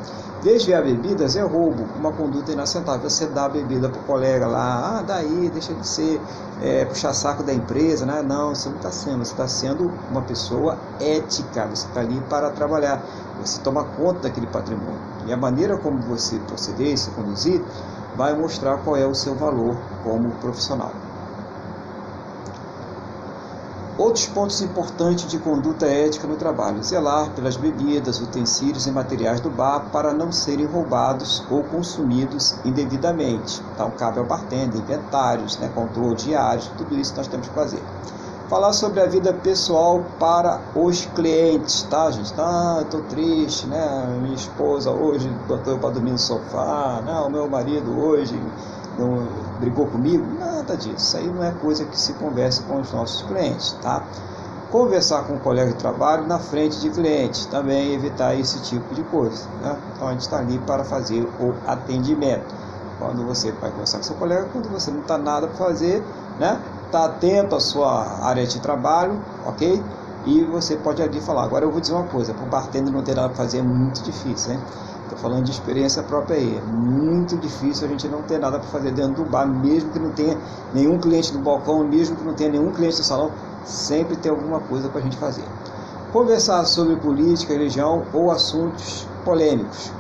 Desviar 0.45 0.83
bebidas 0.83 1.37
é 1.37 1.41
roubo, 1.41 1.89
uma 1.97 2.13
conduta 2.13 2.53
inaceitável. 2.53 3.09
Você 3.09 3.27
dá 3.27 3.47
a 3.47 3.49
bebida 3.49 3.89
para 3.89 3.99
o 3.99 4.05
colega 4.05 4.47
lá, 4.47 4.99
ah, 4.99 5.03
daí, 5.03 5.49
deixa 5.49 5.73
de 5.73 5.89
ser 5.89 6.21
é, 6.61 6.85
puxar 6.85 7.15
saco 7.15 7.43
da 7.43 7.55
empresa, 7.55 8.05
né? 8.05 8.21
Não, 8.21 8.55
você 8.55 8.69
não 8.69 8.77
está 8.77 8.91
sendo, 8.91 9.25
você 9.25 9.33
está 9.33 9.49
sendo 9.49 9.91
uma 10.11 10.21
pessoa 10.21 10.79
ética, 11.01 11.67
você 11.67 11.87
está 11.87 12.01
ali 12.01 12.21
para 12.29 12.51
trabalhar, 12.51 13.03
você 13.41 13.59
toma 13.63 13.85
conta 13.85 14.29
daquele 14.29 14.47
patrimônio. 14.47 15.01
E 15.27 15.33
a 15.33 15.37
maneira 15.39 15.79
como 15.79 15.99
você 16.03 16.39
proceder, 16.41 16.99
se 16.99 17.09
conduzir, 17.13 17.63
vai 18.15 18.37
mostrar 18.37 18.77
qual 18.85 18.99
é 18.99 19.07
o 19.07 19.15
seu 19.15 19.35
valor 19.35 19.79
como 20.03 20.31
profissional. 20.43 20.93
Outros 23.97 24.27
pontos 24.27 24.61
importantes 24.61 25.31
de 25.31 25.39
conduta 25.39 25.87
ética 25.87 26.27
no 26.27 26.35
trabalho: 26.35 26.83
zelar 26.83 27.31
pelas 27.31 27.57
bebidas, 27.57 28.21
utensílios 28.21 28.89
e 28.89 28.91
materiais 28.91 29.41
do 29.41 29.49
bar 29.49 29.89
para 29.93 30.13
não 30.13 30.33
serem 30.33 30.67
roubados 30.67 31.45
ou 31.49 31.63
consumidos 31.63 32.57
indevidamente. 32.65 33.63
Então, 33.73 33.93
cabe 33.93 34.19
ao 34.19 34.25
bartender, 34.25 34.81
inventários, 34.81 35.59
né, 35.59 35.71
controle 35.73 36.17
diários, 36.17 36.67
tudo 36.77 36.97
isso 36.97 37.15
nós 37.17 37.29
temos 37.29 37.47
que 37.47 37.55
fazer. 37.55 37.83
Falar 38.49 38.73
sobre 38.73 39.01
a 39.01 39.07
vida 39.07 39.33
pessoal 39.33 40.05
para 40.19 40.61
os 40.75 41.07
clientes, 41.07 41.83
tá, 41.85 42.11
gente? 42.11 42.35
Ah, 42.37 42.79
eu 42.81 42.85
tô 42.87 42.99
triste, 43.03 43.67
né? 43.69 44.19
Minha 44.21 44.35
esposa 44.35 44.91
hoje 44.91 45.29
botou 45.49 45.79
para 45.79 45.91
dormir 45.91 46.11
no 46.11 46.19
sofá, 46.19 47.01
né? 47.05 47.13
o 47.21 47.31
meu 47.31 47.49
marido 47.49 47.97
hoje 47.99 48.39
não 48.99 49.27
brigou 49.59 49.87
comigo, 49.87 50.25
nada 50.39 50.77
disso. 50.77 50.97
Isso 50.97 51.17
aí 51.17 51.27
não 51.27 51.43
é 51.43 51.51
coisa 51.53 51.85
que 51.85 51.99
se 51.99 52.13
conversa 52.15 52.63
com 52.63 52.81
os 52.81 52.93
nossos 52.93 53.23
clientes, 53.23 53.73
tá? 53.83 54.03
Conversar 54.71 55.25
com 55.25 55.35
um 55.35 55.39
colega 55.39 55.73
de 55.73 55.79
trabalho 55.79 56.27
na 56.27 56.39
frente 56.39 56.81
de 56.81 56.91
clientes, 56.91 57.47
também 57.47 57.95
evitar 57.95 58.35
esse 58.35 58.61
tipo 58.63 58.95
de 58.95 59.05
coisa. 59.05 59.47
Né? 59.63 59.77
Então 59.95 60.09
a 60.09 60.13
gente 60.13 60.23
está 60.23 60.39
ali 60.39 60.59
para 60.61 60.83
fazer 60.83 61.23
o 61.39 61.55
atendimento. 61.67 62.55
Quando 62.99 63.25
você 63.25 63.53
vai 63.53 63.71
conversar 63.71 63.99
com 63.99 64.05
seu 64.05 64.17
colega, 64.17 64.49
quando 64.53 64.69
você 64.71 64.91
não 64.91 65.01
está 65.01 65.19
nada 65.19 65.47
para 65.47 65.57
fazer, 65.57 66.03
né? 66.39 66.61
Está 66.87 67.05
atento 67.07 67.55
à 67.55 67.61
sua 67.61 68.25
área 68.25 68.47
de 68.47 68.61
trabalho, 68.61 69.21
ok? 69.47 69.83
E 70.27 70.43
você 70.45 70.77
pode 70.77 71.03
ali 71.03 71.21
falar. 71.21 71.45
Agora 71.45 71.65
eu 71.65 71.71
vou 71.71 71.81
dizer 71.81 71.93
uma 71.93 72.05
coisa, 72.05 72.33
para 72.33 72.45
o 72.45 72.49
bartender 72.49 72.93
não 72.93 73.03
ter 73.03 73.15
nada 73.15 73.29
para 73.29 73.37
fazer 73.37 73.59
é 73.59 73.63
muito 73.63 74.03
difícil, 74.03 74.55
hein? 74.55 74.61
Estou 75.15 75.31
falando 75.31 75.45
de 75.45 75.53
experiência 75.53 76.03
própria 76.03 76.37
aí. 76.37 76.57
É 76.59 76.61
muito 76.61 77.37
difícil 77.37 77.87
a 77.87 77.89
gente 77.89 78.09
não 78.09 78.23
ter 78.23 78.39
nada 78.39 78.59
para 78.59 78.69
fazer 78.69 78.91
dentro 78.91 79.23
do 79.23 79.25
bar, 79.25 79.47
mesmo 79.47 79.91
que 79.93 79.99
não 79.99 80.11
tenha 80.11 80.37
nenhum 80.73 80.99
cliente 80.99 81.33
no 81.33 81.39
balcão, 81.39 81.85
mesmo 81.85 82.17
que 82.17 82.25
não 82.25 82.35
tenha 82.35 82.51
nenhum 82.51 82.73
cliente 82.73 82.99
no 82.99 83.05
salão, 83.05 83.31
sempre 83.65 84.17
tem 84.17 84.31
alguma 84.31 84.59
coisa 84.61 84.89
para 84.89 85.01
a 85.01 85.03
gente 85.03 85.17
fazer. 85.17 85.45
Conversar 86.13 86.65
sobre 86.65 86.97
política, 86.97 87.53
religião 87.53 88.03
ou 88.13 88.31
assuntos 88.31 89.07
polêmicos. 89.25 89.93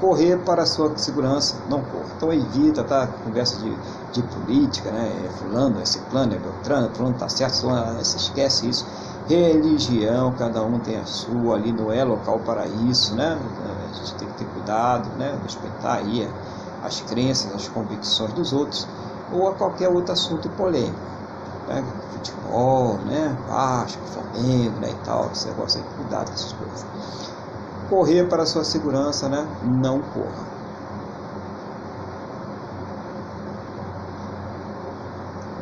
Correr 0.00 0.38
para 0.38 0.62
a 0.62 0.66
sua 0.66 0.96
segurança, 0.96 1.56
não 1.68 1.82
corra. 1.82 2.06
Então 2.16 2.32
evita, 2.32 2.82
tá? 2.82 3.06
Conversa 3.22 3.56
de, 3.58 3.76
de 4.12 4.22
política, 4.22 4.90
né? 4.90 5.12
É 5.26 5.28
fulano, 5.38 5.78
é 5.80 5.84
ciclano, 5.84 6.34
é 6.34 6.38
beltrano, 6.38 6.90
fulano 6.94 7.16
tá 7.16 7.28
certo, 7.28 7.60
fulano, 7.60 7.98
você 8.02 8.16
esquece 8.16 8.68
isso 8.68 8.84
religião, 9.28 10.32
cada 10.32 10.62
um 10.62 10.78
tem 10.78 10.96
a 10.98 11.06
sua, 11.06 11.56
ali 11.56 11.72
não 11.72 11.90
é 11.90 12.04
local 12.04 12.40
para 12.40 12.66
isso, 12.66 13.14
né? 13.14 13.38
A 13.94 14.04
gente 14.04 14.14
tem 14.14 14.28
que 14.28 14.34
ter 14.34 14.46
cuidado, 14.46 15.08
né? 15.16 15.38
Respeitar 15.42 15.94
aí 15.94 16.28
as 16.82 17.00
crenças, 17.00 17.52
as 17.52 17.68
convicções 17.68 18.32
dos 18.32 18.52
outros, 18.52 18.86
ou 19.32 19.48
a 19.48 19.54
qualquer 19.54 19.88
outro 19.88 20.12
assunto 20.12 20.48
polêmico, 20.50 20.98
né? 21.66 21.84
Futebol, 22.12 22.98
né? 22.98 23.36
Vasco, 23.48 24.02
Flamengo, 24.06 24.80
né? 24.80 24.90
E 24.90 25.04
tal, 25.04 25.30
esse 25.32 25.48
negócio 25.48 25.80
aí, 25.80 25.86
cuidado 25.96 26.28
com 26.28 26.34
essas 26.34 26.52
coisas. 26.52 26.86
Correr 27.88 28.28
para 28.28 28.42
a 28.42 28.46
sua 28.46 28.64
segurança, 28.64 29.28
né? 29.28 29.46
Não 29.62 30.00
corra. 30.00 30.54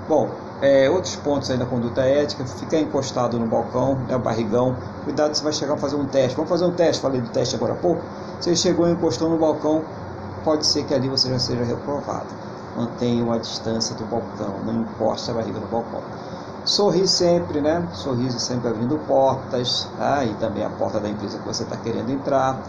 Bom, 0.08 0.41
é, 0.62 0.88
outros 0.88 1.16
pontos 1.16 1.50
aí 1.50 1.58
da 1.58 1.66
conduta 1.66 2.02
ética, 2.02 2.46
ficar 2.46 2.78
encostado 2.78 3.36
no 3.36 3.46
balcão, 3.46 3.96
né, 4.08 4.16
barrigão, 4.16 4.76
cuidado 5.02 5.34
você 5.34 5.42
vai 5.42 5.52
chegar 5.52 5.74
a 5.74 5.76
fazer 5.76 5.96
um 5.96 6.06
teste. 6.06 6.36
Vamos 6.36 6.48
fazer 6.48 6.64
um 6.64 6.72
teste, 6.72 7.02
falei 7.02 7.20
do 7.20 7.28
teste 7.30 7.56
agora 7.56 7.72
há 7.72 7.76
pouco. 7.76 8.00
Você 8.40 8.54
chegou 8.54 8.88
e 8.88 8.92
encostou 8.92 9.28
no 9.28 9.38
balcão, 9.38 9.82
pode 10.44 10.64
ser 10.64 10.84
que 10.84 10.94
ali 10.94 11.08
você 11.08 11.28
já 11.28 11.38
seja 11.38 11.64
reprovado. 11.64 12.28
mantenha 12.76 13.24
uma 13.24 13.38
distância 13.40 13.94
do 13.96 14.04
balcão, 14.04 14.54
não 14.64 14.82
encoste 14.82 15.30
a 15.30 15.34
barriga 15.34 15.58
no 15.58 15.66
balcão. 15.66 16.00
Sorri 16.64 17.08
sempre, 17.08 17.60
né? 17.60 17.88
Sorriso 17.92 18.38
sempre 18.38 18.68
abrindo 18.68 18.96
portas, 19.06 19.88
tá? 19.98 20.24
e 20.24 20.32
também 20.34 20.64
a 20.64 20.70
porta 20.70 21.00
da 21.00 21.08
empresa 21.08 21.38
que 21.38 21.44
você 21.44 21.64
está 21.64 21.76
querendo 21.76 22.08
entrar. 22.10 22.62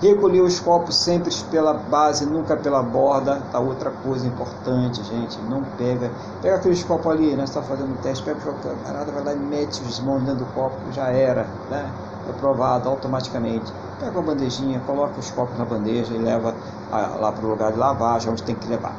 Recolher 0.00 0.42
os 0.42 0.60
copos 0.60 0.94
sempre 0.94 1.34
pela 1.50 1.74
base, 1.74 2.24
nunca 2.24 2.56
pela 2.56 2.82
borda. 2.82 3.42
Tá 3.50 3.58
outra 3.58 3.90
coisa 3.90 4.26
importante, 4.26 5.02
gente. 5.02 5.38
Não 5.42 5.62
pega. 5.76 6.10
Pega 6.40 6.56
aqueles 6.56 6.84
copos 6.84 7.10
ali, 7.10 7.34
né? 7.34 7.46
Você 7.46 7.58
está 7.58 7.62
fazendo 7.62 8.00
teste, 8.00 8.24
pega 8.24 8.38
o 8.38 8.54
camarada, 8.54 9.10
vai 9.10 9.24
lá 9.24 9.32
e 9.32 9.38
mete 9.38 9.82
os 9.82 9.98
mãos 10.00 10.22
dentro 10.22 10.44
do 10.44 10.54
copo, 10.54 10.76
já 10.92 11.08
era, 11.08 11.46
né? 11.68 11.90
Aprovado 12.28 12.88
automaticamente. 12.88 13.72
Pega 13.98 14.12
uma 14.12 14.22
bandejinha, 14.22 14.80
coloca 14.86 15.18
os 15.18 15.30
copos 15.30 15.58
na 15.58 15.64
bandeja 15.64 16.14
e 16.14 16.18
leva 16.18 16.54
lá 16.90 17.32
para 17.32 17.44
o 17.44 17.50
lugar 17.50 17.72
de 17.72 17.78
lavagem, 17.78 18.30
onde 18.30 18.42
tem 18.42 18.54
que 18.54 18.68
levar 18.68 18.94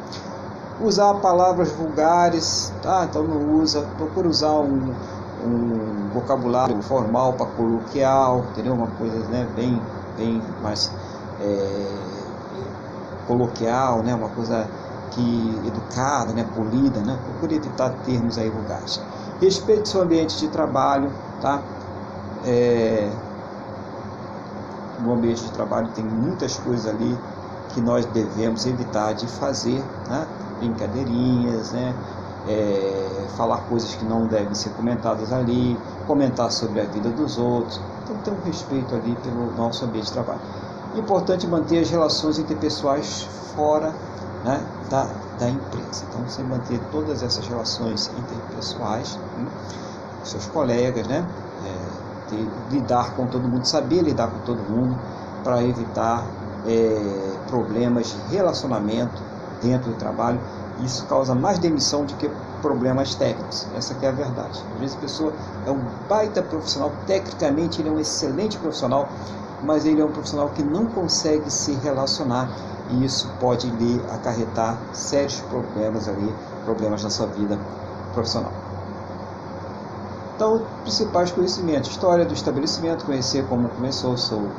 usar 0.82 1.14
palavras 1.16 1.72
vulgares, 1.74 2.74
tá? 2.82 3.06
Então 3.10 3.24
não 3.24 3.60
usa, 3.60 3.86
procura 3.97 4.28
usar 4.28 4.54
um, 4.54 4.93
um 5.45 6.10
vocabulário 6.14 6.82
formal 6.82 7.34
para 7.34 7.45
coloquial, 7.47 8.45
entendeu? 8.52 8.74
Uma 8.74 8.88
coisa 8.88 9.18
né, 9.28 9.47
bem, 9.56 9.80
bem 10.20 10.55
mais 10.59 10.95
é, 11.38 12.36
coloquial, 13.24 14.03
né? 14.03 14.15
Uma 14.15 14.32
coisa 14.34 14.74
que 15.09 15.65
educada, 15.65 16.34
né? 16.34 16.43
Polida, 16.45 17.03
né? 17.03 17.17
Procure 17.24 17.55
evitar 17.55 17.91
termos 18.01 18.38
aí 18.38 18.49
vulgares. 18.51 19.07
Respeite 19.39 19.89
seu 19.89 20.01
ambiente 20.01 20.38
de 20.38 20.49
trabalho, 20.49 21.20
tá? 21.39 21.72
É, 22.43 23.22
no 24.97 25.11
ambiente 25.11 25.41
de 25.43 25.51
trabalho 25.51 25.91
tem 25.93 26.05
muitas 26.07 26.57
coisas 26.57 26.86
ali 26.86 27.26
que 27.67 27.82
nós 27.82 28.05
devemos 28.05 28.65
evitar 28.65 29.13
de 29.13 29.28
fazer, 29.28 29.93
né? 30.07 30.32
brincadeirinhas, 30.57 31.72
né? 31.72 31.99
É, 32.50 33.28
falar 33.38 33.58
coisas 33.70 33.93
que 33.93 34.04
não 34.04 34.26
devem 34.26 34.56
ser 34.56 34.72
comentadas 34.72 35.32
ali, 35.32 35.78
comentar 36.08 36.52
sobre 36.52 36.82
a 36.82 36.86
vida 36.86 37.10
dos 37.10 37.38
outros. 37.38 37.80
Então, 38.04 38.18
ter 38.24 38.32
um 38.32 38.41
respeito 38.43 38.95
ali 38.95 39.16
pelo 39.18 39.54
nosso 39.56 39.86
ambiente 39.86 40.08
de 40.08 40.14
trabalho. 40.14 40.41
Importante 40.95 41.45
manter 41.45 41.80
as 41.80 41.89
relações 41.91 42.39
interpessoais 42.39 43.22
fora 43.56 43.93
né, 44.43 44.66
da, 44.89 45.08
da 45.38 45.50
empresa. 45.50 46.06
Então, 46.10 46.28
você 46.28 46.41
manter 46.41 46.80
todas 46.91 47.22
essas 47.22 47.47
relações 47.47 48.10
interpessoais, 48.18 49.18
né, 49.38 49.47
seus 50.24 50.45
colegas, 50.47 51.08
né, 51.08 51.26
é, 51.66 52.30
ter, 52.30 52.47
lidar 52.72 53.16
com 53.16 53.28
todo 53.28 53.47
mundo, 53.47 53.66
saber 53.66 54.02
lidar 54.02 54.28
com 54.28 54.39
todo 54.39 54.60
mundo 54.70 54.97
para 55.43 55.64
evitar 55.64 56.26
é, 56.66 57.36
problemas 57.47 58.08
de 58.08 58.36
relacionamento 58.36 59.22
dentro 59.62 59.91
do 59.91 59.97
trabalho, 59.97 60.39
isso 60.84 61.05
causa 61.05 61.36
mais 61.36 61.59
demissão 61.59 62.05
do 62.05 62.13
que 62.15 62.30
problemas 62.61 63.15
técnicos. 63.15 63.67
Essa 63.75 63.95
é 64.01 64.07
a 64.07 64.11
verdade. 64.11 64.63
Às 64.73 64.80
vezes 64.80 64.95
a 64.95 64.99
pessoa 64.99 65.34
é 65.65 65.71
um 65.71 65.82
baita 66.07 66.41
profissional, 66.41 66.91
tecnicamente 67.05 67.82
ele 67.82 67.89
é 67.89 67.91
um 67.91 67.99
excelente 67.99 68.57
profissional, 68.57 69.09
mas 69.61 69.86
ele 69.86 70.01
é 70.01 70.05
um 70.05 70.11
profissional 70.11 70.49
que 70.49 70.63
não 70.63 70.86
consegue 70.86 71.49
se 71.51 71.73
relacionar 71.73 72.49
e 72.91 73.05
isso 73.05 73.30
pode 73.39 73.69
lhe 73.69 74.01
acarretar 74.11 74.77
sérios 74.93 75.39
problemas 75.41 76.07
ali, 76.07 76.34
problemas 76.65 77.03
na 77.03 77.09
sua 77.09 77.27
vida 77.27 77.57
profissional. 78.13 78.51
Então, 80.36 80.65
principais 80.84 81.32
conhecimentos, 81.32 81.91
história 81.91 82.25
do 82.25 82.34
estabelecimento, 82.34 83.05
conhecer 83.05 83.45
como 83.47 83.67
começou 83.67 84.13
o 84.13 84.17
seu, 84.17 84.49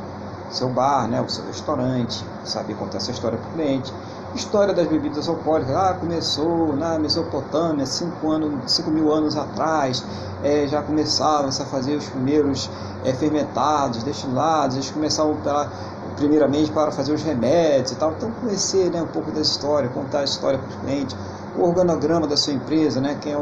seu 0.51 0.69
bar, 0.69 1.09
né, 1.09 1.21
o 1.23 1.29
seu 1.29 1.45
restaurante, 1.47 2.23
saber 2.45 2.75
contar 2.75 2.99
essa 2.99 3.11
história 3.11 3.39
para 3.39 3.49
o 3.49 3.53
cliente, 3.55 3.93
História 4.35 4.73
das 4.73 4.87
bebidas 4.87 5.29
alcoólicas, 5.29 5.75
ah, 5.75 5.97
começou 5.99 6.77
na 6.77 6.99
Mesopotâmia, 7.01 7.85
5 7.85 8.31
anos, 8.31 8.73
cinco 8.73 8.91
mil 8.91 9.13
anos 9.13 9.37
atrás, 9.37 10.05
é, 10.45 10.69
já 10.69 10.81
começavam 10.83 11.49
a 11.49 11.65
fazer 11.65 11.97
os 11.97 12.09
primeiros 12.09 12.71
é, 13.05 13.13
fermentados, 13.13 14.05
destilados, 14.05 14.77
eles 14.77 14.91
começavam 14.91 15.35
pela, 15.37 15.69
primeiramente 16.17 16.71
para 16.71 16.93
fazer 16.93 17.13
os 17.13 17.23
remédios 17.23 17.91
e 17.91 17.97
tal. 17.97 18.13
Então, 18.13 18.31
conhecer 18.41 18.89
né, 18.91 19.03
um 19.03 19.07
pouco 19.07 19.33
da 19.33 19.41
história, 19.41 19.89
contar 19.89 20.21
a 20.21 20.25
história 20.25 20.61
para 20.61 20.69
os 20.69 20.77
clientes, 20.77 21.17
o 21.59 21.63
organograma 21.63 22.29
da 22.29 22.37
sua 22.37 22.53
empresa, 22.53 23.01
né, 23.01 23.19
quem 23.21 23.33
é 23.33 23.37
o, 23.37 23.41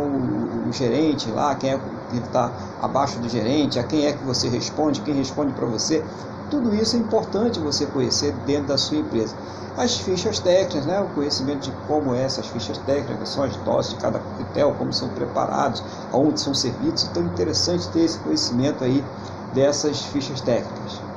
o 0.68 0.72
gerente 0.72 1.30
lá, 1.30 1.54
quem 1.54 1.74
é 1.74 1.78
que 2.10 2.16
está 2.16 2.50
abaixo 2.80 3.18
do 3.18 3.28
gerente, 3.28 3.78
a 3.78 3.84
quem 3.84 4.06
é 4.06 4.12
que 4.14 4.24
você 4.24 4.48
responde, 4.48 5.02
quem 5.02 5.14
responde 5.14 5.52
para 5.52 5.66
você. 5.66 6.02
Tudo 6.50 6.74
isso 6.74 6.96
é 6.96 6.98
importante 6.98 7.60
você 7.60 7.86
conhecer 7.86 8.32
dentro 8.32 8.68
da 8.68 8.78
sua 8.78 8.96
empresa. 8.96 9.34
As 9.76 9.96
fichas 9.98 10.38
técnicas, 10.38 10.86
né? 10.86 10.98
o 11.00 11.08
conhecimento 11.10 11.60
de 11.60 11.72
como 11.86 12.14
é 12.14 12.22
essas 12.22 12.46
fichas 12.48 12.78
técnicas, 12.78 13.28
são 13.28 13.44
as 13.44 13.56
doses 13.58 13.92
de 13.92 13.96
cada 13.98 14.18
coquetel, 14.18 14.74
como 14.74 14.92
são 14.92 15.08
preparados, 15.10 15.82
aonde 16.10 16.40
são 16.40 16.54
servidos. 16.54 17.04
Então 17.04 17.22
é 17.22 17.26
interessante 17.26 17.88
ter 17.88 18.00
esse 18.00 18.18
conhecimento 18.18 18.82
aí 18.82 19.04
dessas 19.52 20.02
fichas 20.02 20.40
técnicas. 20.40 21.07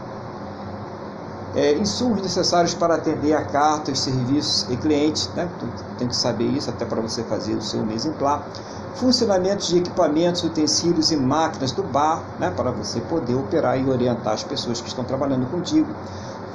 É, 1.54 1.74
insumos 1.78 2.22
necessários 2.22 2.74
para 2.74 2.96
atender 2.96 3.34
a 3.34 3.44
cartas, 3.44 4.00
serviços 4.00 4.70
e 4.70 4.78
clientes, 4.78 5.30
né? 5.36 5.50
tem 5.98 6.08
que 6.08 6.16
saber 6.16 6.46
isso 6.46 6.70
até 6.70 6.86
para 6.86 7.02
você 7.02 7.24
fazer 7.24 7.56
o 7.56 7.62
seu 7.62 7.90
exemplar 7.92 8.48
funcionamento 8.96 9.66
de 9.66 9.78
equipamentos, 9.78 10.44
utensílios 10.44 11.12
e 11.12 11.18
máquinas 11.18 11.72
do 11.72 11.84
bar, 11.84 12.24
né, 12.40 12.52
para 12.56 12.72
você 12.72 13.00
poder 13.02 13.36
operar 13.36 13.80
e 13.80 13.90
orientar 13.90 14.34
as 14.34 14.44
pessoas 14.44 14.82
que 14.82 14.88
estão 14.88 15.04
trabalhando 15.04 15.50
contigo. 15.50 15.88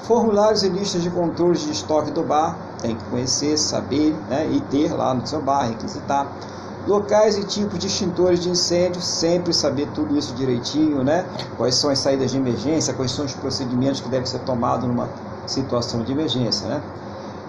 Formulários 0.04 0.62
e 0.62 0.68
listas 0.68 1.02
de 1.02 1.10
controles 1.10 1.62
de 1.62 1.72
estoque 1.72 2.12
do 2.12 2.22
bar, 2.22 2.56
tem 2.80 2.94
que 2.94 3.04
conhecer, 3.06 3.58
saber 3.58 4.16
né, 4.28 4.48
e 4.48 4.60
ter 4.60 4.92
lá 4.94 5.12
no 5.12 5.26
seu 5.26 5.40
bar, 5.40 5.68
requisitar. 5.68 6.30
Locais 6.86 7.36
e 7.36 7.44
tipos 7.44 7.80
de 7.80 7.88
extintores 7.88 8.40
de 8.40 8.48
incêndio, 8.48 9.02
sempre 9.02 9.52
saber 9.52 9.88
tudo 9.92 10.16
isso 10.16 10.32
direitinho, 10.34 11.02
né? 11.02 11.26
Quais 11.56 11.74
são 11.74 11.90
as 11.90 11.98
saídas 11.98 12.30
de 12.30 12.36
emergência, 12.36 12.94
quais 12.94 13.10
são 13.10 13.24
os 13.24 13.34
procedimentos 13.34 14.00
que 14.00 14.08
devem 14.08 14.26
ser 14.26 14.38
tomados 14.40 14.86
numa 14.86 15.08
situação 15.46 16.02
de 16.02 16.12
emergência, 16.12 16.68
né? 16.68 16.82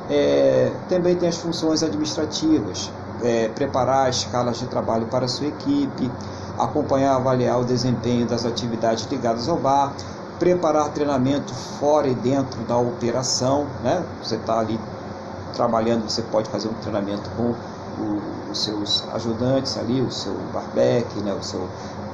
É, 0.10 0.72
também 0.90 1.16
tem 1.16 1.30
as 1.30 1.38
funções 1.38 1.84
administrativas, 1.84 2.92
é, 3.22 3.50
preparar 3.50 4.10
as 4.10 4.18
escalas 4.18 4.58
de 4.58 4.66
trabalho 4.66 5.06
para 5.06 5.26
a 5.26 5.28
sua 5.28 5.48
equipe, 5.48 6.10
acompanhar 6.58 7.14
e 7.14 7.16
avaliar 7.18 7.60
o 7.60 7.66
desempenho 7.66 8.26
das 8.26 8.44
atividades 8.44 9.06
ligadas 9.06 9.48
ao 9.48 9.58
bar, 9.58 9.94
preparar 10.40 10.90
treinamento 10.90 11.54
fora 11.54 12.08
e 12.08 12.16
dentro 12.16 12.60
da 12.62 12.78
operação. 12.78 13.68
Né? 13.84 14.04
Você 14.24 14.36
está 14.36 14.60
ali 14.60 14.80
trabalhando, 15.54 16.10
você 16.10 16.22
pode 16.24 16.50
fazer 16.50 16.70
um 16.70 16.74
treinamento 16.74 17.30
com 17.38 17.54
o, 18.00 18.52
os 18.52 18.64
seus 18.64 19.04
ajudantes 19.14 19.78
ali, 19.78 20.02
o 20.02 20.12
seu 20.12 20.34
barbeque, 20.54 21.20
né? 21.22 21.34
o 21.34 21.44
seu, 21.44 21.68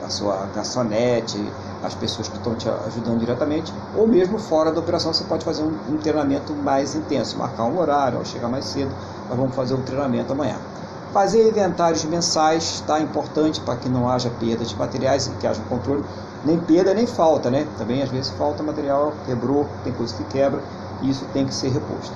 a 0.04 0.10
sua 0.10 0.48
garçonete, 0.54 1.52
as 1.84 1.94
pessoas 1.96 2.28
que 2.28 2.38
estão 2.38 2.56
te 2.56 2.70
ajudando 2.70 3.20
diretamente, 3.20 3.74
ou 3.96 4.08
mesmo 4.08 4.40
fora 4.40 4.72
da 4.72 4.80
operação 4.80 5.14
você 5.14 5.24
pode 5.26 5.44
fazer 5.44 5.64
um, 5.64 5.76
um 5.90 5.98
treinamento 5.98 6.54
mais 6.54 6.96
intenso, 6.96 7.38
marcar 7.38 7.66
um 7.66 7.78
horário, 7.78 8.20
ou 8.20 8.26
chegar 8.26 8.48
mais 8.48 8.66
cedo, 8.66 8.92
nós 9.30 9.38
vamos 9.38 9.56
fazer 9.56 9.74
um 9.74 9.82
treinamento 9.82 10.32
amanhã. 10.32 10.58
Fazer 11.14 11.48
inventários 11.48 12.04
mensais 12.06 12.64
está 12.64 13.00
importante 13.00 13.62
para 13.62 13.76
que 13.76 13.88
não 13.88 14.10
haja 14.10 14.32
perda 14.32 14.66
de 14.66 14.76
materiais 14.76 15.30
que 15.40 15.46
haja 15.46 15.62
um 15.62 15.66
controle. 15.66 16.04
Nem 16.44 16.58
perda 16.60 16.92
nem 16.92 17.06
falta, 17.06 17.52
né? 17.52 17.68
Também 17.78 18.02
às 18.02 18.10
vezes 18.10 18.32
falta 18.32 18.64
material, 18.64 19.14
quebrou, 19.24 19.70
tem 19.84 19.94
coisa 19.94 20.16
que 20.16 20.24
quebra 20.24 20.60
e 21.04 21.12
isso 21.12 21.24
tem 21.32 21.46
que 21.46 21.54
ser 21.54 21.70
reposto. 21.70 22.12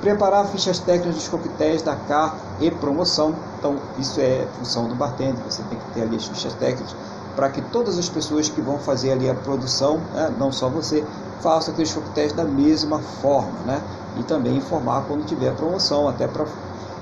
Preparar 0.00 0.46
fichas 0.46 0.78
técnicas 0.78 1.16
dos 1.16 1.28
coquetéis 1.28 1.82
da 1.82 1.96
carta 1.96 2.38
e 2.60 2.70
promoção. 2.70 3.34
Então, 3.58 3.76
isso 3.98 4.20
é 4.20 4.46
função 4.56 4.86
do 4.88 4.94
bartender. 4.94 5.42
Você 5.48 5.62
tem 5.64 5.78
que 5.78 5.90
ter 5.92 6.02
ali 6.02 6.16
as 6.16 6.26
fichas 6.26 6.54
técnicas 6.54 6.94
para 7.34 7.50
que 7.50 7.62
todas 7.62 7.98
as 7.98 8.08
pessoas 8.08 8.48
que 8.48 8.60
vão 8.60 8.78
fazer 8.78 9.12
ali 9.12 9.30
a 9.30 9.34
produção, 9.34 9.98
né, 10.12 10.34
não 10.38 10.50
só 10.50 10.68
você, 10.68 11.04
façam 11.40 11.72
aqueles 11.72 11.92
coquetéis 11.92 12.32
da 12.32 12.44
mesma 12.44 12.98
forma, 12.98 13.60
né? 13.64 13.80
E 14.18 14.24
também 14.24 14.56
informar 14.56 15.04
quando 15.06 15.24
tiver 15.24 15.54
promoção, 15.54 16.08
até 16.08 16.26
para 16.26 16.44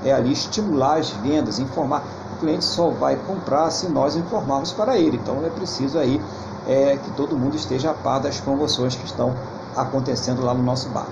é 0.04 0.12
ali 0.12 0.32
estimular 0.32 0.98
as 0.98 1.10
vendas, 1.10 1.58
informar. 1.58 2.02
O 2.34 2.40
cliente 2.40 2.64
só 2.64 2.90
vai 2.90 3.16
comprar 3.16 3.70
se 3.70 3.88
nós 3.88 4.14
informarmos 4.14 4.72
para 4.72 4.98
ele. 4.98 5.16
Então 5.16 5.44
é 5.44 5.48
preciso 5.48 5.98
aí 5.98 6.20
é, 6.66 6.98
que 7.02 7.10
todo 7.12 7.36
mundo 7.36 7.56
esteja 7.56 7.90
a 7.90 7.94
par 7.94 8.20
das 8.20 8.38
promoções 8.38 8.94
que 8.94 9.06
estão 9.06 9.34
acontecendo 9.74 10.44
lá 10.44 10.52
no 10.52 10.62
nosso 10.62 10.88
bar. 10.90 11.06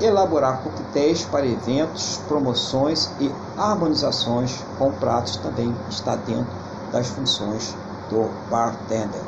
Elaborar 0.00 0.62
coquetéis 0.62 1.24
para 1.26 1.46
eventos, 1.46 2.18
promoções 2.26 3.10
e 3.20 3.30
harmonizações 3.56 4.64
com 4.78 4.90
pratos 4.92 5.36
também 5.36 5.76
está 5.90 6.16
dentro 6.16 6.50
das 6.90 7.08
funções 7.08 7.76
do 8.08 8.30
bartender. 8.48 9.20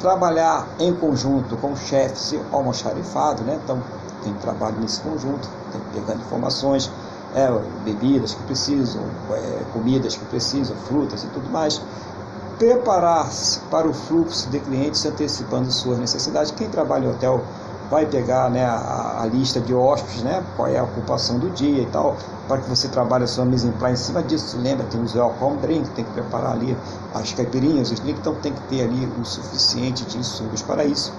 Trabalhar 0.00 0.66
em 0.78 0.94
conjunto 0.94 1.58
com 1.58 1.76
chefes 1.76 2.32
e 2.32 2.40
almoxarifado, 2.50 3.44
né? 3.44 3.60
Então, 3.62 3.82
tem 4.22 4.32
trabalho 4.34 4.78
nesse 4.80 5.00
conjunto, 5.00 5.48
tem 5.70 5.80
pegando 5.92 6.22
informações, 6.22 6.90
é, 7.34 7.50
bebidas 7.84 8.34
que 8.34 8.42
precisam, 8.44 9.02
é, 9.30 9.64
comidas 9.74 10.16
que 10.16 10.24
precisam, 10.24 10.74
frutas 10.76 11.22
e 11.22 11.26
tudo 11.28 11.50
mais. 11.50 11.82
Preparar-se 12.58 13.60
para 13.70 13.86
o 13.86 13.92
fluxo 13.92 14.48
de 14.48 14.58
clientes 14.58 15.04
antecipando 15.04 15.70
suas 15.70 15.98
necessidades. 15.98 16.50
Quem 16.52 16.68
trabalha 16.68 17.06
em 17.06 17.10
hotel 17.10 17.42
vai 17.90 18.06
pegar 18.06 18.50
né, 18.50 18.64
a, 18.64 19.22
a, 19.22 19.26
lista 19.26 19.60
de 19.60 19.74
hóspedes, 19.74 20.22
né, 20.22 20.42
qual 20.56 20.68
é 20.68 20.78
a 20.78 20.82
ocupação 20.82 21.38
do 21.38 21.50
dia 21.50 21.82
e 21.82 21.86
tal, 21.86 22.16
para 22.48 22.58
que 22.58 22.68
você 22.68 22.88
trabalhe 22.88 23.24
a 23.24 23.26
sua 23.26 23.44
mise 23.44 23.68
en 23.68 23.72
place 23.72 24.02
em 24.02 24.06
cima 24.06 24.22
disso. 24.22 24.58
Lembra, 24.58 24.86
tem 24.86 25.00
os 25.00 25.14
welcome 25.14 25.58
drink, 25.58 25.88
tem 25.90 26.04
que 26.04 26.10
preparar 26.12 26.52
ali 26.52 26.76
as 27.14 27.32
caipirinhas, 27.32 27.90
os 27.90 28.00
drinks, 28.00 28.20
então 28.20 28.34
tem 28.36 28.52
que 28.52 28.60
ter 28.62 28.82
ali 28.82 29.08
o 29.20 29.24
suficiente 29.24 30.04
de 30.04 30.18
insumos 30.18 30.62
para 30.62 30.84
isso. 30.84 31.12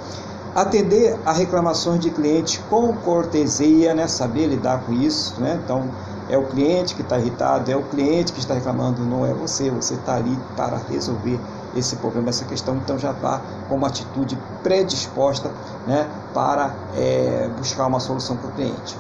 Atender 0.56 1.18
a 1.26 1.32
reclamações 1.32 2.00
de 2.00 2.10
clientes 2.10 2.60
com 2.70 2.92
cortesia, 2.94 3.94
né, 3.94 4.08
saber 4.08 4.48
lidar 4.48 4.82
com 4.86 4.94
isso, 4.94 5.40
né, 5.40 5.60
então 5.64 5.84
é 6.30 6.38
o 6.38 6.46
cliente 6.46 6.96
que 6.96 7.02
está 7.02 7.18
irritado, 7.18 7.72
é 7.72 7.76
o 7.76 7.84
cliente 7.84 8.34
que 8.34 8.40
está 8.40 8.54
reclamando, 8.54 9.04
não 9.04 9.26
é 9.26 9.34
você, 9.34 9.70
você 9.70 9.94
está 9.94 10.16
ali 10.16 10.38
para 10.56 10.78
resolver 10.78 11.40
esse 11.76 11.96
problema, 11.98 12.30
essa 12.30 12.46
questão, 12.46 12.76
então 12.76 12.98
já 12.98 13.12
está 13.12 13.42
com 13.70 13.76
uma 13.76 13.88
atitude 13.88 14.38
predisposta 14.64 15.52
né, 15.86 16.10
para 16.34 16.74
é, 16.96 17.50
buscar 17.58 17.86
uma 17.88 18.00
solução 18.00 18.36
para 18.36 18.50
o 18.50 18.52
cliente. 18.54 18.98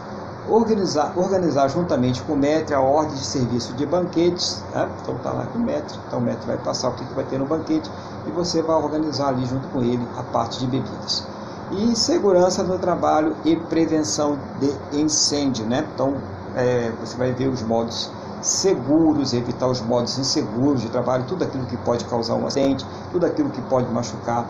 Organizar, 0.49 1.11
organizar 1.17 1.67
juntamente 1.67 2.21
com 2.21 2.33
o 2.33 2.37
METRE 2.37 2.73
a 2.73 2.79
ordem 2.79 3.15
de 3.15 3.25
serviço 3.25 3.73
de 3.73 3.85
banquetes, 3.85 4.63
né? 4.73 4.89
então 5.01 5.15
está 5.17 5.31
lá 5.31 5.45
com 5.45 5.59
o 5.59 5.61
METRE, 5.61 5.99
então 6.07 6.19
o 6.19 6.21
METRE 6.21 6.47
vai 6.47 6.57
passar 6.57 6.89
o 6.89 6.93
que, 6.93 7.03
que 7.03 7.13
vai 7.13 7.25
ter 7.25 7.37
no 7.37 7.45
banquete 7.45 7.91
e 8.25 8.31
você 8.31 8.61
vai 8.61 8.77
organizar 8.77 9.29
ali 9.29 9.45
junto 9.45 9.67
com 9.69 9.81
ele 9.81 10.07
a 10.17 10.23
parte 10.23 10.59
de 10.59 10.67
bebidas. 10.67 11.27
E 11.71 11.93
segurança 11.97 12.63
no 12.63 12.79
trabalho 12.79 13.35
e 13.43 13.57
prevenção 13.57 14.39
de 14.57 14.97
incêndio, 14.97 15.65
né? 15.65 15.85
Então 15.93 16.15
é, 16.57 16.91
você 16.99 17.15
vai 17.15 17.31
ver 17.31 17.47
os 17.47 17.61
modos 17.61 18.09
seguros, 18.41 19.33
evitar 19.33 19.67
os 19.67 19.81
modos 19.81 20.17
inseguros 20.17 20.81
de 20.81 20.89
trabalho, 20.89 21.25
tudo 21.27 21.43
aquilo 21.43 21.65
que 21.65 21.77
pode 21.77 22.05
causar 22.05 22.35
um 22.35 22.45
acidente, 22.45 22.85
tudo 23.11 23.25
aquilo 23.25 23.49
que 23.49 23.61
pode 23.61 23.91
machucar 23.91 24.45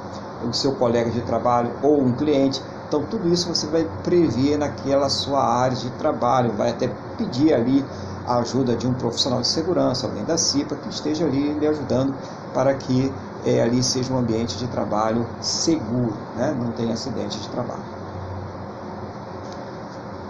o 0.48 0.54
seu 0.54 0.74
colega 0.74 1.10
de 1.12 1.22
trabalho 1.22 1.72
ou 1.82 2.02
um 2.02 2.14
cliente. 2.14 2.62
Então, 2.88 3.04
tudo 3.04 3.28
isso 3.28 3.54
você 3.54 3.68
vai 3.68 3.86
prever 4.04 4.58
naquela 4.58 5.10
sua 5.10 5.44
área 5.44 5.76
de 5.76 5.90
trabalho, 5.92 6.54
vai 6.54 6.70
até 6.70 6.90
pedir 7.18 7.54
ali 7.54 7.84
a 8.26 8.40
ajuda 8.40 8.76
de 8.76 8.88
um 8.88 8.94
profissional 8.94 9.42
de 9.42 9.48
segurança, 9.48 10.08
além 10.08 10.24
da 10.24 10.38
CIPA, 10.38 10.76
que 10.76 10.90
esteja 10.90 11.26
ali 11.26 11.54
lhe 11.54 11.68
ajudando 11.68 12.14
para 12.54 12.74
que 12.74 13.12
é, 13.46 13.62
ali 13.62 13.82
seja 13.84 14.14
um 14.14 14.18
ambiente 14.18 14.58
de 14.58 14.68
trabalho 14.68 15.26
seguro, 15.42 16.16
né? 16.36 16.56
não 16.60 16.72
tenha 16.72 16.94
acidente 16.94 17.40
de 17.40 17.48
trabalho. 17.50 17.97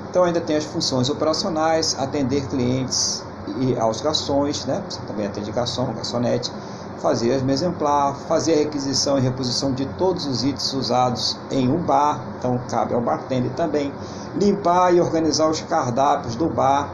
Então 0.10 0.24
ainda 0.24 0.42
tem 0.42 0.56
as 0.56 0.66
funções 0.66 1.10
operacionais, 1.10 1.96
atender 1.98 2.48
clientes 2.48 3.24
e 3.60 3.78
aos 3.78 4.02
garçons, 4.02 4.66
né? 4.66 4.84
Você 4.90 5.00
também 5.08 5.26
atende 5.26 5.52
garçom, 5.52 5.94
garçonete, 5.94 6.52
fazer 7.02 7.34
as 7.34 7.48
exemplar, 7.48 8.16
fazer 8.28 8.54
a 8.54 8.58
requisição 8.58 9.18
e 9.18 9.22
reposição 9.22 9.72
de 9.72 9.86
todos 9.86 10.26
os 10.26 10.44
itens 10.44 10.74
usados 10.74 11.38
em 11.52 11.70
um 11.70 11.78
bar, 11.78 12.22
então 12.38 12.60
cabe 12.70 12.94
ao 12.94 13.02
bartender 13.02 13.52
também, 13.54 13.94
limpar 14.36 14.94
e 14.94 15.00
organizar 15.00 15.50
os 15.50 15.62
cardápios 15.62 16.36
do 16.36 16.50
bar, 16.50 16.90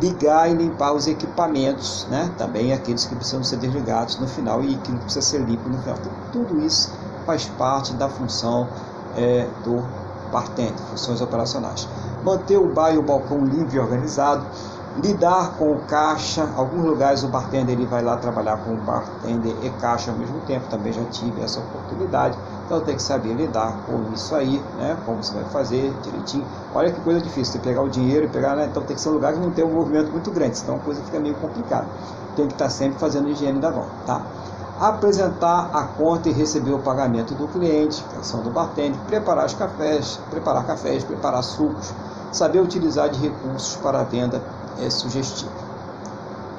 ligar 0.00 0.50
e 0.50 0.54
limpar 0.54 0.92
os 0.92 1.06
equipamentos, 1.06 2.06
né? 2.10 2.30
Também 2.36 2.72
aqueles 2.72 3.04
que 3.06 3.14
precisam 3.14 3.42
ser 3.42 3.56
desligados 3.56 4.18
no 4.18 4.28
final 4.28 4.62
e 4.62 4.74
aquilo 4.74 4.98
que 4.98 5.04
precisa 5.04 5.26
ser 5.26 5.40
limpo 5.40 5.68
no 5.68 5.78
final. 5.78 5.96
Então, 6.00 6.12
tudo 6.32 6.60
isso 6.60 6.92
faz 7.24 7.46
parte 7.58 7.94
da 7.94 8.08
função 8.08 8.68
é, 9.16 9.48
do 9.64 9.82
bartender, 10.30 10.76
funções 10.90 11.20
operacionais. 11.20 11.88
Manter 12.24 12.56
o 12.56 12.66
bar 12.66 12.92
e 12.92 12.98
o 12.98 13.02
balcão 13.02 13.44
limpo 13.44 13.74
e 13.74 13.78
organizado, 13.78 14.44
lidar 15.02 15.56
com 15.58 15.72
o 15.72 15.80
caixa. 15.82 16.48
Alguns 16.56 16.84
lugares 16.84 17.22
o 17.22 17.28
bartender 17.28 17.74
ele 17.74 17.86
vai 17.86 18.02
lá 18.02 18.16
trabalhar 18.16 18.56
com 18.58 18.74
o 18.74 18.76
bartender 18.76 19.54
e 19.62 19.70
caixa 19.80 20.10
ao 20.10 20.16
mesmo 20.16 20.40
tempo. 20.40 20.66
Também 20.68 20.92
já 20.92 21.04
tive 21.04 21.40
essa 21.42 21.60
oportunidade. 21.60 22.36
Então 22.64 22.80
tem 22.80 22.96
que 22.96 23.02
saber 23.02 23.34
lidar 23.34 23.76
com 23.86 24.12
isso 24.12 24.34
aí, 24.34 24.62
né? 24.76 24.96
Como 25.04 25.22
você 25.22 25.34
vai 25.34 25.44
fazer 25.44 25.92
direitinho. 26.02 26.44
Olha 26.74 26.90
que 26.90 27.00
coisa 27.00 27.20
difícil, 27.20 27.52
você 27.52 27.58
pegar 27.58 27.82
o 27.82 27.88
dinheiro 27.88 28.26
e 28.26 28.28
pegar, 28.28 28.56
né? 28.56 28.66
Então 28.66 28.82
tem 28.82 28.96
que 28.96 29.02
ser 29.02 29.10
um 29.10 29.12
lugar 29.12 29.32
que 29.32 29.38
não 29.38 29.50
tem 29.50 29.64
um 29.64 29.72
movimento 29.72 30.10
muito 30.10 30.30
grande, 30.30 30.58
senão 30.58 30.76
a 30.76 30.80
coisa 30.80 31.00
fica 31.02 31.20
meio 31.20 31.34
complicada. 31.36 31.86
Tem 32.34 32.46
que 32.46 32.54
estar 32.54 32.68
sempre 32.68 32.98
fazendo 32.98 33.28
higiene 33.28 33.60
da 33.60 33.70
mão, 33.70 33.86
tá? 34.04 34.22
apresentar 34.78 35.70
a 35.72 35.84
conta 35.84 36.28
e 36.28 36.32
receber 36.32 36.72
o 36.72 36.78
pagamento 36.78 37.34
do 37.34 37.48
cliente, 37.48 38.04
ação 38.18 38.42
do 38.42 38.50
bartender, 38.50 39.00
preparar 39.06 39.46
os 39.46 39.54
cafés, 39.54 40.20
preparar 40.30 40.66
cafés, 40.66 41.02
preparar 41.02 41.42
sucos, 41.42 41.94
saber 42.36 42.60
utilizar 42.60 43.08
de 43.08 43.18
recursos 43.18 43.76
para 43.76 44.00
a 44.00 44.04
venda 44.04 44.42
é 44.78 44.90
sugestiva. 44.90 45.50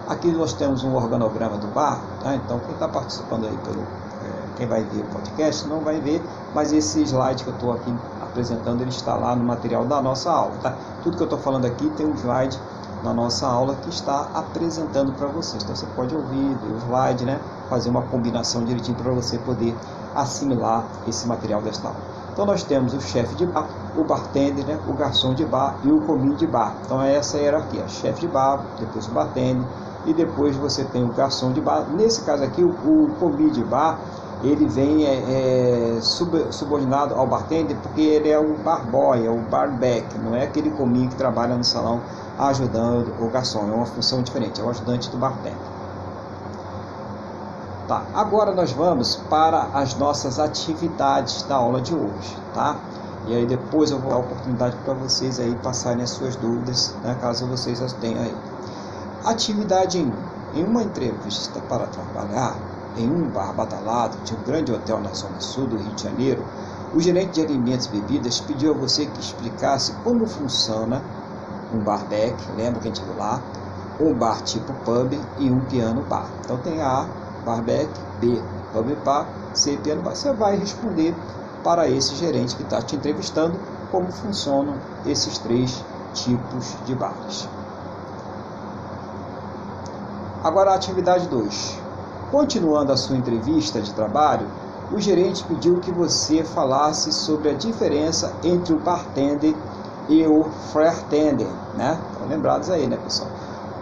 Aqui 0.07 0.32
nós 0.32 0.53
temos 0.53 0.84
um 0.84 0.95
organograma 0.95 1.57
do 1.57 1.67
bar, 1.67 2.01
tá? 2.23 2.34
então 2.34 2.59
quem 2.59 2.73
está 2.73 2.88
participando 2.88 3.45
aí 3.45 3.57
pelo 3.57 3.82
é, 3.82 4.55
quem 4.55 4.65
vai 4.65 4.84
ver 4.84 5.01
o 5.01 5.05
podcast 5.05 5.67
não 5.67 5.82
vai 5.82 5.99
ver, 5.99 6.23
mas 6.55 6.73
esse 6.73 7.03
slide 7.03 7.43
que 7.43 7.49
eu 7.49 7.53
estou 7.53 7.73
aqui 7.73 7.93
apresentando 8.21 8.82
ele 8.82 8.89
está 8.89 9.15
lá 9.15 9.36
no 9.36 9.43
material 9.43 9.86
da 9.86 10.01
nossa 10.01 10.32
aula, 10.32 10.55
tá? 10.63 10.73
Tudo 11.03 11.15
que 11.15 11.23
eu 11.23 11.28
estou 11.28 11.39
falando 11.39 11.65
aqui 11.65 11.88
tem 11.91 12.07
um 12.07 12.15
slide 12.15 12.59
na 13.03 13.13
nossa 13.13 13.45
aula 13.45 13.75
que 13.75 13.89
está 13.89 14.30
apresentando 14.34 15.11
para 15.13 15.28
vocês. 15.28 15.61
Então 15.61 15.75
você 15.75 15.86
pode 15.95 16.15
ouvir, 16.15 16.55
ver 16.55 16.73
o 16.73 16.78
slide, 16.88 17.23
né? 17.23 17.39
fazer 17.69 17.89
uma 17.89 18.01
combinação 18.01 18.63
direitinho 18.63 18.97
para 18.97 19.11
você 19.11 19.38
poder 19.38 19.75
assimilar 20.15 20.86
esse 21.07 21.28
material 21.28 21.61
desta 21.61 21.88
aula. 21.88 22.16
Então 22.38 22.45
nós 22.45 22.61
temos 22.61 22.93
o 22.93 23.01
chefe 23.01 23.33
de 23.33 23.47
bar, 23.47 23.67
o 23.97 24.03
bartender, 24.03 24.63
né? 24.63 24.79
o 24.88 24.93
garçom 24.93 25.33
de 25.33 25.43
bar 25.43 25.75
e 25.83 25.91
o 25.91 26.01
cominho 26.01 26.35
de 26.35 26.45
bar. 26.45 26.75
Então 26.85 27.01
é 27.01 27.15
essa 27.15 27.35
hierarquia, 27.39 27.88
chefe 27.88 28.21
de 28.21 28.27
bar, 28.27 28.63
depois 28.79 29.07
o 29.07 29.11
bartender 29.11 29.65
e 30.05 30.13
depois 30.13 30.55
você 30.55 30.83
tem 30.83 31.03
o 31.03 31.07
garçom 31.07 31.51
de 31.51 31.59
bar. 31.59 31.88
Nesse 31.89 32.21
caso 32.21 32.43
aqui, 32.43 32.63
o, 32.63 32.69
o 32.69 33.49
de 33.49 33.63
bar, 33.63 33.99
ele 34.43 34.67
vem 34.67 35.03
é, 35.03 35.95
é, 35.95 35.99
sub, 35.99 36.53
subordinado 36.53 37.15
ao 37.15 37.25
bartender 37.25 37.75
porque 37.81 38.01
ele 38.01 38.29
é 38.29 38.38
o 38.38 38.55
bar 38.57 38.85
boy, 38.85 39.25
é 39.25 39.31
o 39.31 39.39
barback, 39.49 40.15
não 40.19 40.35
é 40.35 40.43
aquele 40.43 40.69
cominho 40.69 41.09
que 41.09 41.15
trabalha 41.15 41.55
no 41.55 41.63
salão 41.63 42.01
ajudando 42.38 43.15
o 43.19 43.31
garçom, 43.31 43.61
é 43.61 43.73
uma 43.73 43.88
função 43.88 44.21
diferente, 44.21 44.61
é 44.61 44.63
o 44.63 44.69
ajudante 44.69 45.09
do 45.09 45.17
bartender. 45.17 45.76
Tá, 47.88 48.03
agora 48.13 48.53
nós 48.53 48.73
vamos 48.73 49.15
para 49.29 49.69
as 49.73 49.95
nossas 49.95 50.39
atividades 50.39 51.43
da 51.43 51.55
aula 51.55 51.79
de 51.79 51.95
hoje, 51.95 52.38
tá? 52.53 52.75
E 53.25 53.33
aí 53.33 53.45
depois 53.45 53.91
eu 53.91 53.99
vou 53.99 54.09
dar 54.09 54.17
oportunidade 54.17 54.75
para 54.83 54.93
vocês 54.93 55.39
aí 55.39 55.55
passarem 55.55 56.03
as 56.03 56.09
suas 56.09 56.35
dúvidas, 56.35 56.93
né, 57.01 57.15
caso 57.21 57.47
vocês 57.47 57.81
as 57.81 57.93
tenham 57.93 58.21
aí. 58.21 58.35
Atividade 59.23 59.99
1. 59.99 60.59
Em 60.59 60.63
uma 60.65 60.83
entrevista 60.83 61.61
para 61.61 61.88
trabalhar 61.88 62.57
em 62.97 63.09
um 63.09 63.29
bar 63.29 63.53
badalado 63.53 64.17
de 64.25 64.33
um 64.33 64.43
grande 64.43 64.73
hotel 64.73 64.99
na 64.99 65.13
zona 65.13 65.39
sul 65.39 65.67
do 65.67 65.77
Rio 65.77 65.95
de 65.95 66.03
Janeiro, 66.03 66.43
o 66.93 66.99
gerente 66.99 67.35
de 67.35 67.41
alimentos 67.41 67.85
e 67.85 67.89
bebidas 67.91 68.41
pediu 68.41 68.73
a 68.73 68.77
você 68.77 69.05
que 69.05 69.19
explicasse 69.21 69.93
como 70.03 70.27
funciona 70.27 71.01
um 71.73 71.79
bar 71.79 72.03
back, 72.09 72.35
lembra 72.57 72.81
que 72.81 72.89
a 72.89 72.93
gente 72.93 73.05
viu 73.05 73.17
lá, 73.17 73.41
um 73.97 74.13
bar 74.13 74.41
tipo 74.41 74.73
pub 74.83 75.17
e 75.38 75.49
um 75.49 75.61
piano 75.61 76.01
bar. 76.01 76.27
Então 76.43 76.57
tem 76.57 76.81
A, 76.81 77.07
bar 77.47 77.63
back, 77.63 77.89
B, 78.19 78.43
pub 78.73 78.93
bar, 79.05 79.25
C, 79.53 79.77
piano 79.77 80.01
bar. 80.01 80.15
Você 80.15 80.33
vai 80.33 80.57
responder 80.57 81.15
para 81.63 81.87
esse 81.87 82.13
gerente 82.15 82.55
que 82.55 82.63
está 82.63 82.81
te 82.81 82.95
entrevistando 82.97 83.57
como 83.89 84.11
funcionam 84.11 84.75
esses 85.05 85.37
três 85.39 85.81
tipos 86.13 86.75
de 86.85 86.93
bares. 86.93 87.47
Agora 90.43 90.71
a 90.71 90.75
atividade 90.75 91.27
2. 91.27 91.79
Continuando 92.31 92.91
a 92.91 92.97
sua 92.97 93.17
entrevista 93.17 93.81
de 93.81 93.93
trabalho, 93.93 94.45
o 94.91 94.99
gerente 94.99 95.43
pediu 95.45 95.79
que 95.79 95.91
você 95.91 96.43
falasse 96.43 97.11
sobre 97.11 97.49
a 97.49 97.53
diferença 97.53 98.33
entre 98.43 98.73
o 98.73 98.79
bartender 98.79 99.55
e 100.09 100.25
o 100.25 100.43
Freirtender, 100.71 101.49
né? 101.75 101.99
Estão 102.11 102.27
lembrados 102.27 102.69
aí, 102.69 102.87
né, 102.87 102.97
pessoal? 102.97 103.29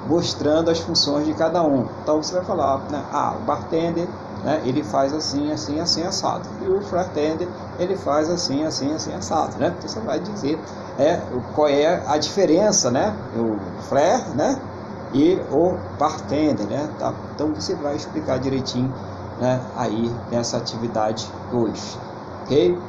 Mostrando 0.08 0.70
as 0.70 0.80
funções 0.80 1.26
de 1.26 1.34
cada 1.34 1.64
um. 1.64 1.86
Então 2.04 2.22
você 2.22 2.34
vai 2.36 2.44
falar, 2.44 2.80
né? 2.92 3.04
Ah, 3.12 3.36
o 3.42 3.46
bartender, 3.46 4.08
né? 4.44 4.62
Ele 4.64 4.84
faz 4.84 5.12
assim, 5.12 5.52
assim, 5.52 5.80
assim, 5.80 6.04
assado. 6.04 6.48
E 6.62 6.70
o 6.70 6.80
Freirtender, 6.82 7.48
ele 7.80 7.96
faz 7.98 8.30
assim, 8.30 8.64
assim, 8.64 8.94
assim, 8.94 9.12
assado, 9.14 9.58
né? 9.58 9.74
Então 9.76 9.90
você 9.90 10.00
vai 10.02 10.20
dizer 10.20 10.60
é, 11.00 11.20
qual 11.56 11.68
é 11.68 12.04
a 12.08 12.18
diferença, 12.18 12.92
né? 12.92 13.14
O 13.36 13.58
Freir, 13.90 14.36
né? 14.36 14.62
E 15.14 15.40
o 15.52 15.76
bartender, 15.98 16.68
né? 16.68 16.88
Tá? 17.00 17.12
Então 17.34 17.54
você 17.54 17.74
vai 17.76 17.96
explicar 17.96 18.38
direitinho, 18.38 18.94
né? 19.40 19.60
Aí 19.76 20.12
nessa 20.32 20.58
atividade 20.58 21.28
2, 21.52 21.98
ok? 22.44 22.80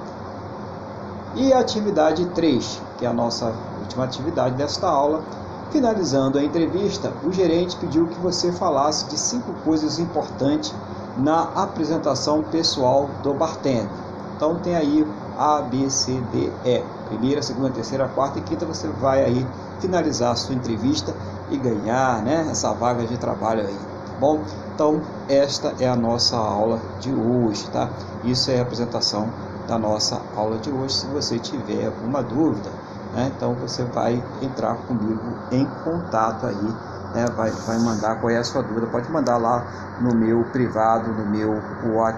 E 1.37 1.53
a 1.53 1.61
atividade 1.61 2.27
3, 2.27 2.81
que 2.99 3.05
é 3.05 3.09
a 3.09 3.13
nossa 3.13 3.53
última 3.81 4.05
atividade 4.05 4.57
desta 4.57 4.87
aula, 4.89 5.23
finalizando 5.71 6.39
a 6.39 6.45
entrevista, 6.45 7.13
o 7.25 7.33
gerente 7.33 7.77
pediu 7.77 8.07
que 8.07 8.19
você 8.21 8.53
falasse 8.53 9.07
de 9.07 9.17
cinco 9.17 9.53
coisas 9.65 9.99
importantes 9.99 10.75
na 11.17 11.43
apresentação 11.55 12.43
pessoal 12.43 13.09
do 13.23 13.35
bartender. 13.35 13.89
Então 14.37 14.57
tem 14.57 14.77
aí 14.77 15.07
A, 15.37 15.63
B, 15.63 15.89
C, 15.89 16.21
D, 16.33 16.53
E. 16.65 16.85
Primeira, 17.09 17.43
segunda, 17.43 17.71
terceira, 17.71 18.09
quarta 18.09 18.39
e 18.39 18.43
quinta 18.43 18.67
você 18.67 18.87
vai 18.89 19.25
aí 19.25 19.47
finalizar 19.81 20.33
a 20.33 20.37
sua 20.37 20.55
entrevista 20.55 21.15
e 21.51 21.57
ganhar 21.57 22.23
né, 22.23 22.47
essa 22.51 22.73
vaga 22.75 23.05
de 23.05 23.17
trabalho 23.17 23.63
aí. 23.63 23.75
Tá 23.75 24.21
bom, 24.21 24.43
então 24.75 25.01
esta 25.29 25.75
é 25.81 25.89
a 25.89 25.97
nossa 25.97 26.37
aula 26.37 26.81
de 27.01 27.13
hoje, 27.13 27.67
tá? 27.71 27.91
Isso 28.25 28.51
é 28.51 28.59
a 28.59 28.63
apresentação 28.63 29.29
da 29.67 29.79
nossa 29.79 30.21
aula 30.35 30.59
de 30.59 30.71
hoje. 30.71 30.95
Se 30.95 31.07
você 31.07 31.39
tiver 31.39 31.87
alguma 31.87 32.23
dúvida, 32.23 32.71
né, 33.17 33.29
então 33.35 33.57
você 33.59 33.85
vai 33.85 34.31
entrar 34.41 34.77
comigo 34.85 35.45
em 35.51 35.79
contato 35.79 36.47
aí, 36.47 36.79
né, 37.13 37.27
vai, 37.31 37.53
vai 37.63 37.79
mandar 37.79 38.17
qual 38.21 38.31
é 38.31 38.37
a 38.39 38.45
sua 38.45 38.63
dúvida. 38.63 38.89
Pode 38.91 39.11
mandar 39.11 39.39
lá 39.39 39.65
no 39.99 40.15
meu 40.15 40.45
privado, 40.51 41.15
no 41.15 41.27
meu 41.27 41.77
WhatsApp. 41.81 42.15